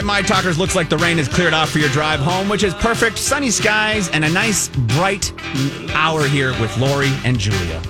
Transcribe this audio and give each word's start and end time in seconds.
right, 0.00 0.06
my 0.06 0.22
talkers, 0.22 0.58
looks 0.58 0.74
like 0.74 0.88
the 0.88 0.96
rain 0.98 1.18
has 1.18 1.28
cleared 1.28 1.52
off 1.52 1.70
for 1.70 1.78
your 1.78 1.88
drive 1.90 2.20
home, 2.20 2.48
which 2.48 2.62
is 2.62 2.74
perfect. 2.74 3.18
Sunny 3.18 3.50
skies 3.50 4.08
and 4.10 4.24
a 4.24 4.30
nice 4.30 4.68
bright 4.68 5.32
hour 5.94 6.26
here 6.26 6.52
with 6.60 6.76
Lori 6.78 7.10
and 7.24 7.38
Julia. 7.38 7.82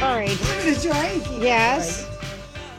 All 0.00 0.16
right. 0.16 0.38
Yes. 1.40 2.06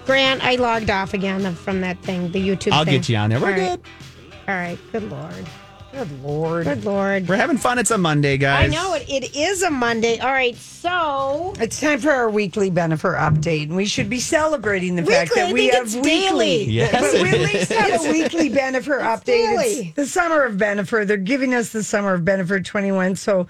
Grant, 0.06 0.44
I 0.44 0.56
logged 0.56 0.90
off 0.90 1.14
again 1.14 1.54
from 1.56 1.82
that 1.82 2.00
thing, 2.00 2.32
the 2.32 2.40
YouTube 2.48 2.72
I'll 2.72 2.86
thing. 2.86 2.96
get 2.96 3.10
you 3.10 3.18
on 3.18 3.30
there. 3.30 3.40
We're 3.40 3.48
All 3.48 3.52
right. 3.54 3.82
good. 3.84 3.90
All 4.48 4.56
right. 4.56 4.80
Good 4.92 5.04
Lord. 5.12 5.46
Good 5.92 6.24
Lord. 6.24 6.64
Good 6.66 6.86
Lord. 6.86 7.28
We're 7.28 7.36
having 7.36 7.58
fun. 7.58 7.78
It's 7.78 7.92
a 7.92 7.98
Monday, 7.98 8.38
guys. 8.38 8.66
I 8.66 8.74
know 8.74 8.94
it. 8.94 9.10
It 9.10 9.36
is 9.36 9.62
a 9.62 9.70
Monday. 9.70 10.20
All 10.20 10.32
right. 10.32 10.56
So 10.56 11.54
It's 11.60 11.82
time 11.82 12.00
for 12.00 12.12
our 12.12 12.30
weekly 12.30 12.72
Bennifer 12.72 13.18
update, 13.20 13.64
and 13.64 13.76
we 13.76 13.86
should 13.86 14.10
be 14.10 14.20
celebrating 14.22 14.96
the 14.96 15.04
fact 15.04 15.32
Weekly? 15.32 15.42
that 15.42 15.50
I 15.50 15.54
we 15.54 15.60
think 15.62 15.74
have 15.74 15.84
it's 15.86 15.96
weekly. 15.96 16.10
daily. 16.10 16.64
Yes, 16.64 16.92
but 16.92 17.22
we 17.22 17.30
at 17.30 17.40
least 17.42 17.72
have 17.74 18.06
a 18.06 18.12
weekly 18.12 18.50
Bennifer 18.50 19.00
update. 19.02 19.26
daily. 19.26 19.64
It's 19.88 19.96
the 19.96 20.06
summer 20.06 20.44
of 20.44 20.56
Bennifer. 20.56 21.06
They're 21.06 21.18
giving 21.18 21.54
us 21.54 21.72
the 21.72 21.84
summer 21.84 22.14
of 22.14 22.22
Bennifer 22.22 22.64
21. 22.64 23.18
So 23.18 23.48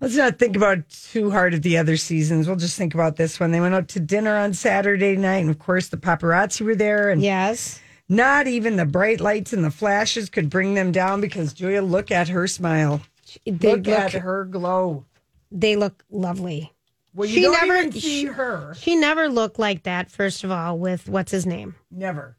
let's 0.00 0.14
not 0.16 0.38
think 0.38 0.56
about 0.56 0.88
too 0.88 1.32
hard 1.32 1.52
at 1.52 1.62
the 1.64 1.78
other 1.78 1.96
seasons. 1.96 2.46
We'll 2.46 2.56
just 2.56 2.78
think 2.78 2.94
about 2.94 3.16
this 3.16 3.40
one. 3.40 3.50
They 3.50 3.60
went 3.60 3.74
out 3.74 3.88
to 3.88 4.00
dinner 4.00 4.36
on 4.36 4.54
Saturday 4.54 5.16
night, 5.16 5.38
and 5.38 5.50
of 5.50 5.58
course 5.58 5.88
the 5.88 5.96
paparazzi 5.96 6.62
were 6.64 6.76
there, 6.76 7.10
and 7.10 7.20
yes, 7.22 7.80
not 8.08 8.46
even 8.46 8.76
the 8.76 8.86
bright 8.86 9.20
lights 9.20 9.52
and 9.52 9.64
the 9.64 9.70
flashes 9.70 10.28
could 10.30 10.48
bring 10.50 10.74
them 10.74 10.92
down 10.92 11.20
because 11.20 11.52
Julia, 11.52 11.82
look 11.82 12.10
at 12.10 12.28
her 12.28 12.46
smile. 12.46 13.02
they 13.44 13.74
look, 13.76 13.86
look, 13.86 13.88
at 13.88 14.12
her 14.12 14.44
glow. 14.44 15.04
they 15.50 15.76
look 15.76 16.04
lovely. 16.10 16.72
Well, 17.14 17.28
you 17.28 17.34
She 17.34 17.42
don't 17.42 17.52
never- 17.52 17.76
even 17.78 17.92
see 17.92 18.00
she- 18.00 18.24
her. 18.26 18.74
She 18.78 18.94
never 18.96 19.28
looked 19.28 19.58
like 19.58 19.84
that. 19.84 20.10
First 20.10 20.44
of 20.44 20.50
all, 20.50 20.78
with 20.78 21.08
what's 21.08 21.32
his 21.32 21.46
name? 21.46 21.74
Never. 21.90 22.36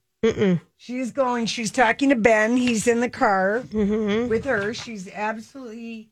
She's 0.78 1.12
going. 1.12 1.46
She's 1.46 1.72
talking 1.72 2.10
to 2.10 2.16
Ben. 2.16 2.58
He's 2.58 2.86
in 2.88 3.00
the 3.00 3.10
car 3.10 3.64
mm-hmm. 3.68 4.28
with 4.28 4.44
her. 4.46 4.74
She's 4.74 5.08
absolutely 5.14 6.10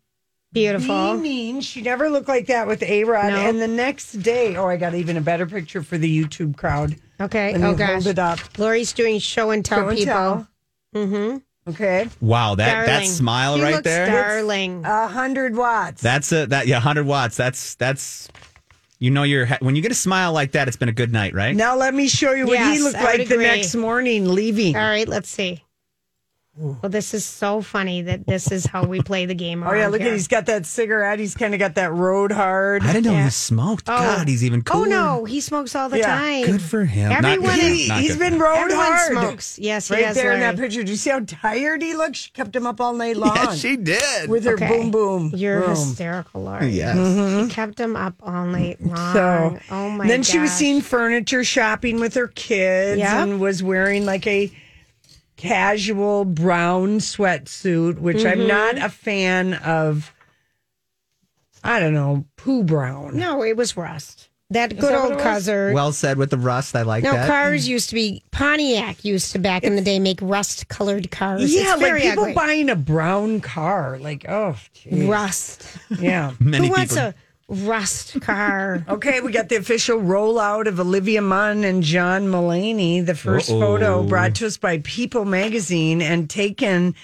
Beautiful. 0.55 1.17
beaming. 1.17 1.61
She 1.61 1.81
never 1.81 2.09
looked 2.09 2.27
like 2.27 2.47
that 2.47 2.65
with 2.65 2.81
A 2.81 3.03
Rod. 3.03 3.29
No. 3.31 3.37
And 3.37 3.61
the 3.61 3.67
next 3.67 4.13
day, 4.13 4.55
oh, 4.55 4.67
I 4.67 4.77
got 4.77 4.95
even 4.95 5.17
a 5.17 5.21
better 5.21 5.45
picture 5.45 5.83
for 5.83 5.97
the 5.99 6.23
YouTube 6.23 6.57
crowd. 6.57 6.95
Okay. 7.21 7.51
Let 7.51 7.61
me 7.61 7.63
oh 7.63 7.67
hold 7.67 7.77
gosh. 7.77 8.05
it 8.07 8.17
up. 8.19 8.39
Lori's 8.57 8.91
doing 8.93 9.19
show 9.19 9.51
and 9.51 9.63
tell 9.63 9.79
Show 9.81 9.89
and 9.89 9.97
people. 9.97 10.13
tell. 10.13 10.47
Mm-hmm. 10.95 11.37
Okay, 11.67 12.07
Wow, 12.21 12.53
that 12.55 12.85
that 12.85 13.05
smile 13.07 13.55
She 13.57 13.63
right 13.63 13.73
looks 13.73 13.85
there. 13.85 14.05
Darling. 14.05 14.85
a 14.85 15.07
hundred 15.07 15.55
watts. 15.55 15.99
That's 15.99 16.31
a 16.31 16.45
that 16.45 16.67
yeah, 16.67 16.79
hundred 16.79 17.07
watts. 17.07 17.37
That's 17.37 17.73
that's 17.75 18.29
you 18.99 19.09
know 19.09 19.23
you're 19.23 19.47
when 19.61 19.75
you 19.75 19.81
get 19.81 19.91
a 19.91 19.95
smile 19.95 20.31
like 20.31 20.51
that, 20.51 20.67
it's 20.67 20.77
been 20.77 20.89
a 20.89 20.93
good 20.93 21.11
night, 21.11 21.33
right? 21.33 21.55
now 21.55 21.75
let 21.75 21.95
me 21.95 22.07
show 22.07 22.33
you 22.33 22.45
what 22.45 22.59
he 22.59 22.79
looked 22.83 22.95
I 22.97 23.03
would 23.13 23.19
like 23.19 23.27
the 23.29 23.37
next 23.37 23.73
morning 23.73 24.29
leaving. 24.29 24.75
All 24.75 24.83
right, 24.83 25.07
let's 25.07 25.27
see. 25.27 25.63
Well, 26.57 26.79
this 26.83 27.13
is 27.13 27.25
so 27.25 27.61
funny 27.61 28.03
that 28.03 28.25
this 28.27 28.49
is 28.49 28.65
how 28.65 28.85
we 28.85 29.01
play 29.01 29.25
the 29.25 29.35
game. 29.35 29.61
Oh 29.61 29.73
yeah, 29.73 29.87
look 29.87 29.99
here. 29.99 30.11
at 30.11 30.13
he's 30.13 30.29
got 30.29 30.45
that 30.45 30.65
cigarette. 30.65 31.19
He's 31.19 31.35
kind 31.35 31.53
of 31.53 31.59
got 31.59 31.75
that 31.75 31.91
road 31.91 32.31
hard. 32.31 32.81
I 32.83 32.93
didn't 32.93 33.07
know 33.07 33.11
Yeah. 33.11 33.25
he 33.25 33.29
smoked. 33.29 33.89
Oh. 33.89 33.97
God, 33.97 34.27
he's 34.29 34.41
even 34.41 34.63
Oh 34.71 34.85
no, 34.85 35.25
he 35.25 35.41
smokes 35.41 35.75
all 35.75 35.89
the 35.89 35.97
Yeah. 35.97 36.15
time. 36.15 36.45
Good 36.45 36.61
for 36.61 36.85
him. 36.85 37.09
Not- 37.09 37.25
Everyone 37.25 37.59
He, 37.59 37.87
not 37.89 37.99
he's 37.99 38.11
good 38.13 38.19
been 38.19 38.29
for 38.29 38.35
him. 38.35 38.41
road 38.41 38.57
Everyone 38.71 38.85
hard. 38.85 39.11
smokes. 39.11 39.59
Yes, 39.59 39.89
he 39.89 39.95
right 39.95 40.05
has, 40.05 40.15
there 40.15 40.31
in 40.31 40.39
that 40.39 40.55
picture. 40.55 40.81
Do 40.83 40.91
you 40.91 40.97
see 40.97 41.09
how 41.09 41.19
tired 41.19 41.81
he 41.81 41.93
looks? 41.93 42.19
She 42.19 42.31
kept 42.31 42.55
him 42.55 42.65
up 42.65 42.79
all 42.79 42.93
night 42.93 43.17
long. 43.17 43.35
Yeah, 43.35 43.53
she 43.53 43.75
did. 43.75 44.29
with 44.29 44.45
her 44.45 44.53
Okay. 44.53 44.67
boom 44.69 44.91
boom. 44.91 45.31
You're 45.35 45.59
boom. 45.59 45.69
hysterical, 45.71 46.43
Lori. 46.43 46.69
yes. 46.69 46.95
She 46.95 46.99
mm-hmm. 47.01 47.47
kept 47.49 47.77
him 47.79 47.97
up 47.97 48.13
all 48.23 48.45
night 48.45 48.77
long. 48.81 49.13
So, 49.13 49.59
oh 49.71 49.89
my 49.89 50.07
then 50.07 50.23
she 50.23 50.39
was 50.39 50.51
seen 50.53 50.79
furniture 50.81 51.43
shopping 51.43 51.99
with 51.99 52.13
her 52.13 52.27
kids 52.29 52.99
Yep. 52.99 53.13
and 53.27 53.39
was 53.41 53.61
wearing 53.61 54.05
like 54.05 54.25
a 54.25 54.49
casual 55.35 56.25
brown 56.25 56.99
sweatsuit, 56.99 57.99
which 57.99 58.17
Mm-hmm. 58.17 58.41
I'm 58.41 58.47
not 58.47 58.77
a 58.77 58.89
fan 58.89 59.53
of. 59.55 60.13
I 61.63 61.79
don't 61.79 61.93
know, 61.93 62.25
poo 62.37 62.63
brown. 62.63 63.17
No, 63.17 63.43
it 63.43 63.57
was 63.57 63.75
rust. 63.75 64.29
That 64.51 64.69
good 64.77 64.91
that 64.93 65.01
old 65.01 65.13
it 65.13 65.19
cuzzer. 65.19 65.73
Well 65.73 65.91
said 65.91 66.17
with 66.19 66.29
the 66.29 66.37
rust. 66.37 66.75
I 66.75 66.83
like 66.83 67.03
no, 67.03 67.13
that. 67.13 67.27
cars 67.27 67.67
used 67.67 67.89
to 67.89 67.95
be 67.95 68.23
Pontiac 68.29 69.03
used 69.03 69.31
to 69.31 69.39
back 69.39 69.63
in 69.63 69.75
the 69.75 69.81
day 69.81 69.97
make 69.97 70.19
rust 70.21 70.67
colored 70.67 71.09
cars. 71.09 71.51
Yeah, 71.51 71.73
it's 71.73 71.81
like 71.81 72.01
people 72.03 72.23
ugly. 72.25 72.33
buying 72.35 72.69
a 72.69 72.75
brown 72.75 73.41
car. 73.41 73.97
Like, 73.97 74.29
oh, 74.29 74.55
geez. 74.73 75.05
rust. 75.05 75.67
yeah. 75.99 76.33
Many 76.39 76.67
Who 76.67 76.73
wants 76.73 76.93
people. 76.93 77.09
a 77.09 77.15
rust 77.47 78.19
car? 78.21 78.83
Okay, 78.89 79.21
we 79.21 79.31
got 79.31 79.49
the 79.49 79.55
official 79.57 79.99
rollout 79.99 80.67
of 80.67 80.79
Olivia 80.79 81.21
Munn 81.21 81.63
and 81.63 81.83
John 81.83 82.23
Mulaney. 82.27 83.05
The 83.05 83.13
1st 83.13 83.51
Uh-oh. 83.51 83.59
photo 83.59 84.03
brought 84.03 84.35
to 84.35 84.47
us 84.47 84.57
by 84.57 84.79
People 84.79 85.25
magazine 85.25 86.01
and 86.01 86.29
taken 86.29 86.95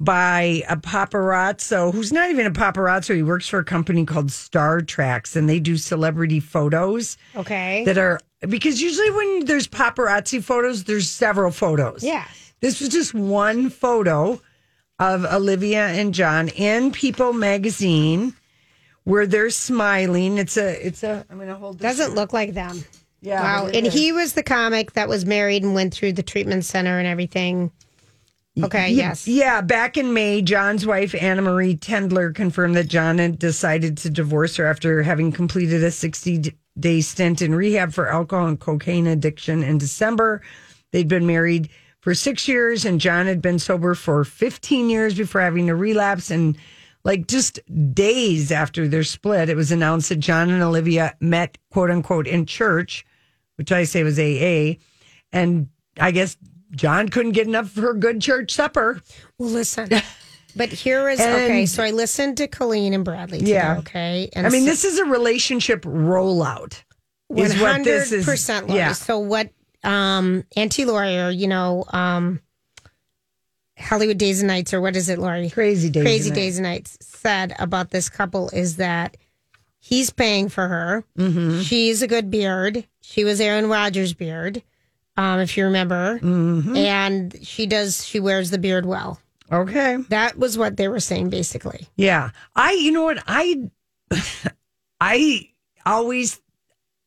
by 0.00 0.62
a 0.68 0.76
paparazzo 0.76 1.92
who's 1.92 2.12
not 2.12 2.30
even 2.30 2.46
a 2.46 2.50
paparazzo. 2.52 3.16
He 3.16 3.22
works 3.24 3.48
for 3.48 3.58
a 3.58 3.64
company 3.64 4.04
called 4.04 4.30
Star 4.30 4.80
Tracks 4.80 5.34
and 5.34 5.48
they 5.48 5.58
do 5.58 5.76
celebrity 5.76 6.38
photos 6.38 7.16
Okay. 7.34 7.82
that 7.84 7.98
are 7.98 8.20
because 8.48 8.80
usually 8.80 9.10
when 9.10 9.44
there's 9.46 9.66
paparazzi 9.66 10.40
photos, 10.42 10.84
there's 10.84 11.10
several 11.10 11.50
photos. 11.50 12.04
yeah. 12.04 12.26
This 12.60 12.80
was 12.80 12.88
just 12.90 13.14
one 13.14 13.70
photo 13.70 14.40
of 15.00 15.24
Olivia 15.24 15.86
and 15.88 16.12
John 16.14 16.48
in 16.48 16.90
People 16.92 17.32
magazine 17.32 18.34
where 19.08 19.26
they're 19.26 19.48
smiling. 19.48 20.36
It's 20.36 20.58
a 20.58 20.86
it's 20.86 21.02
a 21.02 21.24
I'm 21.30 21.38
gonna 21.38 21.54
hold 21.54 21.78
this 21.78 21.96
Doesn't 21.96 22.14
look 22.14 22.34
like 22.34 22.52
them. 22.52 22.84
yeah. 23.22 23.42
Wow. 23.42 23.66
And 23.68 23.86
is. 23.86 23.94
he 23.94 24.12
was 24.12 24.34
the 24.34 24.42
comic 24.42 24.92
that 24.92 25.08
was 25.08 25.24
married 25.24 25.62
and 25.64 25.74
went 25.74 25.94
through 25.94 26.12
the 26.12 26.22
treatment 26.22 26.66
center 26.66 26.98
and 26.98 27.08
everything. 27.08 27.70
Okay, 28.62 28.90
yes. 28.90 29.26
Yeah, 29.28 29.60
back 29.60 29.96
in 29.96 30.12
May, 30.12 30.42
John's 30.42 30.84
wife, 30.84 31.14
Anna 31.14 31.42
Marie 31.42 31.76
Tendler, 31.76 32.34
confirmed 32.34 32.74
that 32.74 32.88
John 32.88 33.18
had 33.18 33.38
decided 33.38 33.96
to 33.98 34.10
divorce 34.10 34.56
her 34.56 34.66
after 34.66 35.04
having 35.04 35.30
completed 35.30 35.84
a 35.84 35.92
60 35.92 36.52
day 36.78 37.00
stint 37.00 37.40
in 37.40 37.54
rehab 37.54 37.92
for 37.92 38.08
alcohol 38.08 38.48
and 38.48 38.58
cocaine 38.60 39.06
addiction 39.06 39.62
in 39.62 39.78
December. 39.78 40.42
They'd 40.90 41.08
been 41.08 41.26
married 41.26 41.70
for 42.00 42.14
six 42.14 42.48
years, 42.48 42.84
and 42.84 43.00
John 43.00 43.26
had 43.26 43.40
been 43.40 43.60
sober 43.60 43.94
for 43.94 44.24
15 44.24 44.90
years 44.90 45.14
before 45.14 45.40
having 45.40 45.70
a 45.70 45.76
relapse. 45.76 46.30
And 46.30 46.58
like 47.04 47.26
just 47.26 47.60
days 47.94 48.50
after 48.52 48.88
their 48.88 49.04
split, 49.04 49.48
it 49.48 49.56
was 49.56 49.72
announced 49.72 50.08
that 50.10 50.16
John 50.16 50.50
and 50.50 50.62
Olivia 50.62 51.14
met, 51.20 51.58
quote 51.70 51.90
unquote, 51.90 52.26
in 52.26 52.44
church, 52.46 53.04
which 53.56 53.72
I 53.72 53.84
say 53.84 54.02
was 54.02 54.18
AA. 54.18 54.78
And 55.32 55.68
I 56.00 56.10
guess 56.10 56.36
John 56.72 57.08
couldn't 57.08 57.32
get 57.32 57.46
enough 57.46 57.76
of 57.76 57.84
a 57.84 57.94
good 57.94 58.20
church 58.20 58.52
supper. 58.52 59.00
Well, 59.38 59.50
listen. 59.50 59.88
But 60.56 60.70
here 60.70 61.08
is 61.08 61.20
And- 61.20 61.34
okay. 61.36 61.66
So 61.66 61.84
I 61.84 61.90
listened 61.90 62.38
to 62.38 62.48
Colleen 62.48 62.92
and 62.94 63.04
Bradley. 63.04 63.38
Today, 63.38 63.52
Yeah. 63.52 63.78
Okay. 63.78 64.28
And 64.32 64.44
I 64.46 64.50
mean, 64.50 64.62
so- 64.64 64.70
this 64.70 64.84
is 64.84 64.98
a 64.98 65.04
relationship 65.04 65.82
rollout. 65.82 66.82
One 67.28 67.44
this 67.48 67.54
hundred 67.54 68.12
is. 68.12 68.24
percent. 68.24 68.68
Yeah. 68.70 68.92
So 68.92 69.18
what? 69.20 69.50
Um, 69.84 70.44
Enty 70.56 70.84
Lawyer, 70.86 71.30
you 71.30 71.46
know, 71.46 71.84
um, 71.90 72.40
Hollywood 73.78 74.18
Days 74.18 74.40
and 74.40 74.48
Nights, 74.48 74.74
or 74.74 74.80
what 74.80 74.96
is 74.96 75.08
it, 75.08 75.18
Lori? 75.18 75.50
Crazy 75.50 75.88
days. 75.90 76.02
Crazy 76.02 76.28
and 76.30 76.34
Days 76.36 76.58
and 76.58 76.64
Nights 76.64 76.98
said 77.00 77.54
about 77.58 77.90
this 77.90 78.08
couple 78.08 78.48
is 78.50 78.76
that 78.76 79.16
he's 79.78 80.10
paying 80.10 80.48
for 80.48 80.66
her. 80.68 81.04
Mm-hmm. 81.18 81.60
She's 81.60 82.02
a 82.02 82.06
good 82.08 82.30
beard. 82.30 82.86
She 83.00 83.24
was 83.24 83.40
Aaron 83.40 83.68
Rodgers' 83.68 84.12
beard, 84.14 84.62
um, 85.16 85.40
if 85.40 85.56
you 85.56 85.64
remember, 85.64 86.18
Mm-hmm. 86.20 86.76
and 86.76 87.36
she 87.42 87.66
does. 87.66 88.04
She 88.04 88.20
wears 88.20 88.50
the 88.50 88.58
beard 88.58 88.84
well. 88.86 89.20
Okay. 89.50 89.96
That 90.10 90.36
was 90.38 90.58
what 90.58 90.76
they 90.76 90.88
were 90.88 91.00
saying, 91.00 91.30
basically. 91.30 91.86
Yeah. 91.96 92.30
I, 92.54 92.72
you 92.72 92.92
know 92.92 93.04
what? 93.04 93.22
I, 93.26 93.70
I 95.00 95.48
always, 95.86 96.40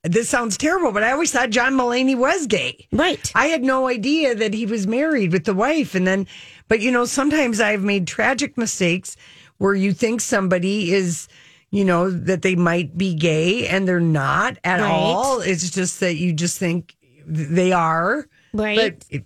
this 0.04 0.30
sounds 0.30 0.58
terrible, 0.58 0.92
but 0.92 1.04
I 1.04 1.12
always 1.12 1.32
thought 1.32 1.50
John 1.52 1.74
Mulaney 1.74 2.18
was 2.18 2.48
gay. 2.48 2.88
Right. 2.92 3.32
I 3.36 3.48
had 3.48 3.64
no 3.64 3.88
idea 3.88 4.34
that 4.34 4.54
he 4.54 4.66
was 4.66 4.88
married 4.88 5.32
with 5.32 5.44
the 5.46 5.54
wife. 5.54 5.94
And 5.94 6.08
then, 6.08 6.26
but 6.72 6.80
you 6.80 6.90
know, 6.90 7.04
sometimes 7.04 7.60
I've 7.60 7.84
made 7.84 8.08
tragic 8.08 8.58
mistakes 8.58 9.18
where 9.58 9.76
you 9.76 9.92
think 9.92 10.22
somebody 10.22 10.94
is, 10.94 11.28
you 11.70 11.84
know, 11.84 12.10
that 12.10 12.44
they 12.44 12.56
might 12.56 12.98
be 12.98 13.14
gay 13.14 13.68
and 13.68 13.86
they're 13.86 14.00
not 14.00 14.58
at 14.64 14.80
Right. 14.80 14.90
all. 14.90 15.42
It's 15.42 15.70
just 15.70 16.00
that 16.00 16.16
you 16.16 16.32
just 16.32 16.58
think 16.58 16.96
they 17.28 17.74
are. 17.74 18.26
Right. 18.54 18.78
But 18.78 19.06
it, 19.10 19.26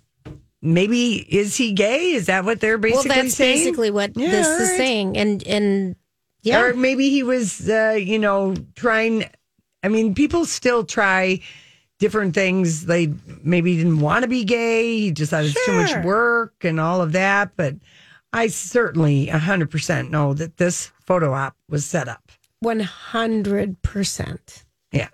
maybe 0.60 1.18
is 1.32 1.54
he 1.56 1.70
gay? 1.72 2.14
Is 2.14 2.26
that 2.26 2.44
what 2.44 2.58
they're 2.58 2.78
basically 2.78 3.02
saying? 3.10 3.16
well, 3.16 3.22
that's 3.24 3.34
saying? 3.36 3.54
basically 3.58 3.90
what 3.92 4.10
Yeah, 4.16 4.30
this 4.32 4.46
all 4.48 4.60
is 4.62 4.76
saying, 4.76 5.16
and 5.16 5.46
and 5.46 5.96
yeah, 6.42 6.62
Or 6.62 6.74
maybe 6.74 7.10
he 7.10 7.22
was, 7.22 7.68
uh, 7.70 7.96
you 7.96 8.18
know, 8.18 8.56
trying. 8.74 9.24
I 9.84 9.88
mean, 9.88 10.16
people 10.16 10.46
still 10.46 10.82
try 10.82 11.42
different 11.98 12.34
things. 12.34 12.86
They 12.86 13.12
maybe 13.42 13.76
didn't 13.76 14.00
want 14.00 14.22
to 14.22 14.28
be 14.28 14.44
gay. 14.44 14.98
He 15.00 15.10
just 15.12 15.30
thought 15.30 15.44
it's 15.44 15.66
too 15.66 15.72
much 15.72 16.04
work 16.04 16.54
and 16.64 16.78
all 16.80 17.00
of 17.02 17.12
that. 17.12 17.52
But 17.56 17.76
I 18.32 18.48
certainly 18.48 19.26
100% 19.28 20.10
know 20.10 20.34
that 20.34 20.56
this 20.56 20.92
photo 21.04 21.32
op 21.32 21.56
was 21.68 21.86
set 21.86 22.08
up. 22.08 22.30
one 22.60 22.80
hundred 22.80 23.80
percent. 23.82 24.64
Yeah. 24.92 25.08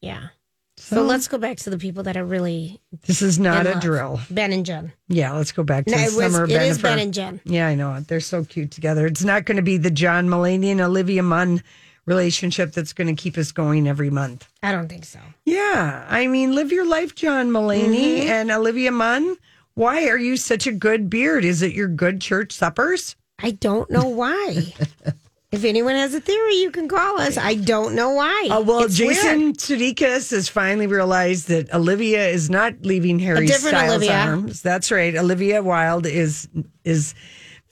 Yeah. 0.00 0.28
So 0.76 1.02
let's 1.04 1.28
go 1.28 1.38
back 1.38 1.58
to 1.58 1.70
the 1.70 1.78
people 1.78 2.02
that 2.02 2.16
are 2.16 2.24
really 2.24 2.80
This 3.06 3.22
is 3.22 3.38
not 3.38 3.66
a 3.66 3.72
love. 3.74 3.80
drill. 3.82 4.20
Ben 4.30 4.52
and 4.52 4.66
Jen. 4.66 4.92
Yeah, 5.08 5.32
let's 5.32 5.52
go 5.52 5.62
back 5.62 5.84
to 5.84 5.92
No, 5.92 5.96
the 5.96 6.02
it 6.02 6.06
was- 6.16 6.32
summer 6.34 6.44
it 6.44 6.50
is 6.50 6.78
Ben 6.82 6.98
and 6.98 7.14
Jen. 7.14 7.40
Yeah, 7.44 7.68
I 7.68 7.76
know. 7.76 8.00
They're 8.00 8.18
so 8.20 8.44
cute 8.44 8.72
together. 8.72 9.06
It's 9.06 9.22
not 9.22 9.44
going 9.44 9.56
to 9.58 9.62
be 9.62 9.76
the 9.76 9.92
John 9.92 10.28
Mulaney 10.28 10.66
and 10.72 10.80
Olivia 10.80 11.22
Munn 11.22 11.62
relationship 12.06 12.72
that's 12.72 12.92
going 12.92 13.14
to 13.14 13.20
keep 13.20 13.36
us 13.38 13.52
going 13.52 13.86
every 13.88 14.10
month. 14.10 14.48
I 14.62 14.72
don't 14.72 14.88
think 14.88 15.04
so. 15.04 15.20
Yeah, 15.44 16.04
I 16.08 16.26
mean, 16.26 16.54
live 16.54 16.72
your 16.72 16.86
life, 16.86 17.14
John 17.14 17.50
Mulaney 17.50 18.20
Mm-hmm. 18.20 18.30
and 18.30 18.50
Olivia 18.50 18.90
Munn. 18.92 19.36
Why 19.74 20.06
are 20.08 20.18
you 20.18 20.36
such 20.36 20.66
a 20.66 20.72
good 20.72 21.08
beard? 21.08 21.44
Is 21.44 21.62
it 21.62 21.72
your 21.72 21.88
good 21.88 22.20
church 22.20 22.52
suppers? 22.52 23.16
I 23.42 23.52
don't 23.52 23.90
know 23.90 24.04
why. 24.08 24.74
if 25.52 25.64
anyone 25.64 25.94
has 25.94 26.14
a 26.14 26.20
theory, 26.20 26.56
you 26.56 26.70
can 26.70 26.88
call 26.88 27.20
us. 27.20 27.36
I 27.38 27.54
don't 27.54 27.94
know 27.94 28.10
why. 28.10 28.48
Uh, 28.50 28.60
well, 28.60 28.80
It's. 28.84 28.96
Jason 28.96 29.54
Sudeikis 29.54 30.30
has 30.30 30.48
finally 30.48 30.86
realized 30.86 31.48
that 31.48 31.72
Olivia 31.72 32.28
is 32.28 32.50
not 32.50 32.74
leaving 32.82 33.18
Harry 33.20 33.46
Styles' 33.48 33.94
Olivia. 33.96 34.12
arms. 34.12 34.60
That's 34.62 34.90
right. 34.90 35.16
Olivia 35.16 35.62
Wilde 35.62 36.06
is 36.06 36.48
is 36.84 37.14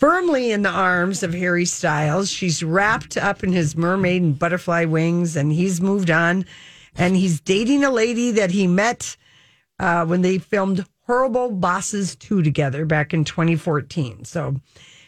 firmly 0.00 0.50
in 0.50 0.62
the 0.62 0.70
arms 0.70 1.22
of 1.22 1.32
Harry 1.34 1.64
Styles. 1.66 2.28
She's 2.30 2.62
wrapped 2.64 3.16
up 3.16 3.44
in 3.44 3.52
his 3.52 3.76
mermaid 3.76 4.22
and 4.22 4.38
butterfly 4.38 4.86
wings, 4.86 5.36
and 5.36 5.52
he's 5.52 5.80
moved 5.80 6.10
on. 6.10 6.46
And 6.96 7.14
he's 7.16 7.40
dating 7.40 7.84
a 7.84 7.90
lady 7.90 8.32
that 8.32 8.50
he 8.50 8.66
met 8.66 9.16
uh, 9.78 10.04
when 10.06 10.22
they 10.22 10.38
filmed 10.38 10.84
Horrible 11.06 11.50
Bosses 11.52 12.16
2 12.16 12.42
together 12.42 12.84
back 12.84 13.14
in 13.14 13.24
2014. 13.24 14.24
So 14.24 14.56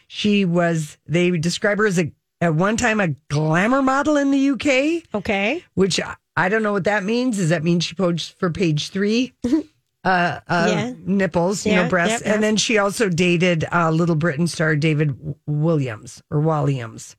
she 0.07 0.45
was, 0.45 0.97
they 1.05 1.31
describe 1.31 1.79
her 1.79 1.85
as 1.87 1.99
a, 1.99 2.11
at 2.39 2.55
one 2.55 2.77
time, 2.77 2.99
a 2.99 3.09
glamour 3.29 3.81
model 3.81 4.15
in 4.17 4.31
the 4.31 4.49
UK 4.51 5.03
Okay. 5.13 5.63
which 5.73 5.99
I- 5.99 6.15
I 6.35 6.49
don't 6.49 6.63
know 6.63 6.71
what 6.73 6.85
that 6.85 7.03
means. 7.03 7.37
Does 7.37 7.49
that 7.49 7.63
mean 7.63 7.79
she 7.79 7.93
posed 7.93 8.33
for 8.39 8.49
page 8.49 8.89
three? 8.89 9.33
Uh, 10.03 10.39
uh, 10.49 10.67
Yeah. 10.69 10.93
nipples, 11.05 11.65
you 11.65 11.75
know, 11.75 11.87
breasts. 11.87 12.19
yep, 12.19 12.25
yep. 12.25 12.33
And 12.35 12.43
then 12.43 12.57
she 12.57 12.77
also 12.77 13.07
dated 13.09 13.65
uh, 13.71 13.89
Little 13.89 14.15
Britain 14.15 14.47
star 14.47 14.75
David 14.75 15.17
Williams 15.45 16.21
or 16.29 16.39
Walliams. 16.41 17.15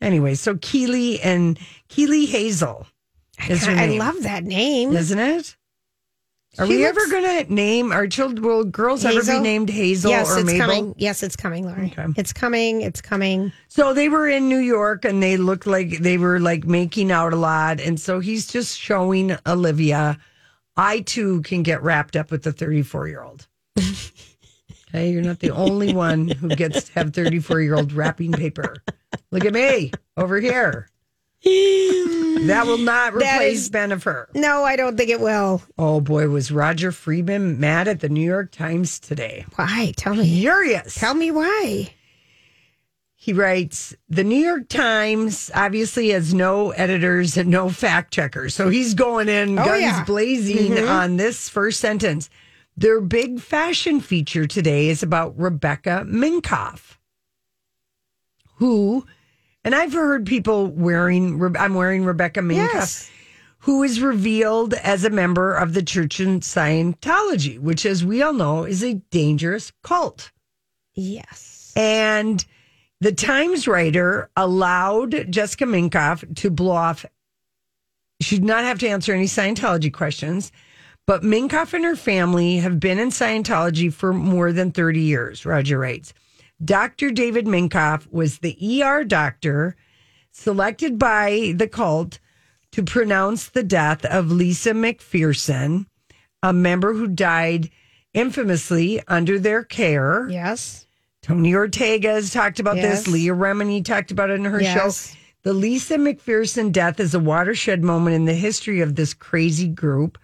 Anyway, 0.00 0.34
so 0.34 0.56
Keeley 0.60 1.20
and 1.22 1.58
Keeley 1.88 2.26
Hazell 2.26 2.86
is 3.48 3.64
her 3.64 3.72
I 3.72 3.86
love 3.96 4.22
that 4.24 4.44
name. 4.44 4.92
isn't 4.94 5.18
it? 5.18 5.56
Are 6.58 6.66
She 6.66 6.76
we 6.76 6.84
looks- 6.86 6.98
ever 7.02 7.10
going 7.10 7.46
to 7.46 7.52
name 7.52 7.90
our 7.90 8.06
children? 8.06 8.44
Will 8.46 8.64
girls 8.64 9.04
ever 9.04 9.24
be 9.24 9.40
named 9.40 9.70
Hazel 9.70 10.10
yes, 10.12 10.30
or 10.30 10.38
it's 10.40 10.46
Mabel? 10.46 10.66
coming. 10.66 10.94
Yes, 10.98 11.22
it's 11.24 11.34
coming, 11.36 11.64
Lori. 11.66 11.86
Okay. 11.98 12.06
It's 12.16 12.32
coming. 12.32 12.82
It's 12.82 13.00
coming. 13.00 13.50
So 13.68 13.92
they 13.94 14.08
were 14.08 14.28
in 14.28 14.48
New 14.48 14.58
York 14.60 15.04
and 15.04 15.20
they 15.22 15.36
looked 15.36 15.66
like 15.66 15.98
they 15.98 16.16
were 16.18 16.38
like 16.38 16.64
making 16.64 17.10
out 17.10 17.32
a 17.32 17.36
lot. 17.36 17.80
And 17.80 17.98
so 17.98 18.20
he's 18.20 18.46
just 18.46 18.78
showing 18.78 19.36
Olivia, 19.46 20.16
I 20.76 21.00
too 21.00 21.42
can 21.42 21.62
get 21.62 21.82
wrapped 21.82 22.16
up 22.16 22.30
with 22.30 22.42
the 22.42 22.52
34 22.52 23.08
year 23.08 23.22
old. 23.22 23.46
Okay, 24.90 25.10
you're 25.10 25.22
not 25.22 25.40
the 25.40 25.50
only 25.50 25.92
one 25.92 26.28
who 26.28 26.46
gets 26.50 26.84
to 26.84 26.92
have 26.92 27.12
34 27.12 27.60
year 27.62 27.74
old 27.74 27.92
wrapping 27.92 28.30
paper. 28.30 28.76
Look 29.32 29.44
at 29.44 29.52
me 29.52 29.90
over 30.16 30.38
here. 30.38 30.88
That 31.44 32.62
will 32.64 32.78
not 32.78 33.12
replace 33.12 33.62
is- 33.62 33.70
Bennifer. 33.70 34.26
No, 34.36 34.62
I 34.62 34.76
don't 34.76 34.96
think 34.96 35.10
it 35.10 35.18
will. 35.20 35.62
Oh 35.76 36.00
boy, 36.00 36.28
was 36.28 36.52
Roger 36.52 36.92
Friedman 36.92 37.58
mad 37.58 37.88
at 37.88 37.98
the 38.00 38.08
New 38.08 38.24
York 38.24 38.52
Times 38.52 39.00
today? 39.00 39.44
Why? 39.56 39.92
Tell 39.96 40.14
me. 40.14 40.40
Furious. 40.40 40.94
Tell 40.94 41.14
me 41.14 41.32
why. 41.32 41.92
He 43.24 43.32
writes, 43.32 43.96
the 44.10 44.22
New 44.22 44.36
York 44.36 44.68
Times 44.68 45.50
obviously 45.54 46.10
has 46.10 46.34
no 46.34 46.72
editors 46.72 47.38
and 47.38 47.48
no 47.48 47.70
fact 47.70 48.12
checkers. 48.12 48.54
So 48.54 48.68
he's 48.68 48.92
going 48.92 49.30
in 49.30 49.58
Oh, 49.58 49.64
guns 49.64 49.80
yeah. 49.80 49.92
Mm-hmm. 49.94 50.04
blazing 50.04 50.78
on 50.86 51.16
this 51.16 51.48
first 51.48 51.80
sentence. 51.80 52.28
Their 52.76 53.00
big 53.00 53.40
fashion 53.40 54.00
feature 54.02 54.46
today 54.46 54.90
is 54.90 55.02
about 55.02 55.38
Rebecca 55.38 56.04
Minkoff, 56.06 56.98
who, 58.56 59.06
and 59.64 59.74
I've 59.74 59.94
heard 59.94 60.26
people 60.26 60.66
wearing, 60.66 61.40
I'm 61.56 61.72
wearing 61.72 62.04
Rebecca 62.04 62.40
Minkoff, 62.40 62.74
Yes. 62.74 63.10
who 63.60 63.82
is 63.84 64.00
revealed 64.02 64.74
as 64.74 65.02
a 65.02 65.08
member 65.10 65.54
of 65.54 65.72
the 65.72 65.82
Church 65.82 66.20
in 66.20 66.40
Scientology, 66.40 67.58
which, 67.58 67.86
as 67.86 68.04
we 68.04 68.20
all 68.20 68.34
know, 68.34 68.64
is 68.64 68.84
a 68.84 68.94
dangerous 69.10 69.72
cult. 69.82 70.30
Yes. 70.94 71.72
And 71.74 72.44
the 73.04 73.12
Times 73.12 73.68
writer 73.68 74.30
allowed 74.34 75.30
Jessica 75.30 75.66
Minkoff 75.66 76.34
to 76.36 76.48
blow 76.48 76.72
off. 76.72 77.04
She 78.22 78.36
did 78.36 78.46
not 78.46 78.64
have 78.64 78.78
to 78.78 78.88
answer 78.88 79.12
any 79.12 79.26
Scientology 79.26 79.92
questions, 79.92 80.50
but 81.06 81.22
Minkoff 81.22 81.74
and 81.74 81.84
her 81.84 81.96
family 81.96 82.56
have 82.60 82.80
been 82.80 82.98
in 82.98 83.10
Scientology 83.10 83.92
for 83.92 84.14
more 84.14 84.52
than 84.52 84.72
30 84.72 85.00
years, 85.00 85.44
Roger 85.44 85.78
writes. 85.78 86.14
Dr. 86.64 87.10
David 87.10 87.44
Minkoff 87.44 88.10
was 88.10 88.38
the 88.38 88.56
ER 88.82 89.04
doctor 89.04 89.76
selected 90.30 90.98
by 90.98 91.52
the 91.54 91.68
cult 91.68 92.20
to 92.72 92.82
pronounce 92.82 93.50
the 93.50 93.62
death 93.62 94.06
of 94.06 94.32
Lisa 94.32 94.70
McPherson, 94.70 95.84
a 96.42 96.54
member 96.54 96.94
who 96.94 97.08
died 97.08 97.68
infamously 98.14 99.02
under 99.08 99.38
their 99.38 99.62
care. 99.62 100.26
Yes. 100.30 100.83
Tony 101.24 101.54
Ortega 101.54 102.08
has 102.12 102.30
talked 102.30 102.60
about 102.60 102.76
Yes. 102.76 103.04
this. 103.04 103.08
Leah 103.08 103.32
Remini 103.34 103.82
talked 103.82 104.10
about 104.10 104.28
it 104.28 104.34
in 104.34 104.44
her 104.44 104.60
Yes. 104.60 105.08
show. 105.08 105.16
The 105.42 105.54
Lisa 105.54 105.96
McPherson 105.96 106.70
death 106.70 107.00
is 107.00 107.14
a 107.14 107.18
watershed 107.18 107.82
moment 107.82 108.14
in 108.14 108.26
the 108.26 108.34
history 108.34 108.82
of 108.82 108.94
this 108.94 109.14
crazy 109.14 109.68
group. 109.68 110.18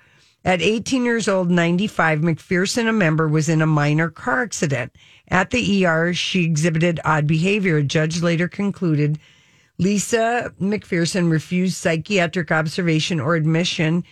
At 0.45 0.61
18 0.61 1.07
years 1.07 1.27
old, 1.27 1.51
95, 1.51 2.21
McPherson, 2.21 2.87
a 2.87 2.93
member, 2.93 3.27
was 3.27 3.49
in 3.49 3.63
a 3.63 3.67
minor 3.67 4.11
car 4.11 4.43
accident. 4.43 4.93
At 5.29 5.51
the 5.53 5.87
ER, 5.87 6.13
she 6.13 6.45
exhibited 6.45 7.01
odd 7.03 7.27
behavior. 7.27 7.79
A 7.79 7.83
judge 7.83 8.21
later 8.21 8.47
concluded 8.47 9.19
Lisa 9.79 10.53
McPherson 10.61 11.31
refused 11.31 11.77
psychiatric 11.79 12.53
observation 12.53 13.21
or 13.21 13.37
admission 13.37 14.05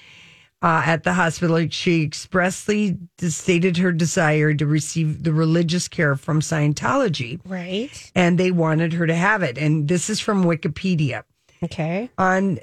uh, 0.63 0.83
at 0.85 1.05
the 1.05 1.13
hospital. 1.13 1.67
She 1.71 2.03
expressly 2.03 2.97
stated 3.21 3.77
her 3.79 3.93
desire 3.93 4.55
to 4.55 4.67
receive 4.67 5.23
the 5.23 5.33
religious 5.33 5.89
care 5.89 6.17
from 6.17 6.41
Scientology, 6.41 7.41
Right. 7.45 8.11
and 8.15 8.39
they 8.39 8.51
wanted 8.51 8.93
her 8.95 9.07
to 9.07 9.15
have 9.15 9.43
it. 9.43 9.59
And 9.59 9.89
this 9.89 10.11
is 10.11 10.21
from 10.21 10.45
Wikipedia. 10.45 11.23
Okay. 11.63 12.11
On 12.19 12.59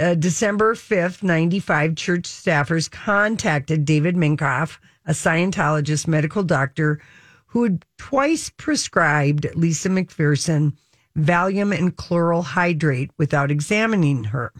uh, 0.00 0.14
December 0.14 0.74
5th, 0.74 1.22
95, 1.22 1.94
church 1.96 2.22
staffers 2.24 2.90
contacted 2.90 3.84
David 3.84 4.16
Minkoff, 4.16 4.78
a 5.06 5.12
Scientologist 5.12 6.06
medical 6.06 6.42
doctor 6.42 7.00
who 7.46 7.62
had 7.64 7.84
twice 7.96 8.50
prescribed 8.50 9.46
Lisa 9.54 9.88
McPherson 9.88 10.74
Valium 11.16 11.76
and 11.76 11.96
chloral 11.96 12.42
hydrate 12.42 13.10
without 13.18 13.50
examining 13.50 14.24
her. 14.24 14.52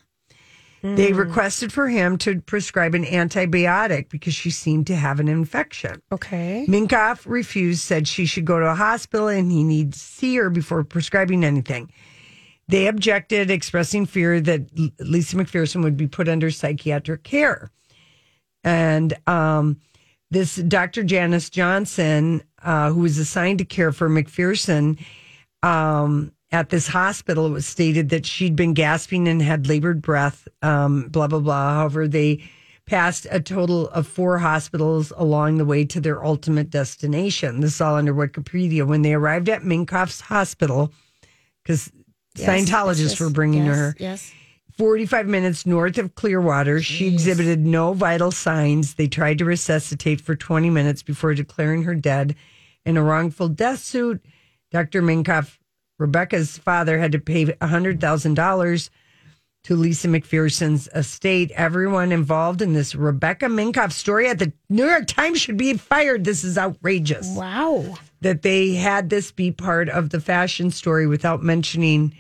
They 0.82 1.12
requested 1.12 1.72
for 1.72 1.88
him 1.88 2.18
to 2.18 2.40
prescribe 2.40 2.94
an 2.94 3.04
antibiotic 3.04 4.08
because 4.08 4.34
she 4.34 4.50
seemed 4.50 4.86
to 4.88 4.96
have 4.96 5.18
an 5.18 5.28
infection. 5.28 6.00
Okay. 6.12 6.66
Minkoff 6.68 7.26
refused, 7.26 7.80
said 7.80 8.06
she 8.06 8.26
should 8.26 8.44
go 8.44 8.60
to 8.60 8.70
a 8.70 8.74
hospital 8.74 9.28
and 9.28 9.50
he 9.50 9.64
needs 9.64 9.98
to 9.98 10.04
see 10.04 10.36
her 10.36 10.50
before 10.50 10.84
prescribing 10.84 11.44
anything. 11.44 11.90
They 12.68 12.86
objected, 12.86 13.50
expressing 13.50 14.06
fear 14.06 14.40
that 14.40 14.68
Lisa 15.00 15.36
McPherson 15.36 15.82
would 15.82 15.96
be 15.96 16.06
put 16.06 16.28
under 16.28 16.50
psychiatric 16.50 17.24
care. 17.24 17.70
And 18.62 19.14
um, 19.26 19.80
this 20.30 20.56
Dr. 20.56 21.02
Janice 21.02 21.50
Johnson, 21.50 22.42
uh, 22.62 22.90
who 22.90 23.00
was 23.00 23.18
assigned 23.18 23.58
to 23.58 23.64
care 23.64 23.90
for 23.90 24.08
McPherson 24.08 24.98
um, 25.62 26.32
at 26.50 26.70
this 26.70 26.88
hospital, 26.88 27.46
it 27.46 27.50
was 27.50 27.66
stated 27.66 28.08
that 28.08 28.24
she'd 28.26 28.56
been 28.56 28.74
gasping 28.74 29.28
and 29.28 29.42
had 29.42 29.66
labored 29.68 30.00
breath, 30.00 30.48
um, 30.62 31.08
blah, 31.08 31.26
blah, 31.26 31.40
blah. 31.40 31.74
However, 31.74 32.08
they 32.08 32.42
passed 32.86 33.26
a 33.30 33.38
total 33.38 33.88
of 33.90 34.06
four 34.06 34.38
hospitals 34.38 35.12
along 35.16 35.58
the 35.58 35.64
way 35.66 35.84
to 35.84 36.00
their 36.00 36.24
ultimate 36.24 36.70
destination. 36.70 37.60
This 37.60 37.74
is 37.74 37.80
all 37.82 37.96
under 37.96 38.14
Wikipedia. 38.14 38.86
When 38.86 39.02
they 39.02 39.12
arrived 39.12 39.50
at 39.50 39.62
Minkoff's 39.62 40.22
hospital, 40.22 40.92
because 41.62 41.92
Scientologists 42.36 43.10
Yes, 43.10 43.20
were 43.20 43.30
bringing 43.30 43.66
yes, 43.66 43.76
her 43.76 43.94
Yes. 43.98 44.32
45 44.76 45.26
minutes 45.26 45.66
north 45.66 45.98
of 45.98 46.14
Clearwater. 46.14 46.80
She 46.80 47.08
exhibited 47.08 47.66
no 47.66 47.92
vital 47.94 48.30
signs. 48.30 48.94
They 48.94 49.08
tried 49.08 49.38
to 49.38 49.44
resuscitate 49.44 50.20
for 50.20 50.36
20 50.36 50.70
minutes 50.70 51.02
before 51.02 51.34
declaring 51.34 51.82
her 51.82 51.96
dead 51.96 52.36
in 52.86 52.96
a 52.96 53.02
wrongful 53.02 53.48
death 53.48 53.80
suit. 53.80 54.24
Dr. 54.70 55.02
Minkoff, 55.02 55.57
Rebecca's 55.98 56.56
father, 56.58 56.98
had 56.98 57.12
to 57.12 57.18
pay 57.18 57.46
$100,000 57.46 58.90
to 59.64 59.76
Lisa 59.76 60.08
McPherson's 60.08 60.88
estate. 60.94 61.50
Everyone 61.52 62.12
involved 62.12 62.62
in 62.62 62.72
this 62.72 62.94
Rebecca 62.94 63.46
Minkoff 63.46 63.92
story 63.92 64.28
at 64.28 64.38
the 64.38 64.52
New 64.68 64.86
York 64.86 65.06
Times 65.06 65.40
should 65.40 65.56
be 65.56 65.74
fired. 65.74 66.24
This 66.24 66.44
is 66.44 66.56
outrageous 66.56 67.26
Wow. 67.34 67.96
that 68.20 68.42
they 68.42 68.74
had 68.74 69.10
this 69.10 69.32
be 69.32 69.50
part 69.50 69.88
of 69.88 70.10
the 70.10 70.20
fashion 70.20 70.70
story 70.70 71.06
without 71.06 71.42
mentioning 71.42 72.14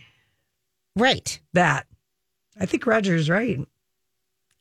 Right. 0.96 1.38
that. 1.52 1.86
I 2.60 2.66
think 2.66 2.84
Roger's 2.86 3.30
right. 3.30 3.60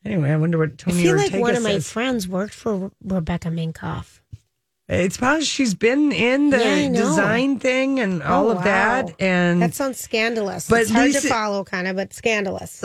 Anyway, 0.06 0.30
I 0.32 0.38
wonder 0.38 0.60
what 0.60 0.78
Tony. 0.78 1.00
I 1.00 1.02
feel 1.04 1.16
like 1.16 1.24
Ortega 1.26 1.42
one 1.42 1.56
of 1.56 1.64
my 1.64 1.80
friends 1.80 2.28
worked 2.28 2.54
for 2.54 2.92
Rebecca 3.04 3.50
Minkoff. 3.50 4.20
It's 4.90 5.18
possible 5.18 5.44
she's 5.44 5.74
been 5.74 6.14
in 6.14 6.50
the 6.50 6.60
Yeah, 6.60 6.90
design 6.90 7.60
thing 7.60 8.00
and 8.00 8.24
oh, 8.24 8.26
all 8.26 8.48
Oh, 8.48 8.52
of 8.52 8.58
wow. 8.60 8.64
that. 8.64 9.16
And 9.20 9.62
That 9.62 9.74
sounds 9.74 10.00
scandalous. 10.00 10.70
But 10.70 10.84
it's 10.84 10.92
hard 10.92 11.08
Lisa- 11.08 11.22
to 11.22 11.28
follow, 11.28 11.66
kind 11.66 11.90
of, 11.90 11.98
but 11.98 12.14
scandalous. 12.14 12.82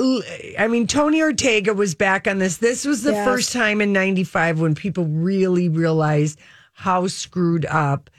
I 0.58 0.66
mean, 0.68 0.88
Tony 0.88 1.22
Ortega 1.22 1.72
was 1.74 1.94
back 1.94 2.26
on 2.26 2.38
this. 2.38 2.56
This 2.56 2.84
was 2.84 3.02
the 3.04 3.12
Yes. 3.12 3.24
first 3.24 3.52
time 3.52 3.80
in 3.80 3.92
95 3.92 4.58
when 4.58 4.74
people 4.74 5.04
really 5.04 5.68
realized 5.68 6.40
how 6.72 7.06
screwed 7.06 7.66
up 7.66 8.10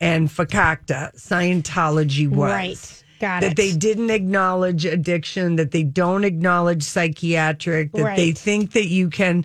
and 0.00 0.28
fakakta 0.28 1.14
Scientology 1.16 2.28
was. 2.28 2.50
Right. 2.50 3.00
Got 3.20 3.42
that 3.42 3.46
it. 3.46 3.48
That 3.50 3.56
they 3.56 3.72
didn't 3.76 4.10
acknowledge 4.10 4.84
addiction, 4.84 5.54
that 5.56 5.70
they 5.70 5.84
don't 5.84 6.24
acknowledge 6.24 6.82
psychiatric, 6.82 7.92
that 7.92 8.16
they 8.16 8.32
think 8.32 8.72
that 8.72 8.86
you 8.88 9.08
can 9.08 9.44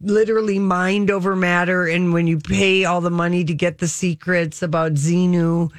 literally 0.00 0.58
mind 0.58 1.10
over 1.10 1.34
matter. 1.36 1.86
And 1.86 2.12
when 2.12 2.26
you 2.26 2.38
pay 2.38 2.84
all 2.84 3.00
the 3.00 3.10
money 3.10 3.44
to 3.44 3.54
get 3.54 3.78
the 3.78 3.88
secrets 3.88 4.62
about 4.62 4.94
Xenu, 4.94 5.70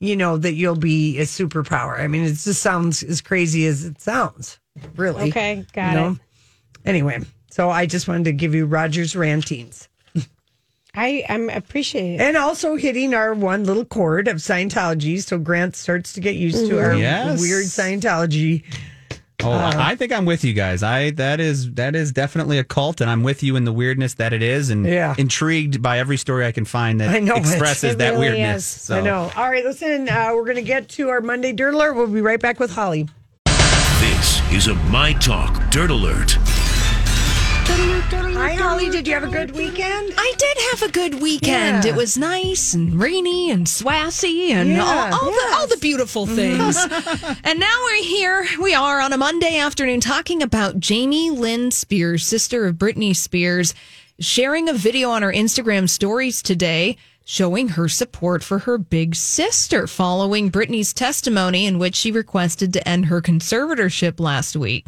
you 0.00 0.16
know, 0.16 0.36
that 0.36 0.54
you'll 0.54 0.76
be 0.76 1.18
a 1.18 1.22
superpower. 1.22 1.98
I 2.00 2.06
mean, 2.06 2.24
it 2.24 2.34
just 2.34 2.62
sounds 2.62 3.02
as 3.02 3.20
crazy 3.20 3.66
as 3.66 3.84
it 3.84 4.00
sounds, 4.00 4.58
really. 4.96 5.30
Okay, 5.30 5.66
got 5.72 5.92
you 5.92 5.98
know? 5.98 6.10
it. 6.12 6.18
Anyway, 6.84 7.20
so 7.50 7.70
I 7.70 7.86
just 7.86 8.08
wanted 8.08 8.24
to 8.24 8.32
give 8.32 8.54
you 8.54 8.66
Roger's 8.66 9.16
rantings. 9.16 9.88
I 10.94 11.24
I'm 11.28 11.50
appreciate 11.50 12.14
it. 12.14 12.20
And 12.20 12.36
also 12.36 12.76
hitting 12.76 13.14
our 13.14 13.34
one 13.34 13.64
little 13.64 13.84
chord 13.84 14.26
of 14.26 14.36
Scientology. 14.36 15.22
So 15.22 15.38
Grant 15.38 15.76
starts 15.76 16.12
to 16.14 16.20
get 16.20 16.34
used 16.34 16.66
to 16.66 16.74
mm-hmm. 16.74 16.84
our 16.84 16.94
Yes. 16.94 17.40
weird 17.40 17.66
Scientology. 17.66 18.64
Oh, 19.40 19.52
Uh, 19.52 19.72
I 19.76 19.94
think 19.94 20.12
I'm 20.12 20.24
with 20.24 20.42
you 20.42 20.52
guys. 20.52 20.82
I 20.82 21.10
that 21.12 21.38
is 21.38 21.72
that 21.74 21.94
is 21.94 22.10
definitely 22.10 22.58
a 22.58 22.64
cult, 22.64 23.00
and 23.00 23.08
I'm 23.08 23.22
with 23.22 23.44
you 23.44 23.54
in 23.54 23.64
the 23.64 23.72
weirdness 23.72 24.14
that 24.14 24.32
it 24.32 24.42
is, 24.42 24.68
and 24.70 24.84
Yeah. 24.84 25.14
intrigued 25.16 25.80
by 25.80 26.00
every 26.00 26.16
story 26.16 26.44
I 26.44 26.50
can 26.50 26.64
find 26.64 27.00
that 27.00 27.10
I 27.10 27.20
know 27.20 27.36
expresses 27.36 27.92
It 27.92 27.98
that 27.98 28.14
really 28.14 28.30
weirdness. 28.30 28.64
So. 28.66 28.98
I 28.98 29.00
know. 29.00 29.30
All 29.36 29.48
right, 29.48 29.64
listen, 29.64 30.08
uh, 30.08 30.30
we're 30.34 30.42
going 30.44 30.56
to 30.56 30.62
get 30.62 30.88
to 30.90 31.08
our 31.10 31.20
Monday 31.20 31.52
Dirt 31.52 31.74
Alert. 31.74 31.94
We'll 31.94 32.08
be 32.08 32.20
right 32.20 32.40
back 32.40 32.58
with 32.58 32.72
Holly. 32.72 33.08
This 34.00 34.40
is 34.52 34.66
a 34.66 34.74
My 34.90 35.12
Talk 35.12 35.70
Dirt 35.70 35.90
Alert. 35.90 36.36
Hi, 38.38 38.54
Holly. 38.54 38.88
Did 38.88 39.08
you 39.08 39.14
have 39.14 39.24
a 39.24 39.28
good 39.28 39.50
weekend? 39.50 40.14
I 40.16 40.32
did 40.38 40.58
have 40.70 40.88
a 40.88 40.92
good 40.92 41.20
weekend. 41.20 41.84
Yeah. 41.84 41.90
It 41.90 41.96
was 41.96 42.16
nice 42.16 42.72
and 42.72 42.94
rainy 42.94 43.50
and 43.50 43.66
swassy 43.66 44.50
and 44.50 44.68
Yeah, 44.68 44.84
all, 44.84 45.24
all, 45.24 45.32
the, 45.32 45.54
all 45.56 45.66
the 45.66 45.76
beautiful 45.78 46.24
mm-hmm. 46.24 46.36
things. 46.36 47.40
and 47.44 47.58
now 47.58 47.74
we're 47.82 48.04
here. 48.04 48.46
We 48.60 48.74
are 48.74 49.00
on 49.00 49.12
a 49.12 49.18
Monday 49.18 49.58
afternoon 49.58 49.98
talking 49.98 50.40
about 50.40 50.78
Jamie 50.78 51.30
Lynn 51.30 51.72
Spears, 51.72 52.24
sister 52.24 52.66
of 52.66 52.76
Britney 52.76 53.14
Spears, 53.16 53.74
sharing 54.20 54.68
a 54.68 54.72
video 54.72 55.10
on 55.10 55.22
her 55.22 55.32
Instagram 55.32 55.88
stories 55.88 56.40
today 56.40 56.96
showing 57.24 57.70
her 57.70 57.88
support 57.88 58.44
for 58.44 58.60
her 58.60 58.78
big 58.78 59.16
sister 59.16 59.88
following 59.88 60.48
Britney's 60.48 60.94
testimony 60.94 61.66
in 61.66 61.80
which 61.80 61.96
she 61.96 62.12
requested 62.12 62.72
to 62.72 62.88
end 62.88 63.06
her 63.06 63.20
conservatorship 63.20 64.20
last 64.20 64.54
week. 64.54 64.86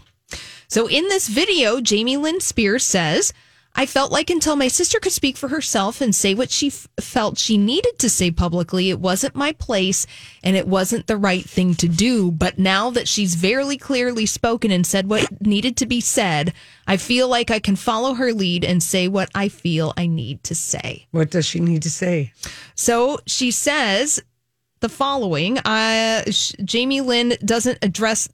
So 0.68 0.88
in 0.88 1.08
this 1.08 1.28
video, 1.28 1.80
Jamie 1.80 2.16
Lynn 2.16 2.40
Spears 2.40 2.84
says, 2.84 3.32
I 3.74 3.86
felt 3.86 4.10
like 4.10 4.30
until 4.30 4.56
my 4.56 4.68
sister 4.68 4.98
could 4.98 5.12
speak 5.12 5.36
for 5.36 5.48
herself 5.48 6.00
and 6.00 6.14
say 6.14 6.34
what 6.34 6.50
she 6.50 6.68
f- 6.68 6.88
felt 7.00 7.38
she 7.38 7.56
needed 7.56 7.98
to 8.00 8.10
say 8.10 8.30
publicly, 8.30 8.90
it 8.90 8.98
wasn't 8.98 9.36
my 9.36 9.52
place 9.52 10.06
and 10.42 10.56
it 10.56 10.66
wasn't 10.66 11.06
the 11.06 11.16
right 11.16 11.44
thing 11.48 11.74
to 11.76 11.88
do. 11.88 12.32
But 12.32 12.58
now 12.58 12.90
that 12.90 13.06
she's 13.06 13.36
very 13.36 13.76
clearly 13.76 14.26
spoken 14.26 14.70
and 14.72 14.84
said 14.86 15.08
what 15.08 15.40
needed 15.40 15.76
to 15.78 15.86
be 15.86 16.00
said, 16.00 16.52
I 16.86 16.96
feel 16.96 17.28
like 17.28 17.50
I 17.50 17.60
can 17.60 17.76
follow 17.76 18.14
her 18.14 18.32
lead 18.32 18.64
and 18.64 18.82
say 18.82 19.06
what 19.06 19.30
I 19.34 19.48
feel 19.48 19.94
I 19.96 20.08
need 20.08 20.42
to 20.44 20.54
say. 20.54 21.06
What 21.12 21.30
does 21.30 21.46
she 21.46 21.60
need 21.60 21.82
to 21.82 21.90
say? 21.90 22.32
So 22.74 23.20
she 23.26 23.52
says 23.52 24.20
the 24.80 24.88
following 24.88 25.58
uh, 25.58 26.24
sh- 26.30 26.54
Jamie 26.64 27.02
Lynn 27.02 27.34
doesn't 27.44 27.78
address 27.82 28.28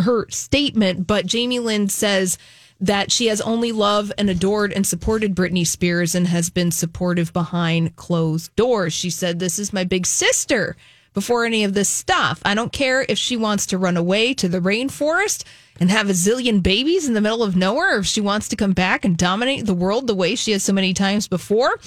her 0.00 0.26
statement, 0.30 1.06
but 1.06 1.26
Jamie 1.26 1.58
Lynn 1.58 1.88
says 1.88 2.38
that 2.80 3.12
she 3.12 3.26
has 3.26 3.40
only 3.40 3.70
loved 3.70 4.12
and 4.18 4.28
adored 4.28 4.72
and 4.72 4.86
supported 4.86 5.36
Britney 5.36 5.66
Spears 5.66 6.14
and 6.14 6.26
has 6.26 6.50
been 6.50 6.72
supportive 6.72 7.32
behind 7.32 7.94
closed 7.94 8.54
doors. 8.56 8.92
She 8.92 9.10
said, 9.10 9.38
This 9.38 9.58
is 9.58 9.72
my 9.72 9.84
big 9.84 10.04
sister 10.04 10.76
before 11.14 11.44
any 11.44 11.62
of 11.62 11.74
this 11.74 11.88
stuff. 11.88 12.40
I 12.44 12.54
don't 12.54 12.72
care 12.72 13.04
if 13.08 13.18
she 13.18 13.36
wants 13.36 13.66
to 13.66 13.78
run 13.78 13.96
away 13.96 14.34
to 14.34 14.48
the 14.48 14.60
rainforest 14.60 15.44
and 15.78 15.90
have 15.90 16.08
a 16.08 16.14
zillion 16.14 16.62
babies 16.62 17.06
in 17.06 17.14
the 17.14 17.20
middle 17.20 17.42
of 17.42 17.54
nowhere, 17.54 17.96
or 17.96 18.00
if 18.00 18.06
she 18.06 18.20
wants 18.20 18.48
to 18.48 18.56
come 18.56 18.72
back 18.72 19.04
and 19.04 19.16
dominate 19.16 19.66
the 19.66 19.74
world 19.74 20.06
the 20.06 20.14
way 20.14 20.34
she 20.34 20.52
has 20.52 20.64
so 20.64 20.72
many 20.72 20.92
times 20.92 21.28
before. 21.28 21.78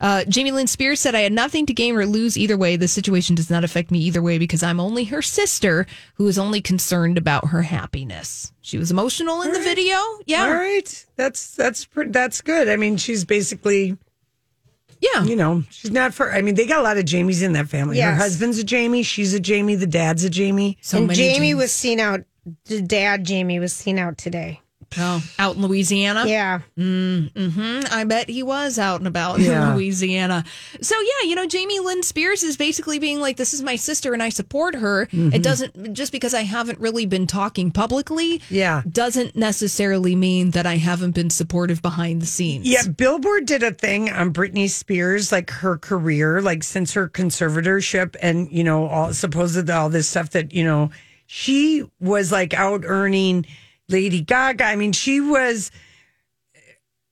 Uh, 0.00 0.24
Jamie 0.24 0.50
Lynn 0.52 0.66
Spears 0.66 0.98
said, 0.98 1.14
I 1.14 1.20
had 1.20 1.32
nothing 1.32 1.66
to 1.66 1.74
gain 1.74 1.94
or 1.94 2.06
lose 2.06 2.38
either 2.38 2.56
way. 2.56 2.76
The 2.76 2.88
situation 2.88 3.34
does 3.34 3.50
not 3.50 3.64
affect 3.64 3.90
me 3.90 3.98
either 4.00 4.22
way 4.22 4.38
because 4.38 4.62
I'm 4.62 4.80
only 4.80 5.04
her 5.04 5.20
sister 5.20 5.86
who 6.14 6.26
is 6.26 6.38
only 6.38 6.62
concerned 6.62 7.18
about 7.18 7.48
her 7.48 7.62
happiness. 7.62 8.52
She 8.62 8.78
was 8.78 8.90
emotional 8.90 9.42
in 9.42 9.52
the 9.52 9.60
video. 9.60 9.96
Yeah. 10.26 10.44
All 10.44 10.54
right, 10.54 11.06
that's 11.16 11.54
that's 11.54 11.84
pretty, 11.84 12.12
that's 12.12 12.40
good. 12.40 12.68
I 12.68 12.76
mean, 12.76 12.96
she's 12.96 13.24
basically, 13.26 13.98
Yeah. 15.02 15.24
you 15.24 15.36
know, 15.36 15.64
she's 15.70 15.90
not 15.90 16.14
for. 16.14 16.32
I 16.32 16.40
mean, 16.40 16.54
they 16.54 16.66
got 16.66 16.78
a 16.80 16.82
lot 16.82 16.96
of 16.96 17.04
Jamies 17.04 17.42
in 17.42 17.52
that 17.52 17.68
family. 17.68 18.00
Her 18.00 18.14
husband's 18.14 18.58
a 18.58 18.64
Jamie. 18.64 19.02
She's 19.02 19.34
a 19.34 19.40
Jamie. 19.40 19.74
The 19.74 19.86
dad's 19.86 20.24
a 20.24 20.30
Jamie. 20.30 20.78
so 20.80 20.98
and 20.98 21.08
many 21.08 21.18
Jamie 21.18 21.48
James. 21.48 21.58
was 21.60 21.72
seen 21.72 22.00
out. 22.00 22.20
The 22.64 22.80
dad 22.80 23.24
Jamie 23.24 23.58
was 23.60 23.72
seen 23.74 23.98
out 23.98 24.16
today. 24.16 24.60
Oh, 24.98 25.22
out 25.38 25.56
in 25.56 25.62
Louisiana. 25.62 26.24
Yeah, 26.26 26.60
Mm, 26.78 27.52
hmm 27.52 27.80
I 27.92 28.04
bet 28.04 28.28
he 28.28 28.42
was 28.42 28.78
out 28.78 29.00
and 29.00 29.06
about 29.08 29.40
Yeah. 29.40 29.70
in 29.70 29.76
Louisiana. 29.76 30.44
So 30.80 30.94
yeah, 31.00 31.28
you 31.28 31.34
know, 31.34 31.46
Jamie 31.46 31.80
Lynn 31.80 32.02
Spears 32.02 32.42
is 32.42 32.56
basically 32.56 32.98
being 32.98 33.20
like, 33.20 33.36
"This 33.36 33.52
is 33.54 33.62
my 33.62 33.76
sister, 33.76 34.12
and 34.12 34.22
I 34.22 34.28
support 34.30 34.74
her." 34.74 35.06
Mm-hmm. 35.06 35.32
It 35.34 35.42
doesn't 35.42 35.92
just 35.94 36.12
because 36.12 36.34
I 36.34 36.42
haven't 36.42 36.78
really 36.80 37.06
been 37.06 37.26
talking 37.26 37.70
publicly. 37.70 38.40
Yeah. 38.50 38.82
doesn't 38.90 39.36
necessarily 39.36 40.14
mean 40.16 40.50
that 40.52 40.66
I 40.66 40.76
haven't 40.76 41.12
been 41.12 41.30
supportive 41.30 41.80
behind 41.82 42.20
the 42.22 42.26
scenes. 42.26 42.66
Yeah, 42.66 42.82
Billboard 42.86 43.46
did 43.46 43.62
a 43.62 43.72
thing 43.72 44.10
on 44.10 44.32
Britney 44.32 44.68
Spears, 44.68 45.30
like 45.32 45.50
her 45.50 45.76
career, 45.78 46.40
like 46.42 46.62
since 46.62 46.92
her 46.94 47.08
conservatorship, 47.08 48.16
and 48.20 48.50
you 48.50 48.64
know, 48.64 48.86
all 48.86 49.12
supposedly 49.12 49.72
all 49.72 49.88
this 49.88 50.08
stuff 50.08 50.30
that 50.30 50.52
you 50.52 50.64
know, 50.64 50.90
she 51.26 51.84
was 52.00 52.32
like 52.32 52.54
out 52.54 52.82
earning 52.84 53.46
Lady 53.90 54.20
Gaga. 54.22 54.64
I 54.64 54.76
mean, 54.76 54.92
she 54.92 55.20
was, 55.20 55.70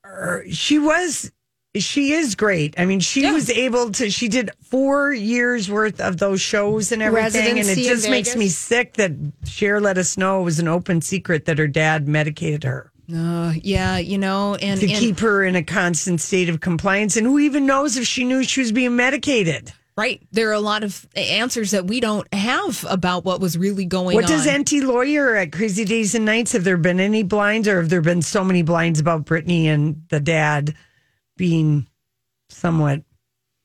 er, 0.04 0.44
she 0.50 0.78
was, 0.78 1.30
she 1.76 2.12
is 2.12 2.34
great. 2.34 2.74
I 2.78 2.86
mean, 2.86 3.00
she 3.00 3.22
Yeah. 3.22 3.32
was 3.32 3.50
able 3.50 3.90
to. 3.92 4.10
She 4.10 4.28
did 4.28 4.50
four 4.62 5.12
years 5.12 5.70
worth 5.70 6.00
of 6.00 6.16
those 6.18 6.40
shows 6.40 6.90
and 6.92 7.02
everything, 7.02 7.40
and 7.50 7.58
it 7.58 7.62
Residency 7.68 7.84
just 7.88 8.08
makes 8.10 8.34
me 8.36 8.48
sick 8.48 8.94
that 8.94 9.12
Cher 9.44 9.80
let 9.80 9.98
us 9.98 10.16
know 10.16 10.40
it 10.40 10.44
was 10.44 10.58
an 10.58 10.68
open 10.68 11.00
secret 11.02 11.44
that 11.44 11.58
her 11.58 11.68
dad 11.68 12.08
medicated 12.08 12.64
her 12.64 12.90
Uh, 13.14 13.52
yeah, 13.62 13.98
you 13.98 14.18
know, 14.18 14.54
and, 14.56 14.80
to 14.80 14.86
and- 14.88 14.98
keep 14.98 15.18
her 15.20 15.44
in 15.44 15.56
a 15.56 15.62
constant 15.62 16.20
state 16.20 16.48
of 16.48 16.60
compliance. 16.60 17.16
And 17.16 17.26
who 17.26 17.38
even 17.38 17.64
knows 17.66 17.96
if 17.96 18.06
she 18.06 18.24
knew 18.24 18.42
she 18.44 18.60
was 18.60 18.72
being 18.72 18.96
medicated? 18.96 19.72
Right, 19.98 20.22
there 20.30 20.48
are 20.50 20.52
a 20.52 20.60
lot 20.60 20.84
of 20.84 21.08
answers 21.16 21.72
that 21.72 21.88
we 21.88 21.98
don't 21.98 22.32
have 22.32 22.86
about 22.88 23.24
what 23.24 23.40
was 23.40 23.58
really 23.58 23.84
going 23.84 24.14
What 24.14 24.26
on. 24.26 24.30
does 24.30 24.46
Enty 24.46 24.80
Lawyer 24.80 25.34
at 25.34 25.50
Crazy 25.50 25.84
Days 25.84 26.14
and 26.14 26.24
Nights? 26.24 26.52
Have 26.52 26.62
there 26.62 26.76
been 26.76 27.00
any 27.00 27.24
blinds 27.24 27.66
or 27.66 27.80
have 27.80 27.88
there 27.88 28.00
been 28.00 28.22
so 28.22 28.44
many 28.44 28.62
blinds 28.62 29.00
about 29.00 29.24
Brittany 29.24 29.66
and 29.66 30.04
the 30.10 30.20
dad 30.20 30.76
being 31.36 31.88
somewhat? 32.48 33.02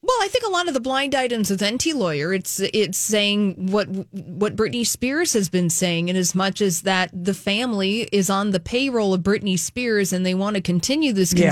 Well, 0.01 0.17
I 0.23 0.27
think 0.27 0.43
a 0.43 0.49
lot 0.49 0.67
of 0.67 0.73
the 0.73 0.79
blind 0.79 1.13
items 1.13 1.51
with 1.51 1.61
Enty 1.61 1.93
lawyer, 1.93 2.33
it's 2.33 2.59
it's 2.59 2.97
saying 2.97 3.67
what 3.71 3.85
what 4.09 4.55
Britney 4.55 4.87
Spears 4.87 5.33
has 5.33 5.49
been 5.49 5.69
saying, 5.69 6.09
in 6.09 6.15
as 6.15 6.33
much 6.33 6.61
as 6.61 6.81
that 6.81 7.11
the 7.13 7.35
family 7.35 8.09
is 8.11 8.31
on 8.31 8.49
the 8.49 8.59
payroll 8.59 9.13
of 9.13 9.21
Britney 9.21 9.59
Spears 9.59 10.11
and 10.11 10.25
they 10.25 10.33
want 10.33 10.55
to 10.55 10.63
continue 10.63 11.13
this 11.13 11.31
Yeah. 11.31 11.51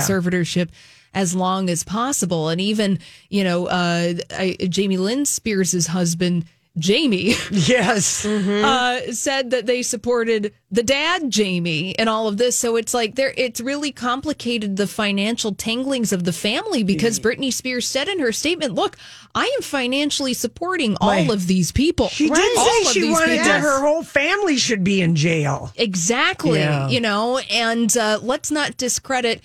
As 1.14 1.34
long 1.34 1.68
as 1.70 1.84
possible. 1.84 2.48
And 2.48 2.60
even 2.60 2.98
you 3.28 3.44
know, 3.44 3.66
uh, 3.66 4.14
I, 4.30 4.56
Jamie 4.68 4.96
Lynn 4.98 5.24
Spears' 5.24 5.86
husband. 5.88 6.44
Jamie 6.78 7.34
Yes. 7.50 8.24
uh, 8.24 9.12
said 9.12 9.50
that 9.50 9.66
they 9.66 9.82
supported 9.82 10.54
the 10.70 10.82
dad 10.82 11.28
Jamie 11.30 11.94
and 11.98 12.08
all 12.08 12.28
of 12.28 12.38
this. 12.38 12.56
So 12.56 12.76
it's 12.76 12.94
like 12.94 13.14
there, 13.14 13.34
it's 13.36 13.60
really 13.60 13.92
complicated 13.92 14.76
the 14.78 14.86
financial 14.86 15.54
tanglings 15.54 16.14
of 16.14 16.24
the 16.24 16.32
family 16.32 16.82
because 16.82 17.20
Britney 17.20 17.52
Spears 17.52 17.86
said 17.86 18.08
in 18.08 18.20
her 18.20 18.32
statement, 18.32 18.72
"Look, 18.74 18.96
I 19.34 19.44
am 19.54 19.60
financially 19.60 20.32
supporting 20.32 20.96
all 20.98 21.08
My- 21.26 21.34
of 21.34 21.46
these 21.46 21.72
people. 21.72 22.08
She 22.08 22.30
All 22.30 22.36
did 22.36 22.56
of 22.56 22.64
say 22.64 23.00
she 23.00 23.10
wanted 23.10 23.32
people." 23.40 23.52
to, 23.52 23.58
her 23.60 23.80
whole 23.82 24.02
family 24.02 24.56
should 24.56 24.82
be 24.82 25.02
in 25.02 25.14
jail. 25.14 25.72
Exactly. 25.76 26.60
Yeah. 26.60 26.88
You 26.88 27.02
know, 27.02 27.36
and 27.50 27.94
uh, 27.94 28.18
let's 28.22 28.50
not 28.50 28.78
discredit 28.78 29.42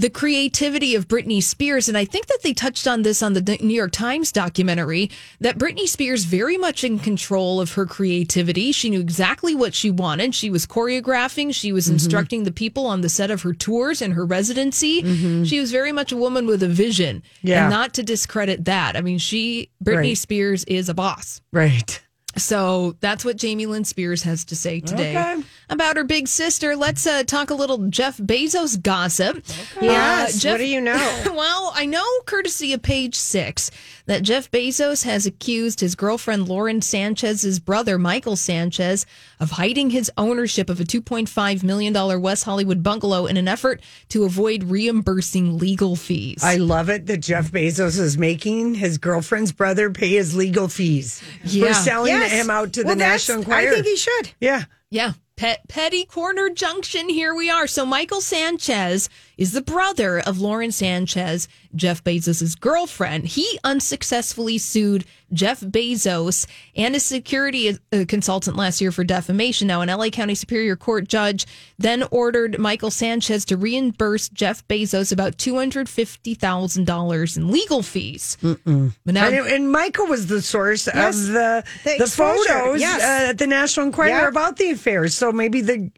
the 0.00 0.08
creativity 0.08 0.94
of 0.94 1.08
Britney 1.08 1.42
Spears. 1.42 1.86
And 1.86 1.98
I 1.98 2.06
think 2.06 2.26
that 2.28 2.38
they 2.42 2.54
touched 2.54 2.86
on 2.86 3.02
this 3.02 3.22
on 3.22 3.34
the 3.34 3.58
New 3.60 3.74
York 3.74 3.92
Times 3.92 4.32
documentary 4.32 5.10
that 5.40 5.58
Britney 5.58 5.86
Spears 5.86 6.24
very 6.24 6.56
much 6.56 6.84
in 6.84 6.98
control 6.98 7.60
of 7.60 7.74
her 7.74 7.84
creativity. 7.84 8.72
She 8.72 8.88
knew 8.88 9.00
exactly 9.00 9.54
what 9.54 9.74
she 9.74 9.90
wanted. 9.90 10.34
She 10.34 10.48
was 10.48 10.66
choreographing, 10.66 11.54
she 11.54 11.70
was 11.70 11.84
mm-hmm. 11.84 11.94
instructing 11.94 12.44
the 12.44 12.50
people 12.50 12.86
on 12.86 13.02
the 13.02 13.10
set 13.10 13.30
of 13.30 13.42
her 13.42 13.52
tours 13.52 14.00
and 14.00 14.14
her 14.14 14.24
residency. 14.24 15.02
Mm-hmm. 15.02 15.44
She 15.44 15.60
was 15.60 15.70
very 15.70 15.92
much 15.92 16.12
a 16.12 16.16
woman 16.16 16.46
with 16.46 16.62
a 16.62 16.68
vision. 16.68 17.22
Yeah. 17.42 17.64
And 17.64 17.70
not 17.70 17.92
to 17.94 18.02
discredit 18.02 18.64
that. 18.64 18.96
I 18.96 19.02
mean, 19.02 19.18
she, 19.18 19.70
Britney 19.84 19.96
Right. 19.96 20.18
Spears, 20.18 20.64
is 20.64 20.88
a 20.88 20.94
boss. 20.94 21.42
Right. 21.52 22.00
So 22.36 22.96
that's 23.00 23.24
what 23.24 23.36
Jamie 23.36 23.66
Lynn 23.66 23.84
Spears 23.84 24.22
has 24.22 24.44
to 24.46 24.56
say 24.56 24.80
today 24.80 25.10
Okay. 25.10 25.42
About 25.70 25.96
her 25.96 26.04
big 26.04 26.28
sister. 26.28 26.76
Let's 26.76 27.06
uh, 27.06 27.22
talk 27.22 27.50
a 27.50 27.54
little 27.54 27.88
Jeff 27.88 28.18
Bezos 28.18 28.80
gossip. 28.82 29.42
Yes. 29.80 30.36
Uh, 30.36 30.38
Jeff- 30.38 30.52
what 30.54 30.58
do 30.58 30.66
you 30.66 30.80
know? 30.80 31.22
well, 31.34 31.72
I 31.74 31.86
know, 31.86 32.04
courtesy 32.26 32.72
of 32.72 32.82
page 32.82 33.14
six, 33.14 33.70
that 34.06 34.22
Jeff 34.22 34.50
Bezos 34.50 35.04
has 35.04 35.24
accused 35.26 35.80
his 35.80 35.94
girlfriend 35.94 36.48
Lauren 36.48 36.82
Sanchez's 36.82 37.60
brother, 37.60 37.98
Michael 37.98 38.36
Sanchez, 38.36 39.06
of 39.38 39.52
hiding 39.52 39.90
his 39.90 40.10
ownership 40.18 40.68
of 40.68 40.80
a 40.80 40.84
$2.5 40.84 41.62
million 41.62 42.20
West 42.20 42.44
Hollywood 42.44 42.82
bungalow 42.82 43.26
in 43.26 43.36
an 43.36 43.48
effort 43.48 43.80
to 44.10 44.24
avoid 44.24 44.64
reimbursing 44.64 45.58
legal 45.58 45.96
fees. 45.96 46.42
I 46.42 46.56
love 46.56 46.90
it 46.90 47.06
that 47.06 47.18
Jeff 47.18 47.52
Bezos 47.52 47.98
is 47.98 48.18
making 48.18 48.74
his 48.74 48.98
girlfriend's 48.98 49.52
brother 49.52 49.90
pay 49.90 50.10
his 50.10 50.34
legal 50.34 50.68
fees 50.68 51.22
Yeah. 51.44 51.68
for 51.68 51.74
selling 51.74 52.10
Yes. 52.12 52.32
him 52.32 52.50
out 52.50 52.72
to 52.74 52.82
Well, 52.82 52.94
the 52.96 52.98
National 52.98 53.38
Enquirer. 53.38 53.70
I 53.70 53.74
think 53.74 53.86
he 53.86 53.96
should. 53.96 54.30
yeah. 54.40 54.64
Yeah. 54.90 55.12
Pet, 55.40 55.66
Petty 55.68 56.04
Corner 56.04 56.50
Junction, 56.50 57.08
here 57.08 57.34
we 57.34 57.48
are. 57.48 57.66
So, 57.66 57.86
Michael 57.86 58.20
Sanchez 58.20 59.08
is 59.40 59.52
the 59.52 59.62
brother 59.62 60.20
of 60.20 60.38
Lauren 60.38 60.70
Sanchez, 60.70 61.48
Jeff 61.74 62.04
Bezos' 62.04 62.60
girlfriend. 62.60 63.24
He 63.26 63.58
unsuccessfully 63.64 64.58
sued 64.58 65.04
Jeff 65.32 65.60
Bezos 65.60 66.46
and 66.76 66.94
a 66.94 67.00
security 67.00 67.70
uh, 67.92 68.04
consultant 68.06 68.56
last 68.56 68.80
year 68.82 68.92
for 68.92 69.02
defamation. 69.02 69.66
Now, 69.68 69.80
an 69.80 69.88
LA 69.88 70.10
County 70.10 70.34
Superior 70.34 70.76
Court 70.76 71.08
judge 71.08 71.46
then 71.78 72.04
ordered 72.10 72.58
Michael 72.58 72.90
Sanchez 72.90 73.44
to 73.46 73.56
reimburse 73.56 74.28
Jeff 74.28 74.66
Bezos 74.68 75.10
about 75.10 75.38
$250,000 75.38 77.36
in 77.36 77.50
legal 77.50 77.82
fees. 77.82 78.36
Now, 78.42 78.90
And, 79.06 79.46
and 79.46 79.72
Michael 79.72 80.06
was 80.06 80.26
the 80.26 80.42
source 80.42 80.86
Yes. 80.92 81.16
of 81.18 81.26
the 81.32 81.64
The 81.84 81.96
the, 82.00 82.06
photos 82.10 82.80
yes. 82.80 83.00
uh, 83.02 83.30
at 83.30 83.38
the 83.38 83.46
National 83.46 83.86
Enquirer 83.86 84.08
Yeah. 84.08 84.28
about 84.28 84.56
the 84.56 84.70
affair. 84.70 85.08
So 85.08 85.32
maybe 85.32 85.60
the, 85.60 85.90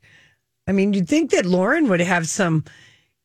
I 0.68 0.72
mean, 0.72 0.92
you'd 0.92 1.08
think 1.08 1.30
that 1.32 1.46
Lauren 1.46 1.88
would 1.88 2.00
have 2.00 2.28
some, 2.28 2.64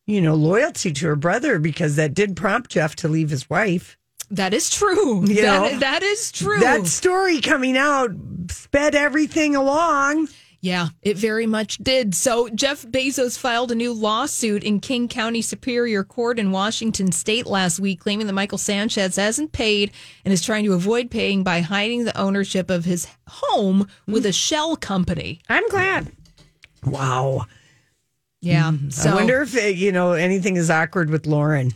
you 0.07 0.19
know, 0.21 0.33
loyalty 0.33 0.91
to 0.93 1.05
her 1.07 1.15
brother 1.15 1.59
because 1.59 1.95
that 1.97 2.13
did 2.15 2.35
prompt 2.35 2.71
Jeff 2.71 2.95
to 2.97 3.07
leave 3.07 3.29
his 3.29 3.47
wife. 3.49 3.95
that 4.31 4.53
is 4.53 4.69
true. 4.69 5.25
You 5.27 5.41
That- 5.43 5.71
know, 5.73 5.79
that 5.79 6.01
is 6.03 6.31
true. 6.31 6.59
That 6.59 6.87
story 6.87 7.39
coming 7.41 7.77
out 7.77 8.09
sped 8.49 8.95
everything 8.95 9.55
along. 9.55 10.27
Yeah, 10.59 10.87
it 11.03 11.17
very 11.17 11.45
much 11.45 11.77
did. 11.77 12.15
So 12.15 12.49
Jeff 12.49 12.81
Bezos 12.83 13.37
filed 13.37 13.71
a 13.71 13.75
new 13.75 13.93
lawsuit 13.93 14.63
in 14.63 14.79
King 14.79 15.07
County 15.07 15.41
Superior 15.41 16.03
Court 16.03 16.39
in 16.39 16.51
Washington 16.51 17.11
State 17.11 17.45
last 17.45 17.79
week, 17.79 17.99
claiming 18.01 18.25
that 18.27 18.33
Michael 18.33 18.57
Sanchez 18.57 19.15
hasn't 19.17 19.51
paid 19.51 19.91
and 20.25 20.33
is 20.33 20.41
trying 20.43 20.65
to 20.65 20.73
avoid 20.73 21.11
paying 21.11 21.43
by 21.43 21.61
hiding 21.61 22.03
the 22.05 22.17
ownership 22.17 22.69
of 22.71 22.85
his 22.85 23.07
home 23.27 23.87
with 24.07 24.25
a 24.25 24.33
shell 24.33 24.75
company. 24.75 25.39
I'm 25.47 25.69
glad. 25.69 26.11
Wow. 26.83 27.45
Yeah. 28.47 28.71
So 28.89 29.11
I 29.11 29.15
wonder 29.15 29.41
if, 29.41 29.55
uh, 29.55 29.61
you 29.61 29.91
know, 29.91 30.13
anything 30.13 30.55
is 30.55 30.69
awkward 30.69 31.09
with 31.09 31.25
Lauren. 31.25 31.73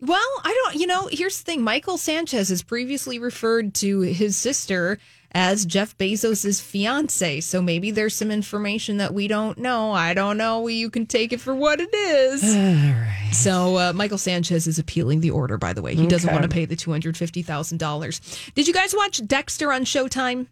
Well, 0.00 0.18
I 0.42 0.52
don't, 0.64 0.80
you 0.80 0.86
know, 0.86 1.08
here's 1.12 1.38
the 1.38 1.44
thing. 1.44 1.62
Michael 1.62 1.96
Sanchez 1.96 2.48
has 2.48 2.62
previously 2.62 3.20
referred 3.20 3.72
to 3.76 4.00
his 4.00 4.36
sister 4.36 4.98
as 5.30 5.64
Jeff 5.64 5.96
Bezos' 5.96 6.60
fiance. 6.60 7.40
So 7.40 7.62
maybe 7.62 7.90
there's 7.92 8.14
some 8.14 8.30
information 8.30 8.96
that 8.98 9.14
we 9.14 9.28
don't 9.28 9.58
know. 9.58 9.92
I 9.92 10.12
don't 10.12 10.36
know. 10.36 10.66
You 10.66 10.90
can 10.90 11.06
take 11.06 11.32
it 11.32 11.40
for 11.40 11.54
what 11.54 11.80
it 11.80 11.94
is. 11.94 12.42
All 12.54 12.60
right. 12.60 13.30
So 13.32 13.76
uh, 13.78 13.92
Michael 13.94 14.18
Sanchez 14.18 14.66
is 14.66 14.78
appealing 14.78 15.20
the 15.20 15.30
order, 15.30 15.56
by 15.56 15.72
the 15.72 15.82
way. 15.82 15.94
He 15.94 16.06
doesn't 16.06 16.30
want 16.30 16.42
to 16.42 16.48
pay 16.48 16.64
the 16.64 16.76
$250,000. 16.76 18.54
Did 18.54 18.68
you 18.68 18.74
guys 18.74 18.94
watch 18.94 19.24
Dexter 19.26 19.72
on 19.72 19.84
Showtime? 19.84 20.48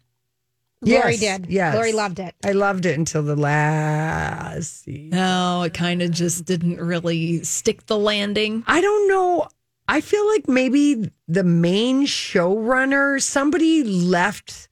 Lori 0.83 1.15
Yes, 1.15 1.19
did. 1.41 1.49
yes. 1.49 1.75
Lori 1.75 1.91
loved 1.93 2.19
it. 2.19 2.33
I 2.43 2.53
loved 2.53 2.85
it 2.85 2.97
until 2.97 3.21
the 3.21 3.35
last 3.35 4.83
season. 4.83 5.09
No, 5.11 5.63
it 5.63 5.73
kind 5.73 6.01
of 6.01 6.11
just 6.11 6.45
didn't 6.45 6.77
really 6.77 7.43
stick 7.43 7.85
the 7.85 7.97
landing. 7.97 8.63
I 8.67 8.81
don't 8.81 9.07
know. 9.07 9.47
I 9.87 10.01
feel 10.01 10.25
like 10.27 10.47
maybe 10.47 11.11
the 11.27 11.43
main 11.43 12.05
showrunner, 12.07 13.21
somebody 13.21 13.83
left. 13.83 14.69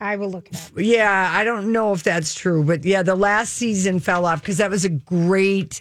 I 0.00 0.16
will 0.16 0.30
look 0.30 0.48
it 0.48 0.56
up. 0.56 0.62
Yeah, 0.76 1.30
I 1.34 1.42
don't 1.44 1.72
know 1.72 1.92
if 1.92 2.02
that's 2.02 2.34
true, 2.34 2.62
but 2.64 2.84
yeah, 2.84 3.02
the 3.02 3.14
last 3.14 3.54
season 3.54 3.98
fell 4.00 4.26
off 4.26 4.42
because 4.42 4.58
that 4.58 4.70
was 4.70 4.84
a 4.84 4.90
great, 4.90 5.80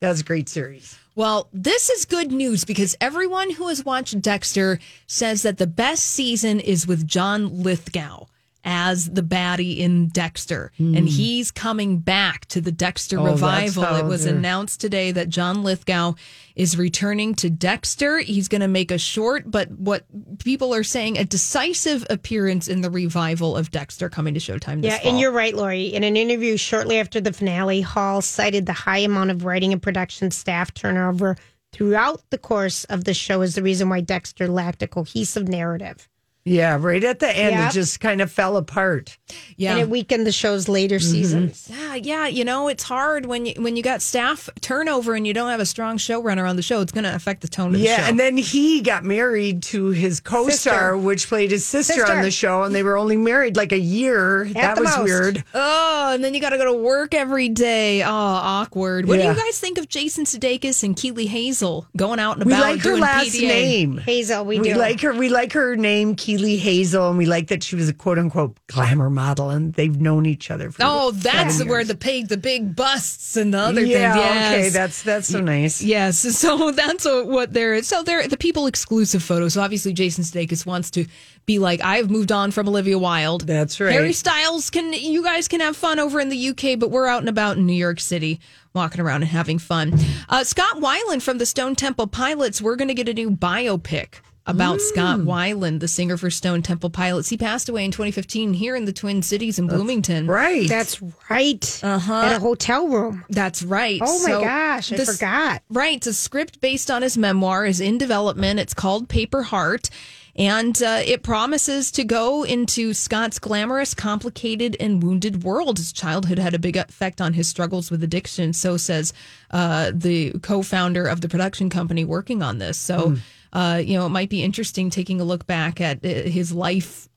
that 0.00 0.08
was 0.08 0.20
a 0.20 0.24
great 0.24 0.48
series. 0.48 0.96
Well, 1.14 1.48
this 1.52 1.90
is 1.90 2.06
good 2.06 2.32
news 2.32 2.64
because 2.64 2.96
everyone 2.98 3.50
who 3.50 3.68
has 3.68 3.84
watched 3.84 4.22
Dexter 4.22 4.78
says 5.06 5.42
that 5.42 5.58
the 5.58 5.66
best 5.66 6.04
season 6.04 6.58
is 6.58 6.86
with 6.86 7.06
John 7.06 7.62
Lithgow 7.62 8.26
as 8.64 9.06
the 9.10 9.22
baddie 9.22 9.78
in 9.78 10.08
Dexter. 10.08 10.70
And 10.78 11.08
he's 11.08 11.50
coming 11.50 11.98
back 11.98 12.46
to 12.46 12.60
the 12.60 12.70
Dexter 12.72 13.16
Hmm. 13.16 13.22
Oh, 13.26 13.32
revival. 13.32 13.96
It 13.96 14.04
was 14.04 14.24
they're- 14.24 14.34
announced 14.36 14.80
today 14.80 15.10
that 15.12 15.28
John 15.28 15.62
Lithgow 15.64 16.14
is 16.54 16.76
returning 16.78 17.34
to 17.36 17.50
Dexter. 17.50 18.18
He's 18.20 18.46
going 18.48 18.60
to 18.60 18.68
make 18.68 18.90
a 18.90 18.98
short, 18.98 19.50
but 19.50 19.70
what 19.70 20.04
people 20.38 20.74
are 20.74 20.84
saying, 20.84 21.18
a 21.18 21.24
decisive 21.24 22.06
appearance 22.10 22.68
in 22.68 22.82
the 22.82 22.90
revival 22.90 23.56
of 23.56 23.70
Dexter 23.70 24.08
coming 24.08 24.34
to 24.34 24.40
Showtime 24.40 24.82
this 24.82 24.92
Yeah, 24.92 24.98
fall. 24.98 25.10
and 25.10 25.20
you're 25.20 25.32
right, 25.32 25.54
Lori. 25.56 25.86
In 25.86 26.04
an 26.04 26.16
interview 26.16 26.56
shortly 26.56 26.98
after 27.00 27.20
the 27.20 27.32
finale, 27.32 27.80
Hall 27.80 28.20
cited 28.22 28.66
the 28.66 28.72
high 28.72 28.98
amount 28.98 29.30
of 29.30 29.44
writing 29.44 29.72
and 29.72 29.82
production 29.82 30.30
staff 30.30 30.72
turnover 30.74 31.36
throughout 31.72 32.22
the 32.30 32.38
course 32.38 32.84
of 32.84 33.04
the 33.04 33.14
show 33.14 33.40
as 33.40 33.54
the 33.54 33.62
reason 33.62 33.88
why 33.88 34.00
Dexter 34.02 34.46
lacked 34.46 34.82
a 34.82 34.86
cohesive 34.86 35.48
narrative. 35.48 36.08
Yeah, 36.44 36.76
right 36.80 37.02
at 37.04 37.20
the 37.20 37.28
end, 37.36 37.52
Yep. 37.54 37.70
it 37.70 37.72
just 37.72 38.00
kind 38.00 38.20
of 38.20 38.30
fell 38.30 38.56
apart. 38.56 39.16
yeah. 39.56 39.72
And 39.72 39.80
it 39.80 39.88
weakened 39.88 40.26
the 40.26 40.32
show's 40.32 40.68
later 40.68 40.96
Mm-hmm. 40.96 41.10
seasons. 41.12 41.70
Yeah, 41.96 42.22
yeah, 42.22 42.26
you 42.28 42.44
know 42.44 42.68
it's 42.68 42.82
hard 42.82 43.26
when 43.26 43.46
you 43.46 43.54
when 43.58 43.76
you 43.76 43.82
got 43.82 44.02
staff 44.02 44.48
turnover 44.60 45.14
and 45.14 45.26
you 45.26 45.34
don't 45.34 45.50
have 45.50 45.60
a 45.60 45.66
strong 45.66 45.96
showrunner 45.98 46.48
on 46.48 46.56
the 46.56 46.62
show. 46.62 46.80
It's 46.80 46.92
going 46.92 47.04
to 47.04 47.14
affect 47.14 47.40
the 47.42 47.48
tone 47.48 47.74
of 47.74 47.80
the 47.80 47.86
show. 47.86 47.92
Yeah, 47.92 48.08
and 48.08 48.18
then 48.18 48.36
he 48.36 48.80
got 48.80 49.04
married 49.04 49.62
to 49.64 49.88
his 49.88 50.20
co-star, 50.20 50.52
Sister. 50.52 50.96
which 50.98 51.28
played 51.28 51.50
his 51.50 51.66
sister, 51.66 51.94
Sister. 51.94 52.12
on 52.12 52.22
the 52.22 52.30
show, 52.30 52.62
and 52.62 52.74
they 52.74 52.82
were 52.82 52.96
only 52.96 53.16
married 53.16 53.56
like 53.56 53.72
a 53.72 53.78
year. 53.78 54.44
that 54.54 54.78
was 54.78 54.96
most. 54.96 55.04
weird. 55.04 55.44
oh, 55.54 56.12
and 56.14 56.22
then 56.24 56.34
you 56.34 56.40
got 56.40 56.50
to 56.50 56.58
go 56.58 56.64
to 56.64 56.72
work 56.72 57.14
every 57.14 57.48
day. 57.48 58.02
Oh, 58.02 58.08
awkward. 58.10 59.06
What 59.06 59.18
Yeah. 59.18 59.32
do 59.32 59.38
you 59.38 59.44
guys 59.44 59.58
think 59.60 59.78
of 59.78 59.88
Jason 59.88 60.24
Sudeikis 60.24 60.82
and 60.82 60.96
Keeley 60.96 61.28
Hazell 61.28 61.86
going 61.96 62.18
out 62.20 62.36
and 62.36 62.46
We 62.46 62.52
about 62.52 62.62
like 62.62 62.80
her 62.82 62.96
last 62.96 63.28
PDA? 63.34 63.48
name. 63.48 63.98
Hazel, 63.98 64.44
we, 64.44 64.58
We, 64.60 64.72
do. 64.72 64.78
like 64.78 65.00
her. 65.02 65.12
We 65.12 65.28
like 65.28 65.52
her 65.52 65.76
name, 65.76 66.14
Keeley 66.14 66.58
Hazell, 66.58 67.08
and 67.10 67.18
we 67.18 67.26
like 67.26 67.48
that 67.48 67.62
she 67.62 67.76
was 67.76 67.88
a 67.88 67.92
quote 67.92 68.18
unquote 68.18 68.56
glamour 68.68 69.10
model, 69.10 69.50
and 69.50 69.74
they've 69.74 70.00
known 70.00 70.26
each 70.26 70.50
other 70.50 70.70
for. 70.70 70.82
Oh, 70.84 71.10
that's 71.12 71.56
seven 71.56 71.68
where 71.68 71.81
the 71.84 71.94
big 71.94 72.28
the 72.28 72.36
big 72.36 72.74
busts 72.76 73.36
and 73.36 73.52
the 73.54 73.58
other 73.58 73.84
yeah, 73.84 74.12
things. 74.12 74.24
Yes. 74.24 74.52
okay, 74.52 74.68
that's 74.70 75.02
that's 75.02 75.28
so 75.28 75.40
nice. 75.40 75.82
Yes, 75.82 76.18
so 76.38 76.70
that's 76.70 77.04
what 77.04 77.52
they're. 77.52 77.82
So 77.82 78.02
they're 78.02 78.26
the 78.28 78.36
people 78.36 78.66
exclusive 78.66 79.22
photos. 79.22 79.54
So 79.54 79.62
obviously, 79.62 79.92
Jason 79.92 80.24
Sudeikis 80.24 80.66
wants 80.66 80.90
to 80.92 81.06
be 81.46 81.58
like, 81.58 81.80
I've 81.82 82.10
moved 82.10 82.32
on 82.32 82.50
from 82.50 82.68
Olivia 82.68 82.98
Wilde. 82.98 83.42
That's 83.42 83.80
right. 83.80 83.92
Harry 83.92 84.12
Styles 84.12 84.70
can. 84.70 84.92
You 84.92 85.22
guys 85.22 85.48
can 85.48 85.60
have 85.60 85.76
fun 85.76 85.98
over 85.98 86.20
in 86.20 86.28
the 86.28 86.48
UK, 86.48 86.78
but 86.78 86.90
we're 86.90 87.06
out 87.06 87.20
and 87.20 87.28
about 87.28 87.56
in 87.56 87.66
New 87.66 87.72
York 87.72 88.00
City, 88.00 88.40
walking 88.74 89.00
around 89.00 89.22
and 89.22 89.30
having 89.30 89.58
fun. 89.58 89.98
Uh, 90.28 90.44
Scott 90.44 90.76
Weiland 90.76 91.22
from 91.22 91.38
the 91.38 91.46
Stone 91.46 91.76
Temple 91.76 92.06
Pilots. 92.06 92.62
We're 92.62 92.76
going 92.76 92.88
to 92.88 92.94
get 92.94 93.08
a 93.08 93.14
new 93.14 93.30
biopic. 93.30 94.20
About 94.44 94.80
Scott 94.80 95.20
Weiland, 95.20 95.78
the 95.78 95.86
singer 95.86 96.16
for 96.16 96.28
Stone 96.28 96.62
Temple 96.62 96.90
Pilots. 96.90 97.28
He 97.28 97.36
passed 97.36 97.68
away 97.68 97.84
in 97.84 97.92
2015 97.92 98.54
here 98.54 98.74
in 98.74 98.86
the 98.86 98.92
Twin 98.92 99.22
Cities 99.22 99.56
in 99.56 99.68
Bloomington. 99.68 100.26
Right. 100.26 100.68
That's 100.68 101.00
right. 101.30 101.80
Uh-huh. 101.82 102.12
At 102.22 102.32
a 102.36 102.40
hotel 102.40 102.88
room. 102.88 103.24
That's 103.30 103.62
right. 103.62 104.00
Oh 104.02 104.22
my 104.24 104.28
So 104.30 104.40
gosh, 104.40 104.92
I 104.92 104.96
this- 104.96 105.14
forgot. 105.16 105.62
Right. 105.70 105.96
It's 105.96 106.08
a 106.08 106.12
script 106.14 106.60
based 106.60 106.90
on 106.90 107.02
his 107.02 107.16
memoir 107.16 107.64
is 107.64 107.80
in 107.80 107.98
development. 107.98 108.58
It's 108.58 108.74
called 108.74 109.08
Paper 109.08 109.44
Heart. 109.44 109.90
And 110.34 110.82
uh, 110.82 111.02
it 111.04 111.22
promises 111.22 111.90
to 111.92 112.04
go 112.04 112.42
into 112.42 112.94
Scott's 112.94 113.38
glamorous, 113.38 113.92
complicated, 113.92 114.76
and 114.80 115.02
wounded 115.02 115.44
world. 115.44 115.76
His 115.76 115.92
childhood 115.92 116.38
had 116.38 116.54
a 116.54 116.58
big 116.58 116.76
effect 116.78 117.20
on 117.20 117.34
his 117.34 117.48
struggles 117.48 117.90
with 117.90 118.02
addiction. 118.02 118.54
So 118.54 118.76
says 118.78 119.12
uh, 119.50 119.92
the 119.94 120.32
co-founder 120.40 121.06
of 121.06 121.20
the 121.20 121.28
production 121.28 121.68
company 121.68 122.04
working 122.06 122.42
on 122.42 122.56
this. 122.58 122.78
So, 122.78 123.16
uh, 123.52 123.82
you 123.84 123.98
know, 123.98 124.06
it 124.06 124.10
might 124.10 124.30
be 124.30 124.42
interesting 124.42 124.90
taking 124.90 125.20
a 125.20 125.24
look 125.24 125.46
back 125.46 125.80
at 125.80 126.04
uh, 126.04 126.08
his 126.08 126.52
life, 126.52 127.08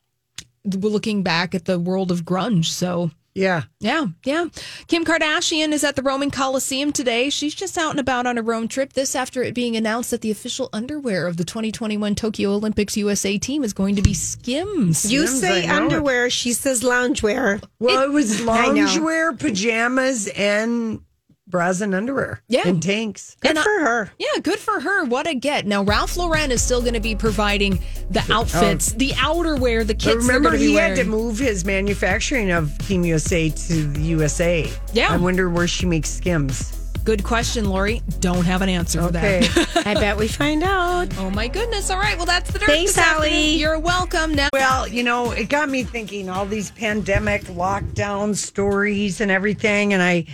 looking 0.66 1.24
back 1.24 1.56
at 1.56 1.66
the 1.66 1.80
world 1.80 2.12
of 2.12 2.24
grunge. 2.26 2.66
So 2.66 3.12
Yeah. 3.36 3.64
Yeah, 3.82 4.08
yeah. 4.24 4.46
Kim 4.88 5.04
Kardashian 5.06 5.72
is 5.74 5.84
at 5.84 5.96
the 5.98 6.02
Roman 6.02 6.32
Coliseum 6.32 6.92
today. 6.94 7.30
She's 7.30 7.54
just 7.54 7.78
out 7.78 7.92
and 7.92 8.00
about 8.00 8.26
on 8.26 8.38
a 8.38 8.42
Rome 8.42 8.68
trip. 8.68 8.94
This 8.94 9.14
after 9.16 9.44
it 9.44 9.54
being 9.54 9.76
announced 9.76 10.12
that 10.12 10.22
the 10.22 10.32
official 10.32 10.70
underwear 10.74 11.28
of 11.28 11.36
the 11.38 11.44
2021 11.44 12.16
Tokyo 12.16 12.52
Olympics 12.52 12.96
USA 12.98 13.38
team 13.38 13.64
is 13.64 13.74
going 13.74 13.96
to 13.98 14.02
be 14.02 14.14
Skims. 14.14 15.12
You 15.12 15.28
Skims, 15.28 15.42
say 15.42 15.64
I 15.64 15.68
know 15.68 15.74
it. 15.74 15.82
underwear, 15.84 16.30
she 16.30 16.54
says 16.54 16.82
loungewear. 16.82 17.62
Well, 17.80 18.04
it, 18.04 18.12
was 18.12 18.42
I 18.42 18.68
know. 18.72 18.86
loungewear, 18.86 19.38
pajamas, 19.38 20.28
and 20.30 21.02
bras 21.48 21.82
and 21.82 21.94
underwear. 21.94 22.42
Yeah. 22.48 22.68
And 22.68 22.82
tanks. 22.82 23.38
Good 23.42 23.50
And 23.50 23.60
I- 23.60 23.64
for 23.64 23.80
her. 23.82 24.12
Yeah, 24.18 24.40
good 24.42 24.60
for 24.60 24.80
her. 24.80 25.06
What 25.06 25.28
a 25.28 25.36
get. 25.36 25.66
Now, 25.68 25.84
Ralph 25.84 26.18
Lauren 26.18 26.52
is 26.52 26.62
still 26.62 26.82
going 26.82 26.94
to 26.96 27.00
be 27.00 27.16
providing 27.16 27.80
the 28.10 28.24
oh. 28.30 28.42
outfits, 28.42 28.94
the 28.94 29.12
outerwear, 29.12 29.86
the 29.86 29.94
But 29.94 30.00
kits 30.04 30.16
remember, 30.16 30.52
be 30.52 30.58
he 30.68 30.74
wearing. 30.76 30.96
had 30.96 31.04
to 31.06 31.10
move 31.10 31.38
his 31.38 31.66
manufacturing 31.66 32.52
of 32.52 32.76
Team 32.88 33.04
USA 33.06 33.50
to 33.50 33.84
the 33.88 34.02
USA. 34.02 34.70
Yeah. 34.94 35.12
I 35.14 35.18
wonder 35.18 35.50
where 35.50 35.68
she 35.68 35.86
makes 35.86 36.10
skims. 36.10 36.72
Good 37.04 37.24
question, 37.24 37.70
Lori. 37.70 38.02
Don't 38.20 38.46
have 38.46 38.64
an 38.64 38.70
answer 38.70 39.00
for 39.00 39.10
Okay. 39.10 39.42
that. 39.42 39.84
I 39.86 39.94
bet 39.94 40.18
we 40.18 40.28
find 40.28 40.64
out. 40.64 41.16
oh, 41.20 41.30
my 41.30 41.48
goodness. 41.48 41.92
All 41.92 42.00
right. 42.00 42.18
Well, 42.18 42.26
that's 42.26 42.50
the 42.52 42.58
dirt. 42.58 42.66
Thanks, 42.66 42.94
this 42.96 42.98
afternoon. 43.06 43.32
Allie. 43.32 43.50
You're 43.58 43.78
welcome. 43.78 44.34
Now, 44.34 44.50
Well, 44.52 44.88
you 44.88 45.04
know, 45.04 45.30
it 45.30 45.48
got 45.50 45.70
me 45.70 45.84
thinking 45.84 46.30
all 46.30 46.48
these 46.48 46.72
pandemic 46.72 47.44
lockdown 47.44 48.36
stories 48.36 49.22
and 49.22 49.30
everything. 49.30 49.94
And 49.94 50.02
I 50.02 50.26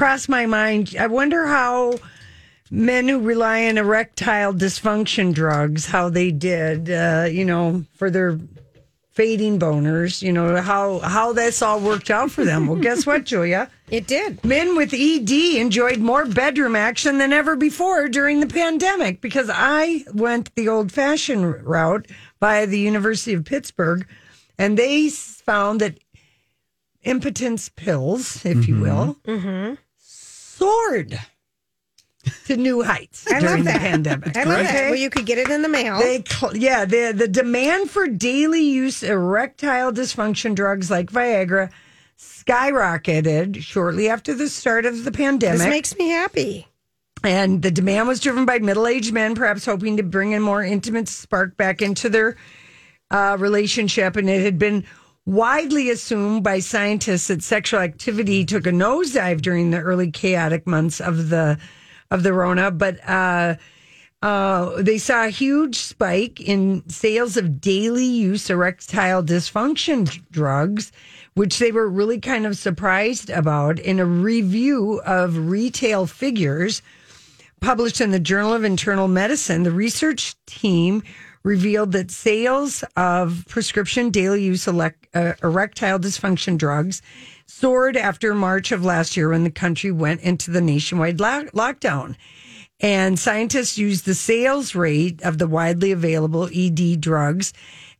crossed 0.00 0.30
my 0.30 0.46
mind. 0.46 0.96
I 0.98 1.08
wonder 1.08 1.46
how 1.46 1.92
men 2.70 3.06
who 3.06 3.20
rely 3.20 3.66
on 3.66 3.76
erectile 3.76 4.54
dysfunction 4.54 5.34
drugs, 5.34 5.84
how 5.84 6.08
they 6.08 6.30
did, 6.30 6.90
uh, 6.90 7.26
you 7.30 7.44
know, 7.44 7.84
for 7.96 8.10
their 8.10 8.38
fading 9.10 9.58
boners, 9.58 10.22
you 10.22 10.32
know, 10.32 10.58
how, 10.62 11.00
how 11.00 11.34
this 11.34 11.60
all 11.60 11.80
worked 11.80 12.08
out 12.08 12.30
for 12.30 12.46
them. 12.46 12.66
Well, 12.66 12.80
guess 12.80 13.04
what, 13.04 13.24
Julia? 13.26 13.70
It 13.90 14.06
did. 14.06 14.42
Men 14.42 14.74
with 14.74 14.94
ED 14.94 15.30
enjoyed 15.30 15.98
more 15.98 16.24
bedroom 16.24 16.76
action 16.76 17.18
than 17.18 17.34
ever 17.34 17.54
before 17.54 18.08
during 18.08 18.40
the 18.40 18.46
pandemic 18.46 19.20
because 19.20 19.50
I 19.52 20.06
went 20.14 20.54
the 20.54 20.68
old 20.68 20.92
fashioned 20.92 21.62
route 21.66 22.06
by 22.38 22.64
the 22.64 22.80
University 22.80 23.34
of 23.34 23.44
Pittsburgh 23.44 24.06
and 24.56 24.78
they 24.78 25.10
found 25.10 25.82
that 25.82 25.98
impotence 27.02 27.68
pills, 27.68 28.46
if 28.46 28.66
you 28.66 28.80
will, 28.80 29.18
soared 30.60 31.18
to 32.46 32.56
new 32.56 32.82
heights 32.82 33.26
I 33.32 33.40
during 33.40 33.56
love 33.56 33.64
the 33.64 33.72
that. 33.72 33.80
pandemic. 33.80 34.36
I 34.36 34.44
love 34.44 34.62
that. 34.66 34.90
Well, 34.90 34.94
you 34.96 35.10
could 35.10 35.26
get 35.26 35.38
it 35.38 35.48
in 35.50 35.62
the 35.62 35.68
mail. 35.68 35.98
They, 35.98 36.22
cl- 36.28 36.56
yeah, 36.56 36.84
the 36.84 37.12
the 37.16 37.26
demand 37.28 37.90
for 37.90 38.06
daily 38.06 38.62
use 38.62 39.02
erectile 39.02 39.90
dysfunction 39.92 40.54
drugs 40.54 40.90
like 40.90 41.10
Viagra 41.10 41.70
skyrocketed 42.18 43.62
shortly 43.62 44.08
after 44.08 44.34
the 44.34 44.48
start 44.48 44.84
of 44.86 45.04
the 45.04 45.12
pandemic. 45.12 45.58
this 45.58 45.68
makes 45.68 45.96
me 45.96 46.08
happy. 46.08 46.66
and 47.24 47.62
the 47.62 47.70
demand 47.70 48.08
was 48.08 48.20
driven 48.20 48.44
by 48.44 48.58
middle-aged 48.58 49.12
men, 49.12 49.34
perhaps 49.34 49.64
hoping 49.64 49.96
to 49.96 50.02
bring 50.02 50.34
a 50.34 50.40
more 50.40 50.62
intimate 50.62 51.08
spark 51.08 51.56
back 51.56 51.80
into 51.82 52.08
their 52.08 52.36
uh, 53.10 53.36
relationship. 53.38 54.16
And 54.16 54.28
it 54.28 54.42
had 54.42 54.58
been 54.58 54.84
widely 55.30 55.90
assumed 55.90 56.42
by 56.42 56.58
scientists 56.58 57.28
that 57.28 57.40
sexual 57.40 57.78
activity 57.78 58.44
took 58.44 58.66
a 58.66 58.70
nosedive 58.70 59.40
during 59.40 59.70
the 59.70 59.78
early 59.78 60.10
chaotic 60.10 60.66
months 60.66 61.00
of 61.00 61.28
the 61.28 61.56
of 62.10 62.22
the 62.22 62.32
Rona, 62.32 62.70
but. 62.70 62.98
Uh, 63.08 63.54
uh, 64.22 64.82
they 64.82 64.98
saw 64.98 65.24
a 65.24 65.30
huge 65.30 65.76
spike 65.76 66.42
in 66.42 66.86
sales 66.90 67.38
of 67.38 67.58
daily 67.58 68.04
use 68.04 68.50
erectile 68.50 69.22
dysfunction 69.22 70.04
drugs, 70.30 70.92
which 71.32 71.58
they 71.58 71.72
were 71.72 71.88
really 71.88 72.20
kind 72.20 72.44
of 72.44 72.54
surprised 72.54 73.30
about 73.30 73.78
in 73.78 73.98
a 73.98 74.04
review 74.04 75.00
of 75.06 75.48
retail 75.48 76.06
figures 76.06 76.82
published 77.62 78.02
in 78.02 78.10
the 78.10 78.20
Journal 78.20 78.52
of 78.52 78.62
Internal 78.62 79.08
Medicine. 79.08 79.62
The 79.62 79.70
research 79.70 80.34
team 80.44 81.02
revealed 81.42 81.92
that 81.92 82.10
sales 82.10 82.84
of 82.96 83.44
prescription 83.48 84.10
daily 84.10 84.42
use 84.42 84.66
elec- 84.66 84.94
uh, 85.14 85.32
erectile 85.42 85.98
dysfunction 85.98 86.58
drugs 86.58 87.02
soared 87.46 87.96
after 87.96 88.34
March 88.34 88.72
of 88.72 88.84
last 88.84 89.16
year 89.16 89.28
when 89.30 89.44
the 89.44 89.50
country 89.50 89.90
went 89.90 90.20
into 90.20 90.50
the 90.50 90.60
nationwide 90.60 91.20
lo- 91.20 91.44
lockdown. 91.54 92.14
And 92.80 93.18
scientists 93.18 93.76
used 93.76 94.06
the 94.06 94.14
sales 94.14 94.74
rate 94.74 95.20
of 95.22 95.38
the 95.38 95.46
widely 95.46 95.92
available 95.92 96.48
ED 96.54 97.00
drugs 97.00 97.52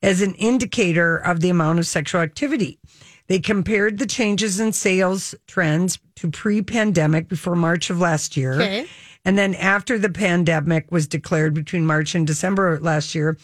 as 0.03 0.23
an 0.23 0.35
indicator 0.35 1.17
of 1.17 1.41
the 1.41 1.51
amount 1.51 1.79
of 1.79 1.87
sexual 1.87 2.23
activity. 2.23 2.79
They 3.27 3.39
compared 3.39 3.99
the 3.99 4.07
changes 4.07 4.59
in 4.59 4.73
sales 4.73 5.35
trends 5.47 5.99
to 6.17 6.31
pre 6.31 6.63
pandemic 6.63 7.29
before 7.29 7.55
March 7.55 7.91
of 7.91 8.01
last 8.01 8.37
year. 8.37 8.55
Okay. 8.55 8.87
And 9.25 9.37
then 9.37 9.55
after 9.55 9.99
the 9.99 10.09
pandemic 10.09 10.91
was 10.91 11.07
declared 11.07 11.55
between 11.55 11.87
March 11.87 12.15
and 12.15 12.27
December 12.27 12.79
last 12.81 13.15
year, 13.15 13.37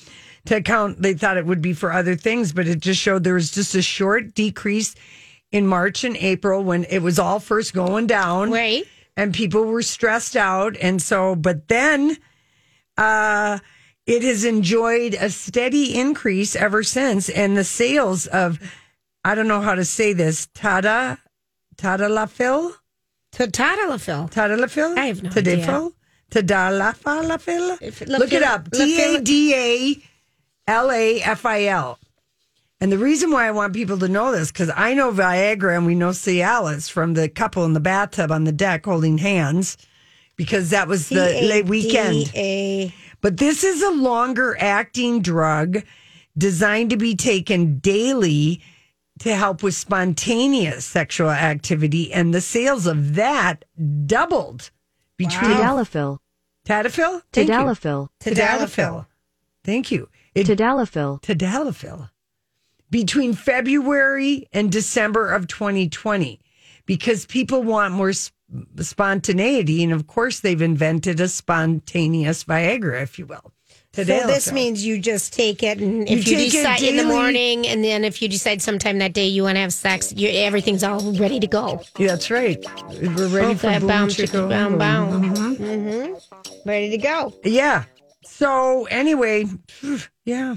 to 0.47 0.57
account, 0.57 1.03
they 1.03 1.15
thought 1.15 1.37
it 1.37 1.47
would 1.47 1.61
be 1.61 1.73
for 1.73 1.93
other 1.93 2.15
things, 2.17 2.53
but 2.53 2.67
it 2.67 2.81
just 2.81 3.01
showed 3.01 3.25
there 3.25 3.35
was 3.35 3.51
just 3.51 3.75
a 3.75 3.83
short 3.83 4.35
decrease 4.35 4.95
in 5.53 5.67
March 5.67 6.05
and 6.05 6.17
April 6.17 6.63
when 6.63 6.85
it 6.85 7.01
was 7.01 7.19
all 7.19 7.41
first 7.41 7.75
going 7.75 8.07
down. 8.07 8.51
Right. 8.51 8.85
and 9.17 9.33
people 9.35 9.65
were 9.65 9.83
stressed 9.83 10.37
out. 10.37 10.77
And 10.81 11.01
so 11.01 11.35
but 11.35 11.69
then 11.69 12.17
uh 12.97 13.59
it 14.07 14.23
has 14.23 14.45
enjoyed 14.45 15.15
a 15.15 15.31
steady 15.31 15.99
increase 15.99 16.55
ever 16.55 16.83
since. 16.83 17.29
And 17.29 17.57
the 17.57 17.65
sales 17.65 18.27
of 18.27 18.59
i 19.25 19.35
don't 19.35 19.49
know 19.49 19.61
how 19.61 19.75
to 19.75 19.85
say 19.85 20.13
this 20.13 20.47
tada 20.49 21.19
tadalafil 21.77 22.73
To 23.37 23.47
Tadalafil. 23.47 24.31
tadalafil 24.33 24.97
I 24.99 25.07
have 25.07 25.23
no 25.23 25.31
Tadafil? 25.31 25.93
tadalafalafil 26.31 27.79
If- 27.83 28.01
look 28.09 28.33
it 28.33 28.43
up 28.43 28.71
Lafil- 28.71 29.25
t-a-d-a-l-a-f-i-l 30.69 31.99
and 32.81 32.93
the 32.93 32.99
reason 32.99 33.31
why 33.31 33.47
I 33.47 33.53
want 33.53 33.73
people 33.73 33.99
to 34.01 34.09
know 34.09 34.33
this, 34.33 34.53
because 34.53 34.71
I 34.77 34.93
know 34.93 35.11
Viagra 35.11 35.77
and 35.77 35.87
we 35.87 35.95
know 35.95 36.11
Cialis 36.11 36.91
from 36.91 37.15
the 37.15 37.27
couple 37.27 37.65
in 37.65 37.73
the 37.73 37.81
bathtub 37.81 38.31
on 38.31 38.45
the 38.45 38.53
deck 38.53 38.85
holding 38.85 39.17
hands, 39.17 39.79
because 40.37 40.69
that 40.71 40.87
was 40.87 41.09
the 41.09 41.15
late 41.17 41.65
weekend. 41.67 42.31
A 42.35 42.93
But 43.23 43.39
this 43.39 43.65
is 43.65 43.83
a 43.83 43.91
longer 43.91 44.59
acting 44.61 45.23
drug 45.23 45.85
designed 46.37 46.91
to 46.91 46.99
be 46.99 47.17
taken 47.17 47.79
daily 47.79 48.61
to 49.21 49.35
help 49.35 49.63
with 49.63 49.75
spontaneous 49.75 50.85
sexual 50.85 51.31
activity. 51.31 52.13
And 52.13 52.35
the 52.35 52.41
sales 52.41 52.87
of 52.87 53.15
that 53.15 53.65
doubled 54.07 54.71
between 55.17 55.53
Tadalafil. 55.53 56.19
Tadalafil? 56.67 57.23
Thank 57.33 57.49
you. 57.49 57.55
Tadalafil. 57.55 58.09
Tadalafil. 58.21 59.07
Thank 59.65 59.91
you. 59.91 60.09
It, 60.35 60.47
Tadalafil. 60.47 61.23
Tadalafil 61.23 62.11
between 62.91 63.35
February 63.35 64.49
and 64.53 64.71
December 64.71 65.33
of 65.33 65.49
2020 65.49 66.41
because 66.85 67.27
people 67.27 67.63
want 67.63 67.95
more 67.95 68.13
sp- 68.15 68.33
spontaneity. 68.79 69.83
And 69.83 69.93
of 69.93 70.07
course, 70.07 70.41
they've 70.41 70.63
invented 70.63 71.21
a 71.21 71.29
spontaneous 71.29 72.45
Viagra, 72.45 73.03
if 73.03 73.19
you 73.19 73.27
will. 73.27 73.53
So 73.97 74.05
this 74.05 74.49
Tadalafil. 74.49 74.53
means 74.53 74.85
you 74.85 74.99
just 74.99 75.33
take 75.33 75.63
it, 75.63 75.79
and 75.81 76.07
if 76.07 76.29
you, 76.29 76.37
take 76.37 76.49
it 76.49 76.53
decide 76.53 76.83
in 76.83 76.97
the 76.99 77.05
morning, 77.05 77.67
and 77.67 77.83
then 77.83 78.05
if 78.05 78.21
you 78.21 78.29
decide 78.29 78.61
sometime 78.61 78.99
that 78.99 79.15
day 79.15 79.27
you 79.27 79.43
want 79.43 79.57
to 79.57 79.61
have 79.61 79.73
sex, 79.73 80.13
you, 80.15 80.29
everything's 80.29 80.85
all 80.85 81.13
ready 81.15 81.41
to 81.41 81.47
go. 81.47 81.81
Yeah, 81.97 82.09
that's 82.09 82.31
right. 82.31 82.63
We're 83.01 83.29
ready 83.29 83.55
for 83.55 83.69
Okay, 83.69 83.79
boom, 83.79 83.89
boom, 83.89 84.09
chicka, 84.09 84.27
chicka, 84.27 84.49
boom, 84.51 84.79
boom. 84.79 85.33
boom. 85.33 85.57
Mm-hmm. 85.57 86.69
Ready 86.69 86.91
to 86.91 86.99
go. 86.99 87.33
Yeah. 87.43 87.85
So 88.23 88.85
anyway, 88.91 89.47
yeah, 90.27 90.57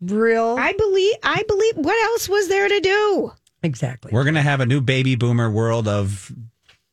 real 0.00 0.56
I 0.56 0.72
believe. 0.72 1.14
I 1.24 1.42
believe. 1.48 1.76
What 1.78 2.00
else 2.04 2.28
was 2.28 2.46
there 2.48 2.68
to 2.68 2.80
do? 2.80 3.32
exactly. 3.64 4.10
We're 4.14 4.22
going 4.24 4.36
to 4.36 4.42
have 4.42 4.60
a 4.60 4.66
new 4.66 4.80
baby 4.80 5.16
boomer 5.16 5.50
world 5.50 5.88
of 5.88 6.30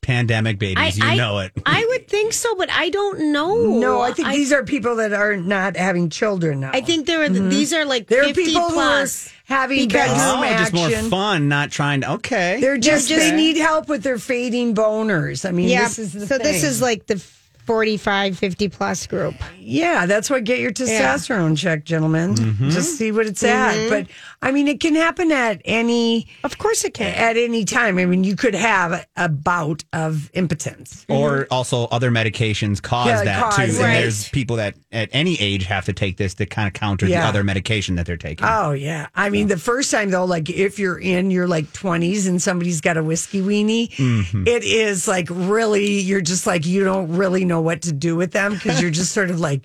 pandemic 0.07 0.57
babies. 0.57 0.97
you 0.97 1.05
I- 1.05 1.15
know 1.15 1.39
it. 1.39 1.51
I 1.65 1.85
would 1.89 2.07
think 2.07 2.31
so, 2.31 2.55
but 2.55 2.71
I 2.71 2.89
don't 2.89 3.33
know. 3.33 3.77
No, 3.77 3.99
I 3.99 4.13
think 4.13 4.29
these 4.29 4.53
are 4.53 4.63
people 4.63 4.95
that 4.95 5.11
are 5.11 5.35
not 5.35 5.75
having 5.75 6.09
children 6.09 6.61
now. 6.61 6.71
I 6.73 6.79
think 6.79 7.05
there 7.05 7.23
are. 7.23 7.27
Mm-hmm. 7.27 7.49
These 7.49 7.73
are 7.73 7.85
like 7.85 8.07
there 8.07 8.21
are 8.21 8.27
fifty 8.33 8.45
people 8.45 8.69
plus. 8.69 9.27
who 9.27 9.53
are 9.53 9.57
having 9.57 9.85
because- 9.85 10.09
bedroom 10.09 10.43
oh, 10.43 10.57
just 10.57 10.73
more 10.73 11.09
fun, 11.09 11.49
not 11.49 11.71
trying 11.71 12.01
to. 12.01 12.13
Okay. 12.13 12.59
They're 12.61 12.77
just 12.77 13.09
just- 13.09 13.19
they 13.19 13.35
need 13.35 13.57
help 13.57 13.89
with 13.89 14.01
their 14.01 14.17
fading 14.17 14.73
boners. 14.73 15.47
I 15.47 15.51
mean, 15.51 15.67
yeah. 15.67 15.83
this 15.83 15.99
is 15.99 16.13
the 16.13 16.25
so 16.25 16.37
this 16.37 16.63
is 16.63 16.81
like 16.81 17.05
the 17.07 17.21
45, 17.67 18.39
50 18.39 18.69
plus 18.69 19.05
group. 19.05 19.35
Yeah, 19.59 20.05
that's 20.05 20.29
why 20.29 20.39
get 20.39 20.59
your 20.59 20.71
testosterone 20.71 21.57
checked, 21.57 21.85
gentlemen. 21.85 22.35
Mm-hmm. 22.35 22.69
Just 22.69 22.97
see 22.97 23.11
what 23.11 23.25
it's 23.27 23.43
at. 23.43 23.75
Mm-hmm. 23.75 23.89
But 23.89 24.07
I 24.41 24.51
mean, 24.53 24.67
it 24.69 24.79
can 24.79 24.95
happen 24.95 25.31
at 25.33 25.61
any 25.65 26.27
Of 26.45 26.57
course 26.57 26.85
it 26.85 26.93
can. 26.93 27.13
at 27.13 27.35
any 27.35 27.65
time. 27.65 27.97
I 27.97 28.05
mean, 28.05 28.23
you 28.23 28.37
could 28.37 28.55
have 28.55 29.05
a 29.17 29.27
bout 29.27 29.83
of 29.91 30.31
impotence. 30.33 31.05
Or 31.09 31.47
also 31.51 31.85
other 31.87 32.09
medications 32.09 32.81
cause 32.81 33.07
Yeah, 33.07 33.23
that 33.25 33.53
cause 33.53 33.55
too. 33.57 33.63
it. 33.63 33.85
And 33.85 34.03
there's 34.03 34.29
people 34.29 34.55
that 34.55 34.75
at 34.93 35.09
any 35.11 35.35
age 35.41 35.65
have 35.65 35.83
to 35.85 35.93
take 35.93 36.15
this 36.15 36.33
to 36.35 36.45
kind 36.45 36.67
of 36.67 36.73
counter 36.73 37.05
Yeah. 37.05 37.21
the 37.23 37.27
other 37.27 37.43
medication 37.43 37.95
that 37.95 38.05
they're 38.05 38.15
taking. 38.15 38.47
Oh 38.47 38.71
yeah. 38.71 39.07
I 39.13 39.29
mean, 39.29 39.47
the 39.49 39.57
first 39.57 39.91
time 39.91 40.09
though, 40.11 40.23
like 40.25 40.49
if 40.49 40.79
you're 40.79 40.97
in 40.97 41.29
your 41.31 41.47
like 41.47 41.65
20s 41.73 42.27
and 42.29 42.41
somebody's 42.41 42.79
got 42.79 42.95
a 42.95 43.03
whiskey 43.03 43.41
weenie, 43.41 43.89
mm-hmm. 43.91 44.47
it 44.47 44.63
is 44.63 45.05
like 45.07 45.27
really 45.29 45.99
you're 45.99 46.21
just 46.21 46.47
like 46.47 46.65
you 46.65 46.85
don't 46.85 47.11
really 47.17 47.43
know 47.43 47.56
what 47.61 47.83
to 47.83 47.91
do 47.91 48.15
with 48.15 48.31
them 48.31 48.53
because 48.53 48.81
you're 48.81 48.91
just 48.91 49.11
sort 49.11 49.29
of 49.29 49.39
like, 49.39 49.63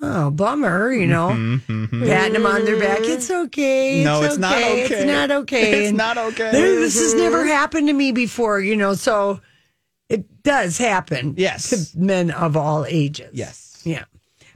oh 0.00 0.30
bummer, 0.30 0.92
you 0.92 1.06
know, 1.06 1.28
mm-hmm, 1.28 1.84
mm-hmm. 1.84 2.04
patting 2.04 2.34
them 2.34 2.46
on 2.46 2.64
their 2.64 2.78
back. 2.78 3.00
It's 3.02 3.30
okay. 3.30 4.02
No, 4.04 4.22
it's 4.22 4.38
not 4.38 4.56
okay. 4.56 4.80
It's 4.82 5.04
not 5.04 5.30
okay. 5.30 5.80
It's 5.80 5.88
And 5.88 5.96
not 5.98 6.18
okay. 6.18 6.50
there- 6.50 6.80
This 6.80 6.98
has 6.98 7.14
never 7.14 7.38
mm-hmm. 7.40 7.48
happened 7.48 7.88
to 7.88 7.94
me 7.94 8.12
before, 8.12 8.60
you 8.60 8.76
know. 8.76 8.94
So 8.94 9.40
it 10.08 10.42
does 10.42 10.78
happen. 10.78 11.34
Yes. 11.36 11.70
to 11.70 11.98
men 11.98 12.30
of 12.30 12.56
all 12.56 12.84
ages. 12.86 13.30
Yes. 13.32 13.82
Yeah. 13.84 14.04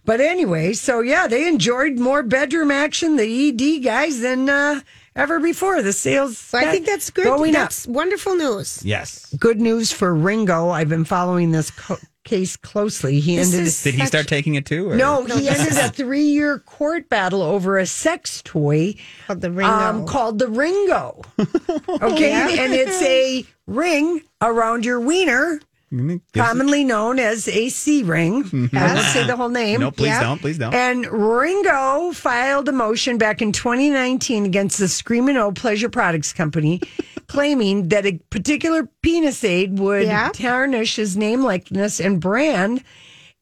But 0.05 0.21
anyway, 0.23 0.73
so 0.73 1.01
yeah, 1.01 1.27
they 1.27 1.47
enjoyed 1.47 1.99
more 1.99 2.23
bedroom 2.23 2.71
action, 2.71 3.17
the 3.17 3.49
ED 3.51 3.85
guys, 3.85 4.21
than 4.21 4.49
uh, 4.49 4.81
ever 5.14 5.38
before. 5.38 5.83
The 5.83 5.93
sales. 5.93 6.38
So 6.38 6.57
I 6.57 6.71
think 6.71 6.87
that's 6.87 7.11
good. 7.11 7.25
Going 7.25 7.53
that's 7.53 7.87
wonderful 7.87 8.35
news. 8.35 8.83
Yes. 8.83 9.35
Good 9.35 9.61
news 9.61 9.93
for 9.93 10.14
Ringo. 10.14 10.71
I've 10.71 10.88
been 10.88 11.05
following 11.05 11.51
this 11.53 11.71
co- 11.71 11.99
case 12.29 12.57
closely. 12.57 13.21
He 13.21 13.37
This 13.37 13.53
ended. 13.53 13.67
is 13.67 13.83
Did 13.83 13.95
he 13.95 14.07
start 14.07 14.29
taking 14.29 14.55
it 14.55 14.67
too? 14.67 14.91
or- 14.91 14.97
no, 14.97 15.25
he 15.25 15.49
ended 15.49 15.73
a 15.77 15.88
three-year 15.88 16.59
court 16.61 17.09
battle 17.09 17.43
over 17.43 17.79
a 17.79 17.87
sex 17.87 18.43
toy 18.45 18.95
Called 19.27 19.41
the 19.41 19.51
Ringo. 19.51 19.73
um, 19.73 20.07
called 20.07 20.38
the 20.38 20.49
Ringo. 20.49 21.23
Okay, 22.01 22.33
and 22.33 22.73
it's 22.75 23.03
a 23.03 23.45
ring 23.67 24.21
around 24.43 24.85
your 24.85 25.01
wiener, 25.01 25.61
commonly 26.35 26.85
known 26.85 27.19
as 27.19 27.49
a 27.49 27.69
C 27.71 28.03
ring. 28.03 28.71
I 28.75 28.95
won't 28.95 29.07
say 29.07 29.27
the 29.27 29.37
whole 29.37 29.49
name. 29.62 29.81
No, 29.81 29.91
please 29.91 30.09
Yeah. 30.09 30.21
don't. 30.23 30.41
Please 30.41 30.59
don't. 30.59 30.75
And 30.75 31.07
Ringo 31.07 32.12
filed 32.12 32.69
a 32.69 32.73
motion 32.73 33.17
back 33.19 33.41
in 33.43 33.53
2019 33.53 34.45
against 34.45 34.79
the 34.79 34.87
Screamin' 34.88 35.37
O 35.38 35.51
Pleasure 35.53 35.88
Products 35.88 36.33
Company, 36.33 36.81
claiming 37.29 37.88
that 37.88 38.07
a 38.07 38.19
particular 38.31 38.88
penis 39.03 39.45
aid 39.45 39.79
would 39.79 40.07
Yeah. 40.07 40.31
tarnish 40.33 40.97
his 40.97 41.17
name, 41.17 41.43
likeness, 41.43 42.01
and 42.01 42.21
brand. 42.21 42.83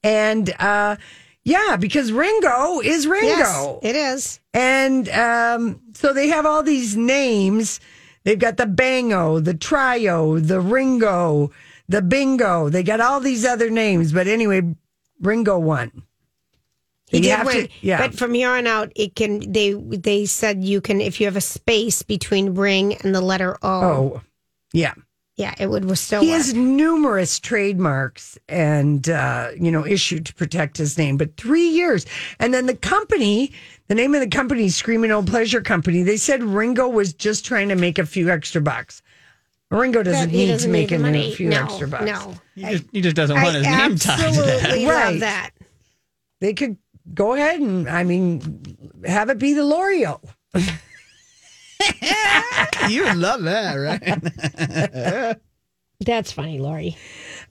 And 0.03 0.53
uh, 0.61 0.97
yeah, 1.45 1.77
because 1.77 2.13
Ringo 2.13 2.81
is 2.81 3.07
Ringo. 3.07 3.27
yes, 3.27 3.79
it 3.83 3.97
is. 3.97 4.41
And 4.53 5.09
um, 5.11 5.81
so 5.95 6.13
they 6.13 6.29
have 6.29 6.47
all 6.47 6.63
these 6.63 6.97
names. 6.97 7.81
They've 8.25 8.39
got 8.39 8.57
the 8.57 8.67
Bango, 8.67 9.39
the 9.39 9.55
Trio, 9.55 10.39
the 10.41 10.61
Ringo, 10.61 11.53
the 11.89 12.03
Bingo. 12.03 12.69
They 12.69 12.83
got 12.83 13.01
all 13.01 13.21
these 13.21 13.45
other 13.45 13.71
names. 13.71 14.13
But 14.13 14.27
anyway, 14.27 14.63
Ringo 15.21 15.59
won. 15.59 16.03
He 17.09 17.19
You 17.19 17.23
did 17.25 17.31
have 17.37 17.51
to- 17.53 17.69
yeah. 17.83 17.99
But 17.99 18.15
from 18.19 18.35
here 18.35 18.51
on 18.51 18.67
out, 18.67 18.91
it 18.97 19.15
can. 19.15 19.53
They 19.53 19.73
they 19.75 20.27
said 20.27 20.65
you 20.65 20.81
can 20.81 21.01
if 21.01 21.21
you 21.21 21.27
have 21.27 21.37
a 21.37 21.41
space 21.41 22.03
between 22.03 22.55
ring 22.55 22.95
and 22.97 23.15
the 23.15 23.21
letter 23.21 23.57
O. 23.63 23.81
Oh, 23.85 24.21
yeah. 24.73 24.95
Yeah, 25.37 25.55
it 25.59 25.69
would 25.69 25.99
still 25.99 26.23
He 26.23 26.29
work. 26.31 26.37
has 26.39 26.55
numerous 26.55 27.39
trademarks 27.39 28.39
and 28.49 29.07
uh, 29.09 29.51
you 29.61 29.71
know 29.71 29.85
issued 29.87 30.25
to 30.27 30.35
protect 30.35 30.79
his 30.79 30.97
name, 30.97 31.17
but 31.19 31.37
three 31.37 31.69
years. 31.69 32.07
And 32.41 32.55
then 32.55 32.65
the 32.67 32.75
company, 32.75 33.53
the 33.89 33.95
name 33.95 34.15
of 34.15 34.21
the 34.23 34.29
company, 34.29 34.71
Screaming 34.71 35.11
O 35.13 35.23
Pleasure 35.23 35.61
Company, 35.61 36.03
they 36.03 36.17
said 36.17 36.43
Ringo 36.43 36.89
was 36.89 37.13
just 37.13 37.45
trying 37.45 37.69
to 37.69 37.77
make 37.77 37.99
a 37.99 38.07
few 38.07 38.31
extra 38.31 38.63
bucks. 38.63 39.03
Ringo 39.71 40.03
doesn't 40.03 40.33
need 40.33 40.49
doesn't 40.49 40.69
to 40.69 40.73
make 40.73 40.91
need 40.91 40.97
a 40.97 40.99
money. 41.01 41.35
few 41.35 41.51
no, 41.51 41.65
extra 41.65 41.87
bucks. 41.87 42.05
No, 42.07 42.35
He 42.55 42.63
just, 42.63 42.85
he 42.93 43.01
just 43.03 43.17
doesn't 43.17 43.37
I 43.37 43.43
want 43.43 43.57
his 43.57 43.65
name 43.67 43.97
tied 43.97 43.99
to 43.99 44.41
that. 44.41 44.55
absolutely 44.63 44.87
Right. 44.87 45.11
love 45.11 45.21
that. 45.21 45.51
They 46.41 46.55
could 46.55 46.77
go 47.15 47.35
ahead 47.35 47.61
and, 47.61 47.89
I 47.89 48.05
mean, 48.05 48.79
have 49.05 49.31
it 49.31 49.39
be 49.39 49.53
the 49.55 49.65
L'Oreal. 49.65 50.21
You 52.89 53.05
would 53.05 53.17
love 53.17 53.43
that, 53.43 53.75
right? 53.75 55.39
That's 56.01 56.33
funny, 56.33 56.59
Lori. 56.59 56.97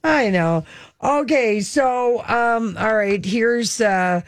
I 0.03 0.29
know. 0.29 0.65
Okay, 1.03 1.61
so 1.61 2.23
um, 2.25 2.77
all 2.77 2.95
right, 2.95 3.23
here's 3.23 3.81
uh 3.81 4.21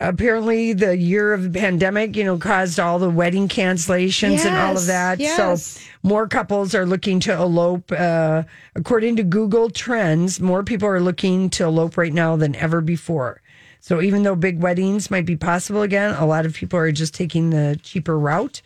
apparently 0.00 0.72
the 0.72 0.96
year 0.96 1.32
of 1.34 1.42
the 1.52 1.58
pandemic, 1.60 2.16
you 2.16 2.24
know, 2.24 2.38
caused 2.38 2.80
all 2.80 2.98
the 2.98 3.10
wedding 3.10 3.48
cancellations 3.48 4.44
and 4.46 4.56
all 4.56 4.76
of 4.76 4.86
that. 4.86 5.20
yes. 5.20 5.36
So 5.62 5.80
more 6.02 6.26
couples 6.26 6.74
are 6.74 6.86
looking 6.86 7.20
to 7.20 7.32
elope. 7.34 7.92
Uh, 7.92 8.44
according 8.74 9.16
to 9.16 9.22
Google 9.22 9.68
Trends, 9.68 10.40
more 10.40 10.64
people 10.64 10.88
are 10.88 11.00
looking 11.00 11.50
to 11.50 11.64
elope 11.64 11.98
right 11.98 12.12
now 12.14 12.34
than 12.36 12.56
ever 12.56 12.80
before. 12.80 13.42
So 13.80 14.00
even 14.02 14.22
though 14.22 14.36
big 14.36 14.60
weddings 14.60 15.10
might 15.10 15.24
be 15.26 15.36
possible 15.36 15.82
again, 15.82 16.14
a 16.14 16.26
lot 16.26 16.46
of 16.46 16.54
people 16.54 16.78
are 16.78 16.92
just 16.92 17.14
taking 17.14 17.50
the 17.50 17.78
cheaper 17.82 18.18
route. 18.18 18.62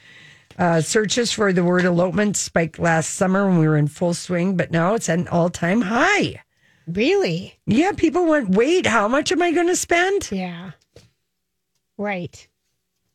Uh, 0.59 0.81
searches 0.81 1.33
for 1.33 1.53
the 1.53 1.65
word 1.65 1.85
elopement 1.85 2.37
spiked 2.37 2.79
last 2.79 3.11
summer 3.15 3.47
when 3.49 3.59
we 3.59 3.67
were 3.67 3.77
in 3.77 3.89
full 3.89 4.15
swing, 4.15 4.57
but 4.57 4.71
now 4.71 4.95
it's 4.95 5.09
at 5.09 5.19
an 5.19 5.29
all 5.29 5.51
time 5.51 5.81
high. 5.83 6.41
Really? 6.87 7.59
Yeah, 7.67 7.93
people 7.93 8.27
went, 8.27 8.51
wait, 8.51 8.87
how 8.87 9.09
much 9.09 9.33
am 9.33 9.41
I 9.43 9.53
going 9.53 9.69
to 9.69 9.77
spend? 9.77 10.29
Yeah. 10.31 10.73
Right. 11.97 12.47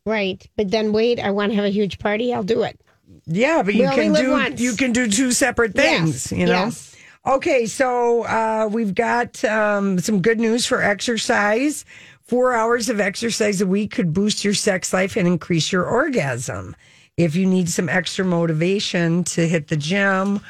Right. 0.06 0.44
But 0.56 0.70
then 0.70 0.92
wait, 0.92 1.20
I 1.20 1.30
want 1.30 1.52
to 1.52 1.56
have 1.56 1.64
a 1.64 1.70
huge 1.70 1.98
party. 1.98 2.32
I'll 2.34 2.42
do 2.42 2.62
it. 2.62 2.80
Yeah, 3.26 3.62
but 3.62 3.74
you 3.74 3.82
We 3.82 3.86
only 3.88 4.04
can 4.04 4.12
do 4.24 4.30
once. 4.32 4.60
you 4.60 4.74
can 4.74 4.92
do 4.92 5.08
two 5.08 5.32
separate 5.32 5.74
things, 5.74 6.32
Yes, 6.32 6.38
you 6.40 6.46
know. 6.46 6.52
yes. 6.64 6.89
Okay, 7.26 7.66
so 7.66 8.22
uh, 8.22 8.66
we've 8.72 8.94
got 8.94 9.44
um, 9.44 9.98
some 9.98 10.22
good 10.22 10.40
news 10.40 10.64
for 10.64 10.82
exercise. 10.82 11.84
Four 12.22 12.54
hours 12.54 12.88
of 12.88 12.98
exercise 12.98 13.60
a 13.60 13.66
week 13.66 13.90
could 13.90 14.14
boost 14.14 14.42
your 14.42 14.54
sex 14.54 14.94
life 14.94 15.16
and 15.16 15.28
increase 15.28 15.70
your 15.70 15.84
orgasm. 15.84 16.74
If 17.18 17.36
you 17.36 17.44
need 17.44 17.68
some 17.68 17.90
extra 17.90 18.24
motivation 18.24 19.24
to 19.24 19.46
hit 19.46 19.68
the 19.68 19.76
gym 19.76 20.40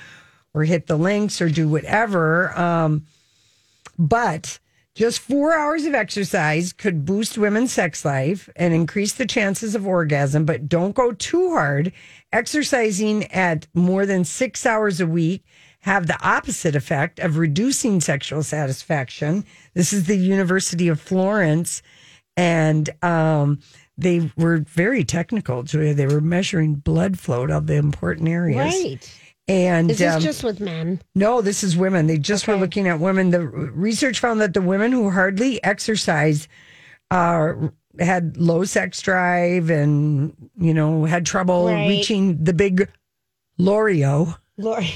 or 0.54 0.62
hit 0.62 0.86
the 0.86 0.96
links 0.96 1.40
or 1.40 1.48
do 1.50 1.68
whatever, 1.68 2.56
um, 2.56 3.04
but 3.98 4.60
just 4.94 5.18
four 5.18 5.52
hours 5.52 5.86
of 5.86 5.94
exercise 5.94 6.72
could 6.72 7.04
boost 7.04 7.36
women's 7.36 7.72
sex 7.72 8.04
life 8.04 8.48
and 8.54 8.72
increase 8.72 9.14
the 9.14 9.26
chances 9.26 9.74
of 9.74 9.88
orgasm, 9.88 10.44
but 10.44 10.68
don't 10.68 10.94
go 10.94 11.10
too 11.10 11.50
hard. 11.50 11.92
Exercising 12.32 13.24
at 13.32 13.66
more 13.74 14.06
than 14.06 14.24
six 14.24 14.64
hours 14.64 15.00
a 15.00 15.06
week 15.06 15.42
have 15.80 16.06
the 16.06 16.18
opposite 16.22 16.76
effect 16.76 17.18
of 17.20 17.38
reducing 17.38 18.00
sexual 18.00 18.42
satisfaction. 18.42 19.44
This 19.74 19.92
is 19.92 20.04
the 20.06 20.16
University 20.16 20.88
of 20.88 21.00
Florence, 21.00 21.82
and 22.36 22.90
um, 23.02 23.60
they 23.96 24.30
were 24.36 24.58
very 24.58 25.04
technical. 25.04 25.62
Julia. 25.62 25.94
They 25.94 26.06
were 26.06 26.20
measuring 26.20 26.74
blood 26.76 27.18
flow 27.18 27.46
to 27.46 27.60
the 27.60 27.74
important 27.74 28.28
areas. 28.28 28.74
Right. 28.74 29.16
And 29.48 29.90
Is 29.90 29.98
this 29.98 30.14
um, 30.14 30.20
just 30.20 30.44
with 30.44 30.60
men? 30.60 31.00
no, 31.16 31.40
this 31.40 31.64
is 31.64 31.76
women. 31.76 32.06
They 32.06 32.18
just 32.18 32.46
were 32.46 32.56
looking 32.56 32.86
at 32.86 33.00
women. 33.00 33.30
The 33.30 33.40
research 33.40 34.20
found 34.20 34.40
that 34.40 34.54
the 34.54 34.62
women 34.62 34.92
who 34.92 35.10
hardly 35.10 35.62
exercise 35.64 36.46
uh, 37.10 37.54
had 37.98 38.36
low 38.36 38.62
sex 38.64 39.00
drive 39.02 39.68
and, 39.68 40.36
you 40.56 40.72
know, 40.72 41.04
had 41.04 41.26
trouble 41.26 41.66
Right. 41.66 41.88
reaching 41.88 42.44
the 42.44 42.52
big 42.52 42.88
L'Oreo. 43.58 44.36
Lori, 44.60 44.94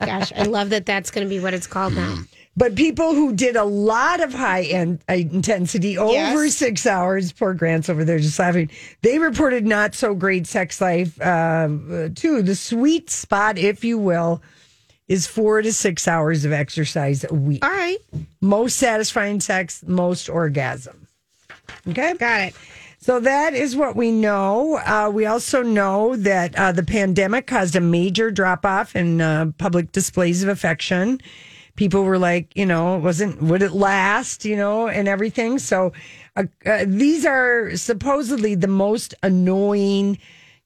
gosh, 0.00 0.32
I 0.34 0.42
love 0.44 0.70
that 0.70 0.86
that's 0.86 1.10
going 1.10 1.26
to 1.26 1.28
be 1.28 1.40
what 1.40 1.54
it's 1.54 1.66
called 1.66 1.94
now. 1.94 2.18
But 2.56 2.74
people 2.74 3.14
who 3.14 3.32
did 3.34 3.54
a 3.54 3.62
lot 3.64 4.20
of 4.20 4.34
high 4.34 4.62
end 4.64 5.00
uh, 5.08 5.12
intensity 5.14 5.96
over 5.96 6.12
Yes. 6.12 6.56
six 6.56 6.86
hours, 6.86 7.30
poor 7.30 7.54
Grant's 7.54 7.88
over 7.88 8.04
there 8.04 8.18
just 8.18 8.38
laughing. 8.38 8.68
They 9.02 9.20
reported 9.20 9.64
not 9.64 9.94
so 9.94 10.12
great 10.14 10.46
sex 10.48 10.80
life 10.80 11.20
uh, 11.20 11.68
too. 12.16 12.42
The 12.42 12.56
sweet 12.56 13.10
spot, 13.10 13.58
if 13.58 13.84
you 13.84 13.96
will, 13.96 14.42
is 15.06 15.26
four 15.28 15.62
to 15.62 15.72
six 15.72 16.08
hours 16.08 16.44
of 16.44 16.52
exercise 16.52 17.24
a 17.30 17.32
week. 17.32 17.64
All 17.64 17.70
right. 17.70 17.98
most 18.40 18.76
satisfying 18.76 19.38
sex, 19.40 19.84
most 19.86 20.28
orgasm. 20.28 21.06
Okay. 21.86 22.14
Got 22.14 22.40
it. 22.40 22.54
So 23.00 23.20
that 23.20 23.54
is 23.54 23.76
what 23.76 23.94
we 23.94 24.10
know. 24.10 24.76
Uh, 24.78 25.08
we 25.12 25.24
also 25.24 25.62
know 25.62 26.16
that 26.16 26.58
uh, 26.58 26.72
the 26.72 26.82
pandemic 26.82 27.46
caused 27.46 27.76
a 27.76 27.80
major 27.80 28.32
drop 28.32 28.66
off 28.66 28.96
in 28.96 29.20
uh, 29.20 29.52
public 29.56 29.92
displays 29.92 30.42
of 30.42 30.48
affection. 30.48 31.20
People 31.76 32.02
were 32.02 32.18
like, 32.18 32.54
you 32.56 32.66
know, 32.66 32.96
it 32.96 33.00
wasn't 33.00 33.40
would 33.40 33.62
it 33.62 33.70
last, 33.70 34.44
you 34.44 34.56
know, 34.56 34.88
and 34.88 35.06
everything. 35.06 35.60
So 35.60 35.92
uh, 36.34 36.44
uh, 36.66 36.86
these 36.88 37.24
are 37.24 37.76
supposedly 37.76 38.56
the 38.56 38.66
most 38.66 39.14
annoying 39.22 40.18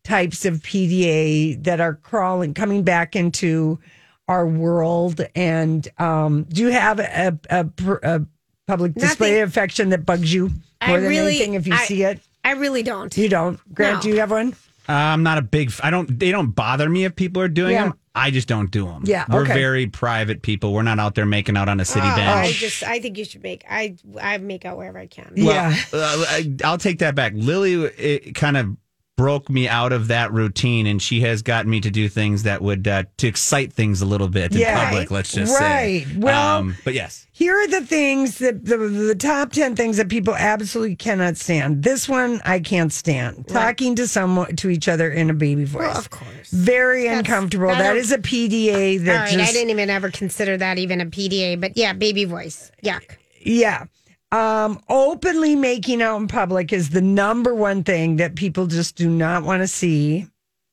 types 0.03 0.47
of 0.47 0.63
PDA 0.63 1.63
that 1.65 1.81
are 1.81 1.95
crawling, 1.97 2.55
coming 2.55 2.83
back 2.83 3.15
into 3.15 3.79
our 4.27 4.47
world. 4.47 5.21
And 5.35 5.87
um, 5.99 6.45
do 6.45 6.63
you 6.63 6.69
have 6.69 6.99
a, 6.99 7.39
a, 7.51 7.69
a 8.03 8.23
public 8.67 8.95
display 8.95 9.33
Nothing. 9.33 9.43
of 9.43 9.49
affection 9.51 9.89
that 9.91 10.07
bugs 10.07 10.33
you 10.33 10.51
more 10.87 10.97
I 10.97 11.01
than 11.01 11.09
really- 11.09 11.37
anything 11.37 11.55
if 11.55 11.67
you 11.67 11.75
I- 11.75 11.85
see 11.85 12.03
it? 12.03 12.21
I 12.45 12.53
really 12.53 12.83
don't. 12.83 13.17
You 13.17 13.29
don't. 13.29 13.61
Grant, 13.73 13.97
No. 13.97 14.01
do 14.03 14.09
you 14.09 14.19
have 14.21 14.31
one? 14.33 14.53
Uh, 14.89 14.93
I'm 14.93 15.23
not 15.23 15.39
a 15.39 15.43
big. 15.43 15.69
f- 15.69 15.81
I 15.85 15.91
don't. 15.91 16.19
They 16.19 16.33
don't 16.33 16.51
bother 16.51 16.89
me 16.89 17.05
if 17.05 17.15
people 17.15 17.41
are 17.41 17.49
doing 17.49 17.73
Yeah. 17.75 17.85
them. 17.85 17.95
I 18.17 18.31
just 18.33 18.49
don't 18.49 18.71
do 18.71 18.85
them. 18.87 19.05
Yeah, 19.07 19.25
we're 19.31 19.43
okay. 19.45 19.55
very 19.55 19.87
private 19.87 20.43
people. 20.43 20.75
We're 20.75 20.83
not 20.83 20.99
out 20.99 21.15
there 21.15 21.25
making 21.25 21.57
out 21.57 21.69
on 21.69 21.79
a 21.81 21.85
city 21.85 22.05
Oh, 22.07 22.11
I 22.11 22.17
bench. 22.17 22.57
just 22.59 22.83
I 22.83 22.99
think 22.99 23.17
you 23.17 23.25
should 23.25 23.43
make 23.45 23.65
I 23.71 23.95
I 24.21 24.37
make 24.39 24.65
out 24.67 24.77
wherever 24.77 24.99
I 24.99 25.07
can. 25.07 25.33
yeah. 25.37 25.75
Uh, 25.93 26.25
I- 26.29 26.55
I'll 26.65 26.79
take 26.79 26.99
that 26.99 27.15
back. 27.15 27.33
Lily 27.37 27.75
it 27.85 28.35
kind 28.35 28.57
of 28.57 28.77
broke 29.23 29.49
me 29.49 29.69
out 29.69 29.93
of 29.93 30.09
that 30.09 30.33
routine, 30.33 30.85
and 30.87 31.01
she 31.01 31.21
has 31.21 31.43
gotten 31.43 31.71
me 31.71 31.81
to 31.81 31.91
do 31.93 32.09
things 32.09 32.43
that 32.43 32.61
would 32.61 32.89
uh, 32.89 33.05
to 33.19 33.29
excite 33.29 33.73
things 33.73 34.03
a 34.03 34.07
little 34.07 34.27
bit 34.27 34.51
in 34.53 34.59
Yeah. 34.59 34.85
public. 34.89 35.13
Let's 35.13 35.33
just 35.33 35.53
Right. 35.53 35.61
say. 35.61 36.05
Right? 36.07 36.17
Well- 36.17 36.59
um, 36.59 36.77
but 36.85 36.95
yes, 36.95 37.27
Here 37.35 37.57
are 37.57 37.69
the 37.69 37.81
things 37.87 38.39
that 38.39 38.65
the, 38.67 38.77
the 38.77 39.15
top 39.15 39.53
10 39.53 39.75
things 39.77 39.97
that 39.97 40.09
people 40.09 40.35
absolutely 40.35 40.97
cannot 40.97 41.37
stand. 41.37 41.83
This 41.83 42.09
one 42.09 42.41
I 42.45 42.59
can't 42.61 42.93
stand. 42.93 43.47
Talking 43.49 43.95
to 43.97 44.07
someone 44.07 44.55
to 44.57 44.69
each 44.71 44.87
other 44.89 45.11
in 45.11 45.31
a 45.31 45.35
baby 45.35 45.65
voice. 45.65 45.81
Well, 45.83 45.97
of 45.99 46.11
course. 46.11 46.51
Very 46.51 47.07
uncomfortable. 47.07 47.71
I 47.71 47.79
That 47.79 47.89
don't- 47.89 47.97
is 47.97 48.13
a 48.13 48.19
PDA 48.19 48.99
that 49.05 49.17
right, 49.21 49.33
just 49.33 49.51
I 49.51 49.53
didn't 49.53 49.71
even 49.71 49.89
ever 49.89 50.11
consider 50.11 50.57
that 50.59 50.79
even 50.79 51.01
a 51.01 51.07
PDA, 51.07 51.57
but 51.61 51.77
yeah, 51.77 51.93
baby 51.95 52.25
voice. 52.25 52.71
Yuck. 52.85 53.03
Yeah. 53.41 53.85
Um, 54.33 54.81
openly 54.89 55.55
making 55.55 56.01
out 56.03 56.17
in 56.17 56.27
public 56.27 56.73
is 56.73 56.91
the 56.91 57.03
number 57.03 57.55
one 57.55 57.85
thing 57.85 58.17
that 58.17 58.35
people 58.35 58.67
just 58.67 58.97
do 58.97 59.09
not 59.09 59.43
want 59.45 59.63
to 59.63 59.69
see. 59.69 60.27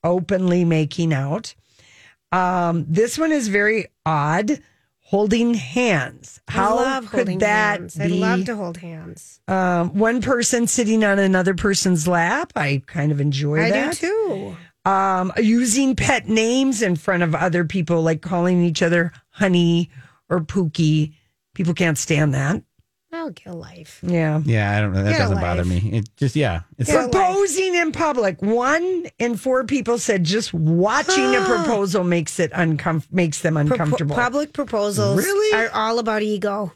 Openly 0.04 0.64
making 0.64 1.14
out. 1.14 1.54
Um, 2.32 2.86
this 2.88 3.18
one 3.18 3.32
is 3.34 3.50
very 3.50 3.88
odd. 4.06 4.62
Holding 5.00 5.56
hands. 5.56 6.40
How 6.48 6.78
I 6.78 6.82
love 6.84 7.10
could 7.10 7.18
holding 7.18 7.40
that 7.40 7.80
hands. 7.80 7.96
be? 7.96 8.04
I 8.04 8.08
love 8.08 8.46
to 8.46 8.56
hold 8.56 8.78
hands. 8.78 9.42
um, 9.48 9.98
one 9.98 10.22
person 10.22 10.68
sitting 10.68 11.04
on 11.04 11.18
another 11.18 11.56
person's 11.56 12.08
lap. 12.08 12.54
I 12.56 12.84
kind 12.86 13.12
of 13.12 13.20
enjoy 13.20 13.60
I 13.60 13.72
that. 13.72 13.88
I 13.88 13.92
do 13.92 13.98
too. 14.86 14.90
Um, 14.90 15.34
using 15.38 15.96
pet 15.96 16.28
names 16.28 16.82
in 16.84 16.96
front 16.96 17.24
of 17.24 17.34
other 17.34 17.66
people, 17.66 18.04
like 18.04 18.22
calling 18.22 18.64
each 18.64 18.82
other 18.84 19.12
honey 19.32 19.90
or 20.30 20.42
Pookie. 20.42 21.16
People 21.56 21.74
can't 21.74 21.98
stand 21.98 22.36
that. 22.36 22.64
Oh, 23.30 23.32
get 23.34 23.48
a 23.54 23.56
life. 23.56 24.00
Yeah. 24.02 24.42
yeah, 24.44 24.76
I 24.78 24.82
don't 24.82 24.94
know. 24.94 25.04
That 25.04 25.12
Get 25.12 25.18
a 25.20 25.24
doesn't 25.24 25.40
bother 25.40 25.64
life. 25.64 25.84
me. 25.84 25.92
It 26.00 26.10
just 26.18 26.36
yeah, 26.36 26.62
it's 26.78 26.90
Get 26.90 26.98
a 27.00 27.04
life. 27.04 27.12
Proposing 27.12 27.76
in 27.76 27.92
public. 27.92 28.42
One 28.42 29.06
in 29.20 29.38
four 29.38 29.64
people 29.66 29.98
said 30.00 30.24
just 30.24 30.54
watching 30.54 31.36
a 31.36 31.42
proposal 31.46 32.04
makes 32.04 32.40
it 32.40 32.52
uncom- 32.54 33.06
makes 33.12 33.42
them 33.42 33.54
Propo- 33.56 33.72
uncomfortable. 33.72 34.16
public 34.16 34.54
proposals 34.54 35.18
Really? 35.24 35.58
are 35.58 35.70
all 35.74 36.00
about 36.00 36.24
ego. 36.24 36.74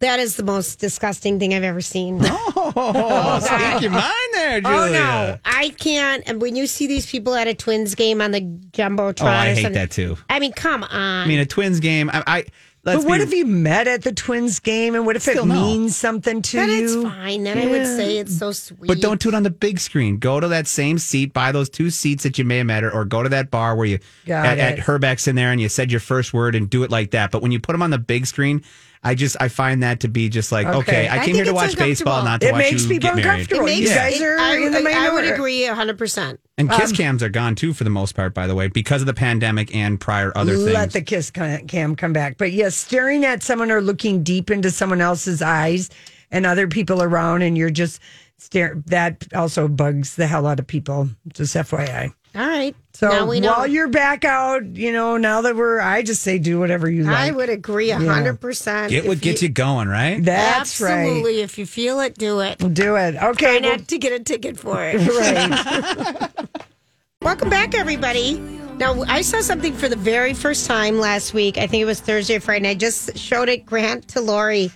That 0.00 0.20
is 0.20 0.36
the 0.36 0.42
most 0.44 0.78
disgusting 0.78 1.38
thing 1.38 1.54
I've 1.54 1.62
ever 1.64 1.80
seen. 1.80 2.20
oh, 2.22 3.40
speak 3.42 3.82
your 3.82 3.90
mind 3.90 4.12
there, 4.34 4.58
oh, 4.58 4.60
Julia. 4.60 4.70
Oh 4.70 4.92
no, 4.92 5.38
I 5.44 5.70
can't. 5.70 6.22
And 6.26 6.40
when 6.40 6.54
you 6.54 6.66
see 6.66 6.86
these 6.86 7.10
people 7.10 7.34
at 7.34 7.46
a 7.48 7.54
Twins 7.54 7.94
game 7.94 8.20
on 8.20 8.30
the 8.30 8.42
jumbotron, 8.42 9.22
Oh, 9.22 9.26
I 9.26 9.46
or 9.50 9.54
hate 9.54 9.62
something- 9.62 9.72
that 9.72 9.90
too. 9.90 10.16
I 10.28 10.38
mean, 10.38 10.52
come 10.52 10.82
on. 10.84 10.90
I 10.92 11.26
mean, 11.26 11.38
a 11.40 11.46
Twins 11.46 11.80
game. 11.80 12.10
I. 12.12 12.22
I 12.26 12.44
let's 12.86 13.02
but 13.04 13.08
what 13.08 13.18
be- 13.18 13.24
if 13.24 13.32
you 13.34 13.44
met 13.44 13.86
at 13.86 14.02
the 14.02 14.12
Twins 14.12 14.58
game 14.60 14.94
and 14.94 15.04
what 15.04 15.16
if 15.16 15.28
it 15.28 15.32
Still 15.32 15.44
no. 15.44 15.54
means 15.54 15.94
something 15.96 16.40
to 16.40 16.58
you? 16.58 16.66
then 16.66 16.84
it's 16.84 16.94
fine. 17.14 17.42
Then 17.44 17.58
I 17.58 17.66
would 17.66 17.86
say 17.86 18.16
it's 18.18 18.38
so 18.38 18.52
sweet. 18.52 18.86
But 18.88 19.00
don't 19.02 19.20
do 19.20 19.28
it 19.28 19.34
on 19.34 19.42
the 19.42 19.50
big 19.50 19.78
screen. 19.78 20.16
Go 20.18 20.40
to 20.40 20.48
that 20.48 20.66
same 20.66 20.98
seat, 20.98 21.32
buy 21.34 21.52
those 21.52 21.68
two 21.68 21.90
seats 21.90 22.22
that 22.22 22.38
you 22.38 22.44
may 22.44 22.58
have 22.58 22.66
met, 22.66 22.84
or, 22.84 22.90
or 22.90 23.04
go 23.04 23.22
to 23.22 23.28
that 23.28 23.50
bar 23.50 23.76
where 23.76 23.86
you 23.86 23.98
Got 24.24 24.46
at, 24.46 24.58
it. 24.58 24.60
at 24.60 24.78
Herbeck's 24.78 25.28
in 25.28 25.36
there 25.36 25.52
and 25.52 25.60
you 25.60 25.68
said 25.68 25.90
your 25.90 26.00
first 26.00 26.32
word 26.32 26.54
and 26.54 26.70
do 26.70 26.82
it 26.84 26.90
like 26.90 27.10
that. 27.10 27.30
But 27.30 27.42
when 27.42 27.52
you 27.52 27.60
put 27.60 27.72
them 27.72 27.82
on 27.82 27.90
the 27.90 27.98
big 27.98 28.26
screen, 28.26 28.62
I 29.04 29.14
just 29.14 29.36
I 29.40 29.48
find 29.48 29.82
that 29.82 30.00
to 30.00 30.08
be 30.08 30.28
just 30.28 30.50
like 30.52 30.66
Okay. 30.66 30.78
okay, 30.78 31.08
I 31.08 31.18
I 31.20 31.24
came 31.24 31.34
here 31.36 31.44
to 31.44 31.52
watch 31.54 31.76
baseball, 31.76 32.24
not 32.24 32.40
to 32.40 32.48
It 32.48 32.52
watch 32.52 32.58
makes 32.60 32.82
you 32.84 32.88
people 32.88 33.10
get 33.10 33.16
married. 33.16 33.28
uncomfortable. 33.40 33.66
It 33.68 33.74
You 33.74 33.80
makes 33.84 33.94
guys 33.94 34.20
it- 34.20 34.24
are 34.24 34.38
I, 34.38 34.56
in 34.56 34.72
the 34.72 34.78
I- 34.78 34.80
I 34.80 34.82
would 34.82 34.92
minority. 35.24 35.28
agree 35.30 35.64
hundred 35.66 35.98
percent. 35.98 36.40
And 36.58 36.70
Um, 36.70 36.80
kiss 36.80 36.92
cams 36.92 37.22
are 37.22 37.28
gone 37.28 37.54
too 37.54 37.72
for 37.72 37.84
the 37.84 37.90
most 37.90 38.14
part, 38.16 38.34
by 38.34 38.46
the 38.46 38.54
way, 38.54 38.68
because 38.68 39.02
of 39.02 39.06
the 39.06 39.14
pandemic 39.14 39.74
and 39.74 40.00
prior 40.00 40.32
other 40.36 40.56
Let 40.56 40.64
things. 40.64 40.74
Let 40.74 40.92
the 40.92 41.02
kiss 41.02 41.30
cam 41.30 41.94
come 41.96 42.12
back. 42.12 42.36
But 42.38 42.52
yes, 42.52 42.74
staring 42.74 43.24
at 43.24 43.42
someone 43.42 43.70
or 43.70 43.80
looking 43.80 44.22
deep 44.22 44.50
into 44.50 44.70
someone 44.70 45.00
else's 45.00 45.42
eyes 45.42 45.90
and 46.32 46.46
other 46.46 46.66
people 46.66 47.02
around, 47.02 47.42
and 47.42 47.56
you're 47.56 47.70
just 47.70 48.00
stare. 48.38 48.82
That 48.86 49.24
also 49.34 49.68
bugs 49.68 50.16
the 50.16 50.26
hell 50.26 50.46
out 50.46 50.58
of 50.58 50.66
people. 50.66 51.08
Just 51.32 51.54
FYI. 51.54 52.12
All 52.34 52.46
right. 52.46 52.74
So 52.96 53.10
now 53.10 53.26
we 53.26 53.40
know. 53.40 53.52
while 53.52 53.66
you're 53.66 53.88
back 53.88 54.24
out, 54.24 54.64
you 54.64 54.90
know, 54.90 55.18
now 55.18 55.42
that 55.42 55.54
we're, 55.54 55.80
I 55.80 56.00
just 56.00 56.22
say 56.22 56.38
do 56.38 56.58
whatever 56.58 56.88
you 56.88 57.04
like. 57.04 57.14
I 57.14 57.30
would 57.30 57.50
agree 57.50 57.90
hundred 57.90 58.40
percent. 58.40 58.88
Get 58.88 59.06
what 59.06 59.20
gets 59.20 59.42
you 59.42 59.50
going, 59.50 59.88
right? 59.88 60.24
That's 60.24 60.80
Absolutely. 60.80 61.42
If 61.42 61.58
you 61.58 61.66
feel 61.66 62.00
it, 62.00 62.16
do 62.16 62.40
it. 62.40 62.56
Do 62.72 62.96
it. 62.96 63.12
Try 63.12 63.28
Okay. 63.28 63.60
well, 63.60 63.76
not 63.76 63.88
to 63.88 63.98
get 63.98 64.18
a 64.18 64.24
ticket 64.24 64.58
for 64.58 64.78
it. 64.82 64.96
right. 66.40 66.48
Welcome 67.20 67.50
back, 67.50 67.74
everybody. 67.74 68.38
Now, 68.78 69.02
I 69.02 69.20
saw 69.20 69.42
something 69.42 69.74
for 69.74 69.90
the 69.90 69.96
very 69.96 70.32
first 70.32 70.66
time 70.66 70.98
last 70.98 71.34
week. 71.34 71.58
I 71.58 71.66
think 71.66 71.82
it 71.82 71.86
was 71.86 72.00
Thursday 72.00 72.36
or 72.36 72.40
Friday. 72.40 72.60
And 72.60 72.66
I 72.66 72.74
just 72.74 73.18
showed 73.18 73.50
it, 73.50 73.66
Grant, 73.66 74.08
to 74.08 74.22
Lori. 74.22 74.70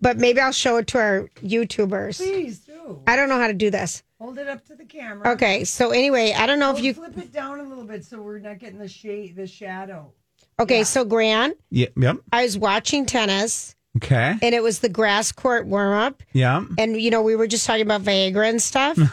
But 0.00 0.16
maybe 0.16 0.40
I'll 0.40 0.50
show 0.50 0.78
it 0.78 0.86
to 0.88 0.98
our 0.98 1.30
YouTubers. 1.42 2.16
Please 2.16 2.65
do. 2.86 3.02
I 3.06 3.12
oh. 3.12 3.16
don't 3.16 3.28
know 3.28 3.38
how 3.38 3.48
to 3.48 3.54
do 3.54 3.70
this. 3.70 4.02
Hold 4.20 4.38
it 4.38 4.48
up 4.48 4.64
to 4.66 4.74
the 4.74 4.84
camera. 4.84 5.32
Okay, 5.32 5.64
so 5.64 5.90
anyway, 5.90 6.32
I 6.36 6.46
don't 6.46 6.58
know 6.58 6.70
if 6.70 6.78
oh, 6.78 6.80
you. 6.80 6.94
flip 6.94 7.16
it 7.18 7.32
down 7.32 7.60
a 7.60 7.64
little 7.64 7.84
bit 7.84 8.04
so 8.04 8.20
we're 8.20 8.38
not 8.38 8.58
getting 8.58 8.78
the 8.78 8.88
shade, 8.88 9.36
the 9.36 9.46
shadow. 9.46 10.12
Okay, 10.58 10.84
so 10.84 11.04
Grant, 11.04 11.58
Yeah, 11.70 11.88
yep. 11.96 12.16
I 12.32 12.42
was 12.44 12.56
watching 12.56 13.04
tennis, 13.04 13.76
Okay. 13.98 14.36
and 14.40 14.54
it 14.54 14.62
was 14.62 14.78
the 14.78 14.88
grass 14.88 15.30
court 15.32 15.66
warm 15.66 15.92
up. 15.92 16.22
Yeah. 16.32 16.64
And, 16.78 17.00
you 17.00 17.10
know, 17.10 17.20
we 17.20 17.36
were 17.36 17.46
just 17.46 17.66
talking 17.66 17.82
about 17.82 18.02
Viagra 18.02 18.48
and 18.48 18.62
stuff. 18.62 18.98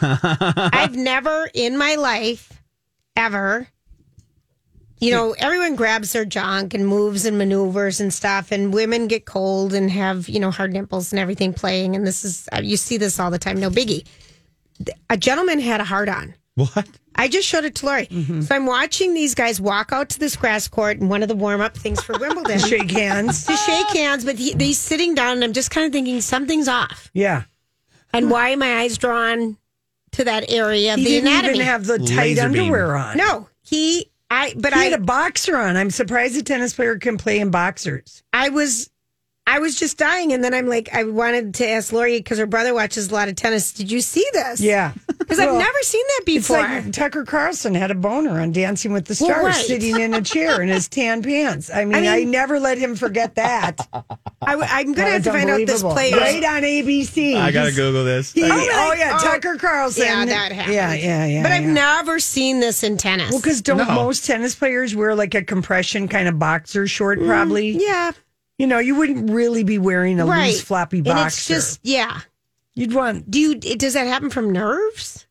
I've 0.72 0.96
never 0.96 1.50
in 1.52 1.76
my 1.76 1.96
life, 1.96 2.62
ever, 3.14 3.68
you 5.04 5.10
know, 5.10 5.34
everyone 5.38 5.76
grabs 5.76 6.12
their 6.12 6.24
junk 6.24 6.74
and 6.74 6.86
moves 6.86 7.24
and 7.26 7.36
maneuvers 7.38 8.00
and 8.00 8.12
stuff, 8.12 8.52
and 8.52 8.72
women 8.72 9.06
get 9.08 9.24
cold 9.26 9.74
and 9.74 9.90
have, 9.90 10.28
you 10.28 10.40
know, 10.40 10.50
hard 10.50 10.72
nipples 10.72 11.12
and 11.12 11.18
everything 11.20 11.52
playing. 11.52 11.94
And 11.96 12.06
this 12.06 12.24
is, 12.24 12.48
uh, 12.52 12.60
you 12.62 12.76
see 12.76 12.96
this 12.96 13.18
all 13.20 13.30
the 13.30 13.38
time, 13.38 13.58
no 13.60 13.70
biggie. 13.70 14.06
A 15.10 15.16
gentleman 15.16 15.60
had 15.60 15.80
a 15.80 15.84
hard 15.84 16.08
on. 16.08 16.34
What? 16.56 16.88
I 17.16 17.28
just 17.28 17.46
showed 17.46 17.64
it 17.64 17.74
to 17.76 17.86
Lori. 17.86 18.06
So 18.42 18.54
I'm 18.54 18.66
watching 18.66 19.14
these 19.14 19.34
guys 19.34 19.60
walk 19.60 19.92
out 19.92 20.08
to 20.10 20.18
this 20.18 20.34
grass 20.36 20.66
court 20.68 20.98
and 20.98 21.08
one 21.08 21.22
of 21.22 21.28
the 21.28 21.34
warm 21.36 21.60
up 21.60 21.76
things 21.76 22.02
for 22.02 22.16
Wimbledon 22.18 22.58
to 22.58 22.66
Shake 22.66 22.90
hands. 22.90 23.44
to 23.46 23.56
shake 23.56 23.88
hands, 23.88 24.24
but 24.24 24.36
he, 24.36 24.52
he's 24.58 24.78
sitting 24.78 25.14
down, 25.14 25.34
and 25.36 25.44
I'm 25.44 25.52
just 25.52 25.70
kind 25.70 25.86
of 25.86 25.92
thinking 25.92 26.20
something's 26.20 26.66
off. 26.68 27.10
Yeah. 27.12 27.42
And 28.12 28.30
why 28.30 28.52
are 28.52 28.56
my 28.56 28.78
eyes 28.80 28.98
drawn 28.98 29.56
to 30.12 30.24
that 30.24 30.50
area 30.50 30.94
of 30.94 31.00
the 31.00 31.18
anatomy? 31.18 31.18
He 31.18 31.20
the 31.20 31.20
didn't 31.20 31.26
anatomy? 31.28 31.54
even 31.54 31.66
have 31.66 31.86
the 31.86 31.98
tight 31.98 32.16
Laser 32.36 32.48
beam. 32.48 32.60
underwear 32.62 32.96
on. 32.96 33.16
no, 33.16 33.48
he. 33.62 34.10
I. 34.34 34.54
But 34.56 34.74
He 34.74 34.80
I. 34.80 34.84
had 34.84 34.92
a 34.92 34.98
boxer 34.98 35.56
on. 35.56 35.76
I'm 35.76 35.90
surprised 35.90 36.36
a 36.36 36.42
tennis 36.42 36.74
player 36.74 36.98
can 36.98 37.16
play 37.18 37.38
in 37.40 37.50
boxers. 37.50 38.22
I 38.32 38.48
was. 38.48 38.90
I 39.46 39.58
was 39.58 39.78
just 39.78 39.98
dying, 39.98 40.32
and 40.32 40.42
then 40.42 40.54
I'm 40.54 40.66
like, 40.66 40.88
I 40.94 41.04
wanted 41.04 41.54
to 41.56 41.68
ask 41.68 41.92
Lori 41.92 42.16
because 42.18 42.38
her 42.38 42.46
brother 42.46 42.72
watches 42.72 43.10
a 43.10 43.14
lot 43.14 43.28
of 43.28 43.36
tennis. 43.36 43.72
Did 43.74 43.90
you 43.90 44.00
see 44.00 44.26
this? 44.32 44.58
Yeah. 44.60 44.92
because 45.18 45.38
I've 45.38 45.52
never 45.52 45.78
seen 45.82 46.02
that 46.06 46.20
It's 46.26 46.48
before. 46.48 46.58
like 46.62 46.92
Tucker 46.92 47.24
Carlson 47.24 47.74
had 47.74 47.90
a 47.90 47.94
boner 47.94 48.40
on 48.40 48.52
Dancing 48.52 48.92
with 48.94 49.04
the 49.04 49.16
Well, 49.20 49.30
Stars, 49.30 49.44
right. 49.56 49.64
sitting 49.66 50.00
in 50.00 50.14
a 50.14 50.22
chair 50.22 50.62
in 50.62 50.68
his 50.70 50.88
tan 50.88 51.22
pants. 51.22 51.70
I 51.72 51.84
mean, 51.84 52.06
I, 52.06 52.16
mean- 52.18 52.30
never 52.30 52.58
let 52.58 52.78
him 52.78 52.96
forget 52.96 53.34
that. 53.34 53.86
I, 54.42 54.54
am 54.80 54.92
going 54.92 54.94
to 54.94 55.02
have 55.12 55.24
to 55.24 55.32
find 55.32 55.50
out 55.50 55.66
this 55.66 55.82
play 55.82 56.10
player. 56.10 56.20
right 56.22 56.44
on 56.44 56.62
ABC. 56.62 57.36
I 57.36 57.50
gotta 57.50 57.72
Google 57.72 58.04
this. 58.04 58.32
he- 58.32 58.44
Oh, 58.44 58.48
oh, 58.50 58.94
yeah, 58.94 59.18
oh, 59.20 59.24
Tucker 59.24 59.56
Carlson. 59.56 60.04
Yeah, 60.04 60.24
that 60.24 60.52
happened. 60.52 60.74
Yeah, 60.74 60.94
yeah, 60.94 61.26
yeah. 61.26 61.42
But 61.42 61.52
I've 61.52 61.64
never 61.64 62.18
seen 62.18 62.60
this 62.60 62.82
in 62.82 62.96
tennis. 62.96 63.30
Well, 63.30 63.40
because 63.40 63.60
don't 63.62 63.76
No. 63.78 63.84
most 63.94 64.24
tennis 64.26 64.54
players 64.54 64.94
wear 64.96 65.14
like 65.14 65.34
a 65.34 65.42
compression 65.44 66.08
kind 66.08 66.28
of 66.28 66.38
boxer 66.38 66.86
short? 66.86 67.18
Probably. 67.22 67.74
Mm, 67.74 67.80
yeah, 67.80 68.12
You 68.58 68.66
know, 68.66 68.78
you 68.78 68.94
wouldn't 68.94 69.30
really 69.30 69.64
be 69.64 69.78
wearing 69.78 70.20
a 70.20 70.26
right. 70.26 70.48
loose 70.48 70.60
floppy 70.60 71.00
boxer. 71.00 71.18
And 71.18 71.26
it's 71.26 71.48
just 71.48 71.80
yeah. 71.82 72.20
You'd 72.74 72.92
want. 72.92 73.30
Do 73.30 73.40
you? 73.40 73.54
Does 73.56 73.94
that 73.94 74.06
happen 74.06 74.30
from 74.30 74.52
nerves? 74.52 75.26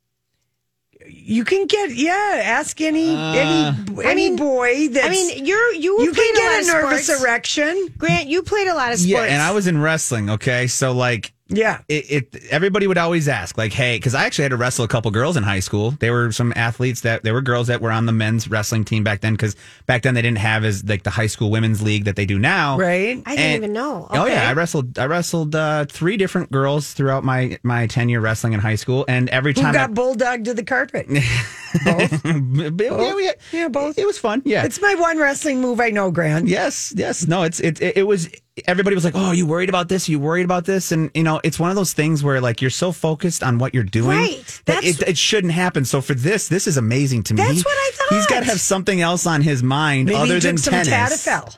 You 1.05 1.43
can 1.43 1.67
get 1.67 1.93
yeah. 1.93 2.41
Ask 2.43 2.79
any 2.79 3.09
any 3.09 3.65
uh, 3.67 3.99
any 3.99 4.29
mean- 4.29 4.36
boy 4.38 4.88
that's. 4.89 5.05
I 5.05 5.09
mean, 5.09 5.45
you're 5.45 5.73
you 5.73 6.01
you 6.03 6.12
can 6.13 6.33
get 6.36 6.57
a 6.57 6.62
of 6.62 6.67
nervous 6.67 7.05
sports. 7.05 7.21
erection. 7.21 7.93
Grant, 7.97 8.27
you 8.27 8.43
played 8.43 8.67
a 8.67 8.75
lot 8.75 8.93
of 8.93 8.99
sports. 8.99 9.09
Yeah, 9.09 9.23
and 9.23 9.41
I 9.41 9.51
was 9.51 9.67
in 9.67 9.81
wrestling. 9.81 10.29
Okay, 10.29 10.67
so 10.67 10.93
like 10.93 11.33
Yeah. 11.49 11.82
it, 11.88 12.32
it 12.34 12.43
everybody 12.49 12.88
would 12.88 12.97
always 12.97 13.27
ask 13.27 13.58
like 13.58 13.73
hey 13.73 13.97
because 13.97 14.15
i 14.15 14.25
actually 14.25 14.43
had 14.43 14.51
to 14.51 14.58
wrestle 14.58 14.86
a 14.86 14.88
couple 14.88 15.12
girls 15.12 15.36
in 15.38 15.43
high 15.43 15.60
school 15.60 15.91
they 15.91 16.10
were 16.10 16.32
some 16.32 16.51
athletes 16.56 17.01
that 17.01 17.23
they 17.23 17.32
were 17.32 17.41
girls 17.41 17.67
that 17.67 17.82
were 17.82 17.91
on 17.91 18.06
the 18.06 18.12
men's 18.13 18.47
wrestling 18.49 18.84
team 18.86 19.03
back 19.03 19.19
then 19.21 19.34
because 19.34 19.56
back 19.86 20.01
then 20.03 20.13
they 20.15 20.21
didn't 20.21 20.38
have 20.39 20.63
as 20.63 20.84
like 20.86 21.03
the 21.03 21.10
high 21.10 21.27
school 21.27 21.51
women's 21.51 21.82
league 21.82 22.06
that 22.06 22.15
they 22.15 22.25
do 22.25 22.39
now 22.39 22.77
Right. 22.77 23.21
I 23.25 23.36
didn't 23.36 23.45
And- 23.45 23.56
even 23.63 23.73
know. 23.73 24.08
Oh 24.10 24.25
yeah, 24.25 24.49
I 24.49 24.53
wrestled. 24.53 24.97
I 24.97 25.06
wrestled 25.06 25.53
uh, 25.56 25.86
three 25.86 26.17
different 26.17 26.49
girls 26.51 26.93
throughout 26.93 27.23
my 27.23 27.60
my 27.62 27.88
tenure 27.88 28.21
wrestling 28.21 28.53
in 28.53 28.60
high 28.60 28.75
school, 28.75 29.06
and 29.08 29.29
every 29.29 29.53
Who 29.53 29.62
time 29.62 29.73
got 29.73 29.89
I, 29.89 29.93
bulldog 29.93 30.45
to 30.45 30.53
the 30.53 30.63
carpet? 30.63 31.08
yeah, 31.86 33.13
we, 33.15 33.32
Yeah, 33.51 33.67
both. 33.67 33.97
It 33.97 34.06
was 34.06 34.17
fun. 34.17 34.41
Yeah. 34.45 34.63
It's 34.63 34.82
my 34.82 34.95
one 34.95 35.17
wrestling 35.17 35.62
move 35.62 35.79
I 35.79 35.89
know, 35.89 36.12
Grant. 36.12 36.47
Yes, 36.47 36.93
yes. 36.95 37.28
No, 37.28 37.43
it's 37.43 37.59
it, 37.59 37.82
it. 37.82 37.97
It 37.97 38.03
was. 38.03 38.30
Everybody 38.68 38.93
was 38.93 39.04
like, 39.04 39.16
"Oh, 39.16 39.32
you 39.32 39.47
worried 39.47 39.70
about 39.70 39.89
this? 39.89 40.08
You 40.08 40.20
worried 40.20 40.45
about 40.45 40.66
this?" 40.66 40.91
And 40.91 41.10
you 41.16 41.24
know, 41.24 41.41
it's 41.43 41.60
one 41.60 41.72
of 41.72 41.76
those 41.76 41.93
things 41.93 42.24
where 42.24 42.39
like 42.39 42.62
you're 42.62 42.70
so 42.70 42.91
focused 42.91 43.41
on 43.41 43.58
what 43.58 43.74
you're 43.74 43.84
doing, 43.84 44.18
Right. 44.18 44.62
that 44.66 44.84
it, 44.84 45.01
it 45.01 45.18
shouldn't 45.18 45.54
happen. 45.54 45.86
So 45.86 46.01
for 46.01 46.14
this, 46.14 46.49
this 46.49 46.68
is 46.68 46.78
amazing 46.78 47.24
to 47.24 47.34
me. 47.34 47.41
That's 47.43 47.66
what 47.66 47.74
I 47.76 47.91
thought. 47.95 48.16
He's 48.16 48.28
got 48.28 48.39
to 48.41 48.45
have 48.45 48.62
something 48.62 49.01
else 49.01 49.26
on 49.26 49.41
his 49.41 49.64
mind 49.64 50.06
Maybe 50.08 50.18
other 50.18 50.36
he 50.36 50.39
than 50.41 50.58
some 50.58 50.72
tennis. 50.84 51.26
Tadafel. 51.26 51.58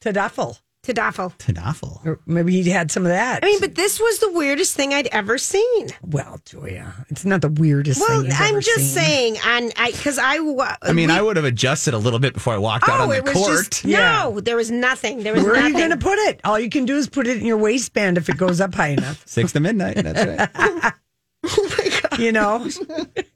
Tadafel. 0.00 0.60
Tadafel. 0.86 1.36
Tadafel. 1.38 2.04
Or 2.06 2.20
maybe 2.26 2.62
he 2.62 2.70
had 2.70 2.90
some 2.90 3.04
of 3.04 3.10
that. 3.10 3.42
I 3.44 3.46
mean, 3.46 3.60
but 3.60 3.74
this 3.74 3.98
was 4.00 4.18
the 4.20 4.32
weirdest 4.32 4.74
thing 4.76 4.94
I'd 4.94 5.08
ever 5.08 5.38
seen. 5.38 5.88
well, 6.02 6.40
Julia, 6.44 6.92
it's 7.08 7.24
not 7.24 7.40
the 7.42 7.48
weirdest 7.48 8.00
Well, 8.00 8.22
thing 8.22 8.30
you've 8.30 8.40
I'm 8.40 8.48
ever 8.54 8.60
just 8.60 8.94
seen. 8.94 9.04
saying, 9.04 9.36
on 9.44 9.72
I 9.76 9.90
because 9.90 10.18
I, 10.18 10.38
wa- 10.40 10.76
I 10.82 10.92
mean, 10.92 11.08
we- 11.08 11.14
I 11.14 11.20
would 11.22 11.36
have 11.36 11.44
adjusted 11.44 11.94
a 11.94 11.98
little 11.98 12.18
bit 12.18 12.34
before 12.34 12.54
I 12.54 12.58
walked 12.58 12.88
out 12.88 13.00
Oh, 13.00 13.04
on 13.04 13.08
the 13.10 13.16
it 13.16 13.24
was 13.24 13.32
court. 13.34 13.70
just 13.70 13.84
Yeah. 13.84 14.22
no. 14.24 14.40
There 14.40 14.56
was 14.56 14.70
nothing. 14.70 15.22
There 15.22 15.32
was 15.34 15.42
nothing. 15.42 15.52
Where 15.54 15.64
are 15.64 15.68
you 15.68 15.74
going 15.76 15.90
to 15.90 15.96
put 15.96 16.18
it? 16.28 16.40
All 16.44 16.58
you 16.58 16.70
can 16.70 16.84
do 16.84 16.96
is 16.96 17.08
put 17.08 17.26
it 17.26 17.36
in 17.38 17.44
your 17.46 17.56
waistband 17.58 18.16
if 18.18 18.28
it 18.28 18.36
goes 18.36 18.60
up 18.60 18.74
high 18.74 18.88
enough. 18.88 19.22
Six 19.26 19.52
to 19.52 19.60
midnight. 19.60 19.96
That's 19.96 20.52
right. 20.54 20.92
Oh 21.48 22.16
you 22.18 22.32
know, 22.32 22.66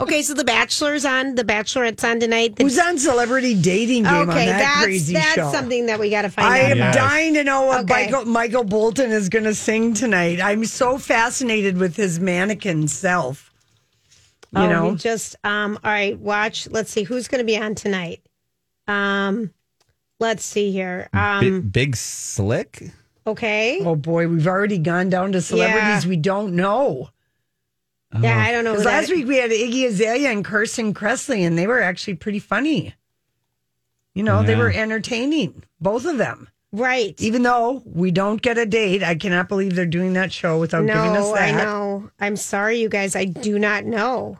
Okay, 0.00 0.22
so 0.22 0.34
the 0.34 0.44
Bachelor's 0.44 1.04
on. 1.04 1.34
The 1.34 1.44
Bachelorette's 1.44 2.04
on 2.04 2.20
tonight. 2.20 2.56
The- 2.56 2.64
who's 2.64 2.78
on 2.78 2.98
Celebrity 2.98 3.60
Dating 3.60 4.04
Game 4.04 4.12
on 4.12 4.30
okay, 4.30 4.46
that 4.46 4.58
that's 4.58 4.84
crazy 4.84 5.14
that's 5.14 5.34
show? 5.34 5.50
something 5.50 5.86
that 5.86 5.98
we 5.98 6.10
got 6.10 6.22
to 6.22 6.30
find 6.30 6.46
out. 6.46 6.52
I 6.52 6.64
out. 6.66 6.70
am 6.70 6.76
about. 6.78 6.94
dying 6.94 7.34
to 7.34 7.44
know 7.44 7.62
what 7.66 7.80
Okay. 7.84 8.06
Michael, 8.06 8.24
Michael 8.24 8.64
Bolton 8.64 9.10
is 9.10 9.28
going 9.28 9.44
to 9.44 9.54
sing 9.54 9.94
tonight. 9.94 10.40
I'm 10.40 10.64
so 10.64 10.98
fascinated 10.98 11.78
with 11.78 11.96
his 11.96 12.20
mannequin 12.20 12.86
self. 12.88 13.52
You 14.54 14.62
oh, 14.62 14.68
know, 14.68 14.88
we 14.90 14.96
just 14.96 15.36
um. 15.44 15.78
All 15.84 15.90
right, 15.90 16.18
watch. 16.18 16.68
Let's 16.70 16.90
see 16.90 17.02
who's 17.02 17.28
going 17.28 17.40
to 17.40 17.44
be 17.44 17.58
on 17.58 17.74
tonight. 17.74 18.22
Um, 18.86 19.52
let's 20.20 20.42
see 20.44 20.70
here. 20.72 21.08
Bi- 21.12 21.38
Um, 21.46 21.60
big 21.62 21.96
slick. 21.96 22.90
okay. 23.26 23.80
oh 23.84 23.94
boy, 23.96 24.26
we've 24.28 24.46
already 24.46 24.78
gone 24.78 25.10
down 25.10 25.32
to 25.32 25.42
celebrities 25.42 26.04
Yeah. 26.04 26.08
we 26.08 26.16
don't 26.16 26.54
know. 26.56 27.10
Yeah, 28.20 28.36
oh. 28.36 28.40
I 28.40 28.52
don't 28.52 28.64
know. 28.64 28.72
Because 28.72 28.86
last 28.86 29.10
week 29.10 29.26
we 29.26 29.36
had 29.36 29.50
Iggy 29.50 29.86
Azalea 29.86 30.30
and 30.30 30.44
Carson 30.44 30.94
Kressley, 30.94 31.46
and 31.46 31.58
they 31.58 31.66
were 31.66 31.80
actually 31.80 32.14
pretty 32.14 32.38
funny. 32.38 32.94
You 34.14 34.22
know, 34.24 34.42
they 34.42 34.56
were 34.56 34.70
entertaining, 34.70 35.62
both 35.80 36.04
of 36.04 36.18
them. 36.18 36.48
right? 36.72 37.14
Even 37.20 37.42
though 37.42 37.82
we 37.84 38.10
don't 38.10 38.42
get 38.42 38.58
a 38.58 38.66
date, 38.66 39.02
I 39.02 39.14
cannot 39.14 39.48
believe 39.48 39.74
they're 39.76 39.86
doing 39.86 40.14
that 40.14 40.32
show 40.32 40.58
without 40.58 40.86
giving 40.86 40.96
us 41.16 41.24
No, 41.28 41.34
that. 41.34 41.54
I 41.54 41.64
know. 41.64 42.10
I'm 42.18 42.36
sorry, 42.36 42.80
you 42.80 42.88
guys. 42.88 43.14
I 43.14 43.26
do 43.26 43.58
not 43.58 43.84
know. 43.84 44.38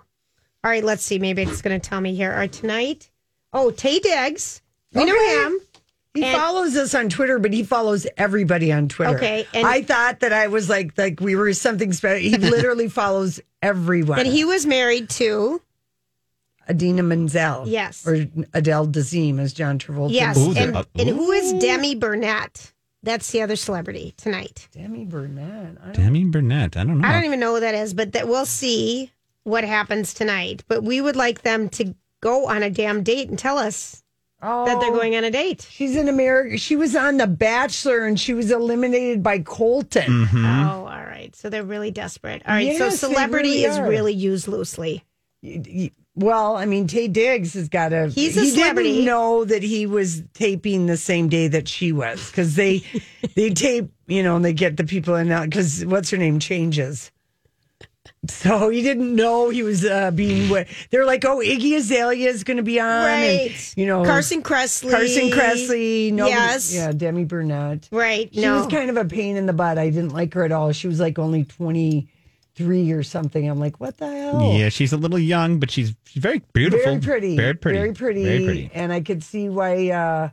All 0.64 0.71
right, 0.71 0.83
let's 0.83 1.03
see. 1.05 1.19
Maybe 1.19 1.43
it's 1.43 1.62
going 1.62 1.79
to 1.79 1.89
tell 1.89 2.01
me 2.01 2.14
here. 2.14 2.33
Right, 2.33 2.51
tonight. 2.53 3.11
Oh, 3.53 3.71
Taye 3.71 4.01
Diggs. 4.03 4.62
We 4.95 5.05
know 5.05 5.45
him. 5.47 5.61
He 6.15 6.25
And- 6.25 6.37
follows 6.37 6.77
us 6.77 6.95
on 6.95 7.09
Twitter, 7.09 7.39
but 7.39 7.53
he 7.53 7.63
follows 7.63 8.07
everybody 8.17 8.73
on 8.73 8.89
Twitter. 8.89 9.17
Okay, 9.17 9.47
and- 9.55 9.67
I 9.67 9.83
thought 9.83 10.21
that 10.21 10.33
I 10.33 10.49
was 10.49 10.69
like 10.69 10.97
like 10.99 11.21
we 11.21 11.37
were 11.37 11.53
something 11.53 11.93
special. 11.93 12.19
He 12.21 12.37
literally 12.37 12.89
follows 12.89 13.41
everyone. 13.63 14.19
And 14.21 14.29
he 14.29 14.45
was 14.45 14.67
married 14.67 15.11
to. 15.11 15.61
Idina 16.71 17.03
Menzel. 17.03 17.67
Yes. 17.67 18.07
Or 18.07 18.27
Adele 18.53 18.89
Dazeem, 18.89 19.39
as 19.41 19.53
John 19.55 19.79
Travolta. 19.79 20.13
Yes. 20.13 20.37
Ooh, 20.37 20.53
and, 20.55 20.77
uh, 20.77 20.85
and 20.99 21.09
who 21.09 21.31
is 21.33 21.55
Demi 21.55 21.95
Burnett? 21.95 22.73
That's 23.03 23.31
the 23.31 23.41
other 23.43 23.57
celebrity 23.57 24.13
tonight. 24.19 24.69
Demi 24.73 25.05
Burnett. 25.07 25.79
I 25.83 25.93
don't 25.93 26.05
Demi 26.05 26.25
Burnett. 26.25 26.77
I 26.77 26.85
don't 26.85 27.01
know. 27.01 27.09
I 27.09 27.13
don't 27.13 27.25
even 27.25 27.41
know 27.41 27.55
who 27.55 27.61
that 27.61 27.75
is, 27.75 27.95
but 27.95 28.13
that 28.13 28.29
we'll 28.29 28.45
see 28.45 29.11
what 29.45 29.65
happens 29.65 30.13
tonight. 30.13 30.63
But 30.69 30.83
we 30.83 31.01
would 31.01 31.17
like 31.17 31.41
them 31.43 31.69
to 31.71 31.95
go 32.21 32.49
on 32.49 32.63
a 32.63 32.69
damn 32.71 33.03
date 33.03 33.31
and 33.31 33.39
tell 33.39 33.57
us 33.57 34.03
Oh, 34.41 34.66
that 34.66 34.80
they're 34.80 34.93
going 34.93 35.16
on 35.16 35.24
a 35.24 35.30
date. 35.30 35.66
She's 35.68 35.97
in 35.97 36.09
America. 36.09 36.59
She 36.59 36.76
was 36.76 36.95
on 36.95 37.16
The 37.16 37.26
Bachelor 37.26 38.07
and 38.07 38.18
she 38.18 38.34
was 38.34 38.51
eliminated 38.53 39.22
by 39.22 39.41
Colton. 39.41 40.26
Mm-hmm. 40.26 40.47
Oh, 40.47 40.86
all 40.86 41.05
right. 41.05 41.34
So 41.34 41.51
they're 41.51 41.64
really 41.64 41.91
desperate. 41.91 42.43
All 42.47 42.55
right. 42.55 42.76
so 42.76 42.84
Yes, 42.84 43.01
they 43.01 43.09
celebrity 43.09 43.49
really 43.49 43.64
is 43.64 43.80
really 43.80 44.12
used 44.12 44.47
loosely. 44.47 45.05
Well, 46.14 46.57
I 46.57 46.66
mean, 46.66 46.89
Taye 46.89 47.12
Diggs 47.12 47.55
has 47.55 47.68
got 47.68 47.93
a. 47.93 48.09
He's 48.09 48.36
a 48.36 48.41
he 48.41 48.51
celebrity. 48.51 48.93
didn't 48.93 49.07
know 49.07 49.45
that 49.45 49.62
he 49.62 49.86
was 49.86 50.22
taping 50.34 50.86
the 50.86 50.97
same 50.97 51.28
day 51.28 51.47
that 51.49 51.68
she 51.68 51.93
was 51.93 52.28
because 52.30 52.57
they 52.57 52.82
they 53.36 53.51
tape, 53.55 53.93
you 54.09 54.24
know, 54.24 54.36
and 54.36 54.45
they 54.45 54.53
get 54.53 54.76
the 54.76 54.84
people 54.84 55.14
in 55.14 55.28
because 55.45 55.84
what's 55.86 56.11
her 56.11 56.16
name 56.16 56.41
changes. 56.41 57.12
So 58.27 58.69
he 58.69 58.83
didn't 58.83 59.14
know 59.14 59.49
he 59.51 59.62
was 59.62 59.85
uh, 59.85 60.11
being. 60.11 60.51
wa- 60.51 60.64
They're 60.91 61.05
like, 61.07 61.25
oh, 61.25 61.39
Iggy 61.39 61.77
Azalea 61.77 62.29
is 62.29 62.43
going 62.45 62.57
to 62.57 62.62
be 62.64 62.81
on, 62.81 62.89
and, 62.89 63.05
Right. 63.07 63.75
you 63.77 63.87
know, 63.87 64.05
Carson 64.05 64.43
Kressley. 64.43 64.91
Carson 64.91 65.31
Kressley. 65.31 66.12
No, 66.12 66.27
Yes. 66.27 66.75
yeah, 66.75 66.91
Demi 66.93 67.25
Burnett. 67.25 67.89
Right. 67.93 68.29
She 68.35 68.41
no. 68.41 68.59
was 68.59 68.66
kind 68.66 68.91
of 68.91 68.97
a 68.97 69.05
pain 69.05 69.37
in 69.37 69.47
the 69.47 69.53
butt. 69.53 69.79
I 69.79 69.91
didn't 69.91 70.12
like 70.12 70.35
her 70.35 70.45
at 70.45 70.51
all. 70.53 70.73
She 70.73 70.89
was 70.89 70.99
like 71.01 71.19
only 71.19 71.45
twenty 71.45 72.09
three 72.57 72.91
or 72.91 73.05
something. 73.05 73.49
I'm 73.49 73.61
like, 73.61 73.79
what 73.79 73.99
the 73.99 74.09
hell? 74.11 74.53
Yeah, 74.53 74.69
she's 74.69 74.93
a 74.93 74.97
little 74.97 75.19
young, 75.19 75.61
but 75.61 75.71
she's 75.71 75.95
she's 76.07 76.21
very 76.21 76.43
beautiful. 76.53 76.85
Very 76.85 77.01
pretty. 77.01 77.37
Very 77.37 77.55
pretty. 77.55 77.79
Very 77.79 77.93
pretty. 77.93 78.25
Very 78.25 78.45
pretty. 78.45 78.71
And 78.75 78.93
I 78.93 79.01
could 79.01 79.23
see 79.23 79.49
why 79.49 79.91
uh, 79.91 80.31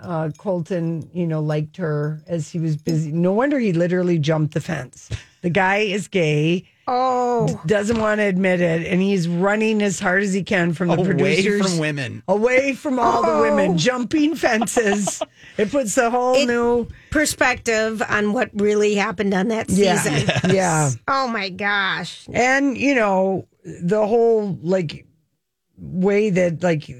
uh, 0.00 0.30
Colton, 0.38 1.10
you 1.12 1.26
know, 1.26 1.40
liked 1.40 1.76
her 1.78 2.22
as 2.28 2.48
he 2.48 2.60
was 2.60 2.76
busy. 2.76 3.10
No 3.10 3.32
wonder 3.32 3.58
he 3.58 3.72
literally 3.72 4.18
jumped 4.20 4.54
the 4.54 4.60
fence. 4.60 5.10
The 5.42 5.50
guy 5.50 5.78
is 5.78 6.06
gay, 6.08 6.68
oh. 6.88 7.60
doesn't 7.66 8.00
want 8.00 8.18
to 8.18 8.24
admit 8.24 8.60
it, 8.60 8.86
and 8.86 9.00
he's 9.00 9.28
running 9.28 9.82
as 9.82 10.00
hard 10.00 10.22
as 10.22 10.32
he 10.32 10.42
can 10.42 10.72
from 10.72 10.88
the 10.88 10.94
Away 10.94 11.04
producers. 11.04 11.60
from 11.70 11.78
women. 11.78 12.22
Away 12.26 12.72
from 12.74 12.98
all 12.98 13.22
the 13.22 13.28
Oh. 13.32 13.42
women, 13.42 13.76
jumping 13.78 14.34
fences. 14.34 15.22
it 15.58 15.70
puts 15.70 15.96
a 15.98 16.10
whole 16.10 16.34
It- 16.34 16.46
new 16.46 16.88
Perspective 17.10 18.02
on 18.08 18.32
what 18.32 18.50
really 18.54 18.94
happened 18.94 19.34
on 19.34 19.48
that 19.48 19.68
yeah, 19.70 19.96
season. 20.00 20.54
yeah. 20.54 20.90
Oh 21.06 21.28
my 21.28 21.48
gosh. 21.50 22.26
and 22.32 22.76
you 22.76 22.94
know 22.94 23.46
the 23.64 24.06
whole 24.06 24.58
like 24.62 25.04
way 25.80 26.28
that 26.30 26.62
like 26.62 26.90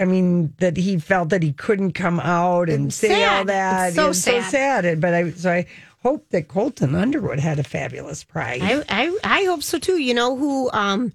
i 0.00 0.04
mean 0.04 0.52
that 0.58 0.76
he 0.76 0.98
felt 0.98 1.30
that 1.30 1.42
he 1.42 1.52
couldn't 1.52 1.92
come 1.92 2.20
out 2.20 2.68
and 2.68 2.88
It's 2.88 2.96
say 2.96 3.08
sad. 3.08 3.38
all 3.38 3.44
that 3.46 3.86
It's 3.88 3.96
so 3.96 4.10
It's 4.10 4.18
so 4.22 4.40
sad. 4.42 4.84
sad 4.84 5.00
but 5.00 5.14
i 5.14 5.30
so 5.30 5.50
i 5.50 5.66
hope 6.02 6.28
that 6.30 6.48
colton 6.48 6.94
underwood 6.94 7.38
had 7.40 7.58
a 7.58 7.62
fabulous 7.64 8.24
pride 8.24 8.60
I, 8.62 8.84
I 8.88 9.18
I 9.24 9.44
hope 9.44 9.62
so 9.62 9.78
too. 9.78 9.98
You 9.98 10.14
know 10.14 10.36
who? 10.36 10.70
Um, 10.72 11.12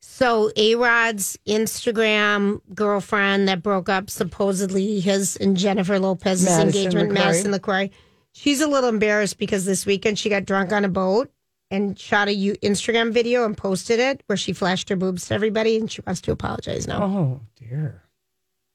so 0.00 0.50
A 0.56 0.74
Rod's 0.74 1.38
Instagram 1.46 2.60
girlfriend 2.74 3.48
that 3.48 3.62
broke 3.62 3.88
up 3.88 4.10
supposedly 4.10 5.00
his 5.00 5.36
and 5.36 5.56
Jennifer 5.56 5.98
Lopez's 5.98 6.44
Madison 6.44 6.68
engagement, 6.68 7.10
LeCroy. 7.10 7.14
Madison 7.14 7.52
LeCroy. 7.52 7.90
She's 8.32 8.60
a 8.60 8.66
little 8.66 8.88
embarrassed 8.90 9.38
because 9.38 9.64
this 9.64 9.86
weekend 9.86 10.18
she 10.18 10.28
got 10.28 10.44
drunk 10.44 10.72
on 10.72 10.84
a 10.84 10.88
boat 10.88 11.30
and 11.70 11.98
shot 11.98 12.28
a 12.28 12.34
U- 12.34 12.56
Instagram 12.56 13.12
video 13.12 13.44
and 13.44 13.56
posted 13.56 13.98
it 14.00 14.22
where 14.26 14.36
she 14.36 14.52
flashed 14.52 14.88
her 14.88 14.96
boobs 14.96 15.28
to 15.28 15.34
everybody 15.34 15.76
and 15.78 15.90
she 15.90 16.02
wants 16.06 16.20
to 16.22 16.32
apologize 16.32 16.86
now. 16.86 17.02
oh 17.02 17.40
dear 17.56 18.02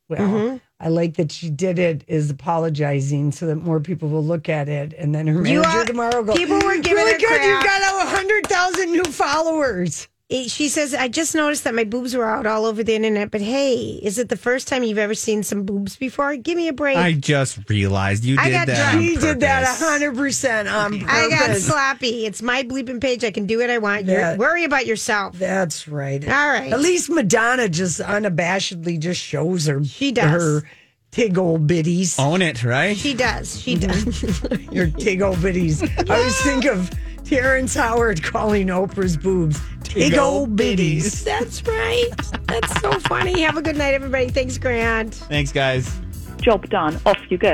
well 0.08 0.20
Mm-hmm. 0.22 0.58
I 0.82 0.88
like 0.90 1.16
that 1.16 1.32
she 1.32 1.50
did 1.50 1.80
it 1.80 2.04
is 2.08 2.30
apologizing 2.30 3.32
so 3.32 3.48
that 3.48 3.56
more 3.56 3.80
people 3.80 4.10
will 4.10 4.24
look 4.24 4.50
at 4.50 4.68
it 4.68 4.94
and 4.98 5.16
then 5.16 5.26
her 5.28 5.38
You 5.38 5.62
manager 5.62 5.68
are- 5.80 5.86
tomorrow 5.86 6.24
go 6.24 6.34
people 6.36 6.58
were 6.60 6.76
giving 6.78 6.94
really 6.96 7.18
good 7.18 7.42
you 7.44 7.64
got 7.64 7.82
a 8.04 8.06
hundred 8.10 8.46
thousand 8.48 8.92
new 8.92 9.04
followers 9.06 10.09
It- 10.30 10.52
She 10.52 10.70
says, 10.70 10.94
I 10.94 11.08
just 11.08 11.34
noticed 11.34 11.64
that 11.64 11.74
my 11.74 11.84
boobs 11.84 12.16
were 12.16 12.24
out 12.30 12.46
all 12.46 12.66
over 12.66 12.84
the 12.84 12.94
internet, 12.94 13.32
but 13.32 13.42
hey, 13.42 14.00
is 14.04 14.20
it 14.20 14.30
the 14.30 14.38
first 14.38 14.68
time 14.68 14.84
you've 14.84 15.00
ever 15.00 15.16
seen 15.16 15.42
some 15.42 15.64
boobs 15.64 15.96
before? 15.96 16.36
Give 16.36 16.56
me 16.56 16.68
a 16.68 16.74
break. 16.74 16.98
I 16.98 17.14
just 17.14 17.68
realized 17.68 18.24
you 18.24 18.38
I 18.40 18.46
did 18.46 18.54
got 18.54 18.68
that. 18.68 18.76
drunk. 18.76 18.96
on 18.98 19.02
he 19.02 19.16
did 19.16 19.40
that 19.40 19.64
purpose. 19.66 19.82
a 19.82 19.86
hundred 19.86 20.16
percent 20.16 20.68
on 20.70 21.00
purpose 21.00 21.10
I 21.12 21.30
got 21.30 21.56
sloppy. 21.58 22.26
It's 22.28 22.44
my 22.44 22.62
bleeping 22.62 23.02
page. 23.02 23.24
I 23.24 23.32
can 23.32 23.48
do 23.48 23.58
what 23.58 23.72
I 23.72 23.80
want. 23.80 24.06
You 24.06 24.14
Yeah. 24.14 24.36
worry 24.38 24.66
about 24.66 24.86
yourself. 24.86 25.36
That's 25.40 25.88
right. 25.88 26.24
All 26.24 26.48
right. 26.50 26.72
At 26.74 26.80
least 26.80 27.10
Madonna 27.10 27.68
just 27.68 28.00
unabashedly 28.00 29.00
just 29.00 29.20
shows 29.20 29.66
her. 29.66 29.84
She 29.84 30.12
does. 30.12 30.26
her 30.30 30.64
tig 31.12 31.40
old 31.40 31.68
bitties. 31.68 32.20
Own 32.20 32.44
it, 32.44 32.64
right? 32.64 32.96
She 32.96 33.16
does. 33.16 33.60
She 33.60 33.74
does. 33.76 34.22
Your 34.72 34.86
tig 34.92 35.24
old 35.24 35.38
bitties. 35.38 35.82
I 36.08 36.18
always 36.18 36.38
think 36.44 36.66
of 36.66 36.92
Terrence 37.30 37.76
Howard 37.76 38.24
calling 38.24 38.70
Oprah's 38.70 39.16
boobs 39.16 39.62
tig 39.84 40.18
old 40.18 40.56
bitties. 40.56 41.24
That's 41.24 41.62
right. 41.68 42.10
That's 42.48 42.82
so 42.82 42.92
funny. 43.02 43.42
Have 43.42 43.56
a 43.56 43.62
good 43.62 43.78
night, 43.78 43.94
everybody. 43.94 44.30
Thanks, 44.30 44.58
Grant. 44.58 45.14
Thanks, 45.14 45.52
guys. 45.52 46.02
Job 46.42 46.68
done. 46.72 47.00
Off 47.06 47.20
you 47.30 47.38
go. 47.38 47.48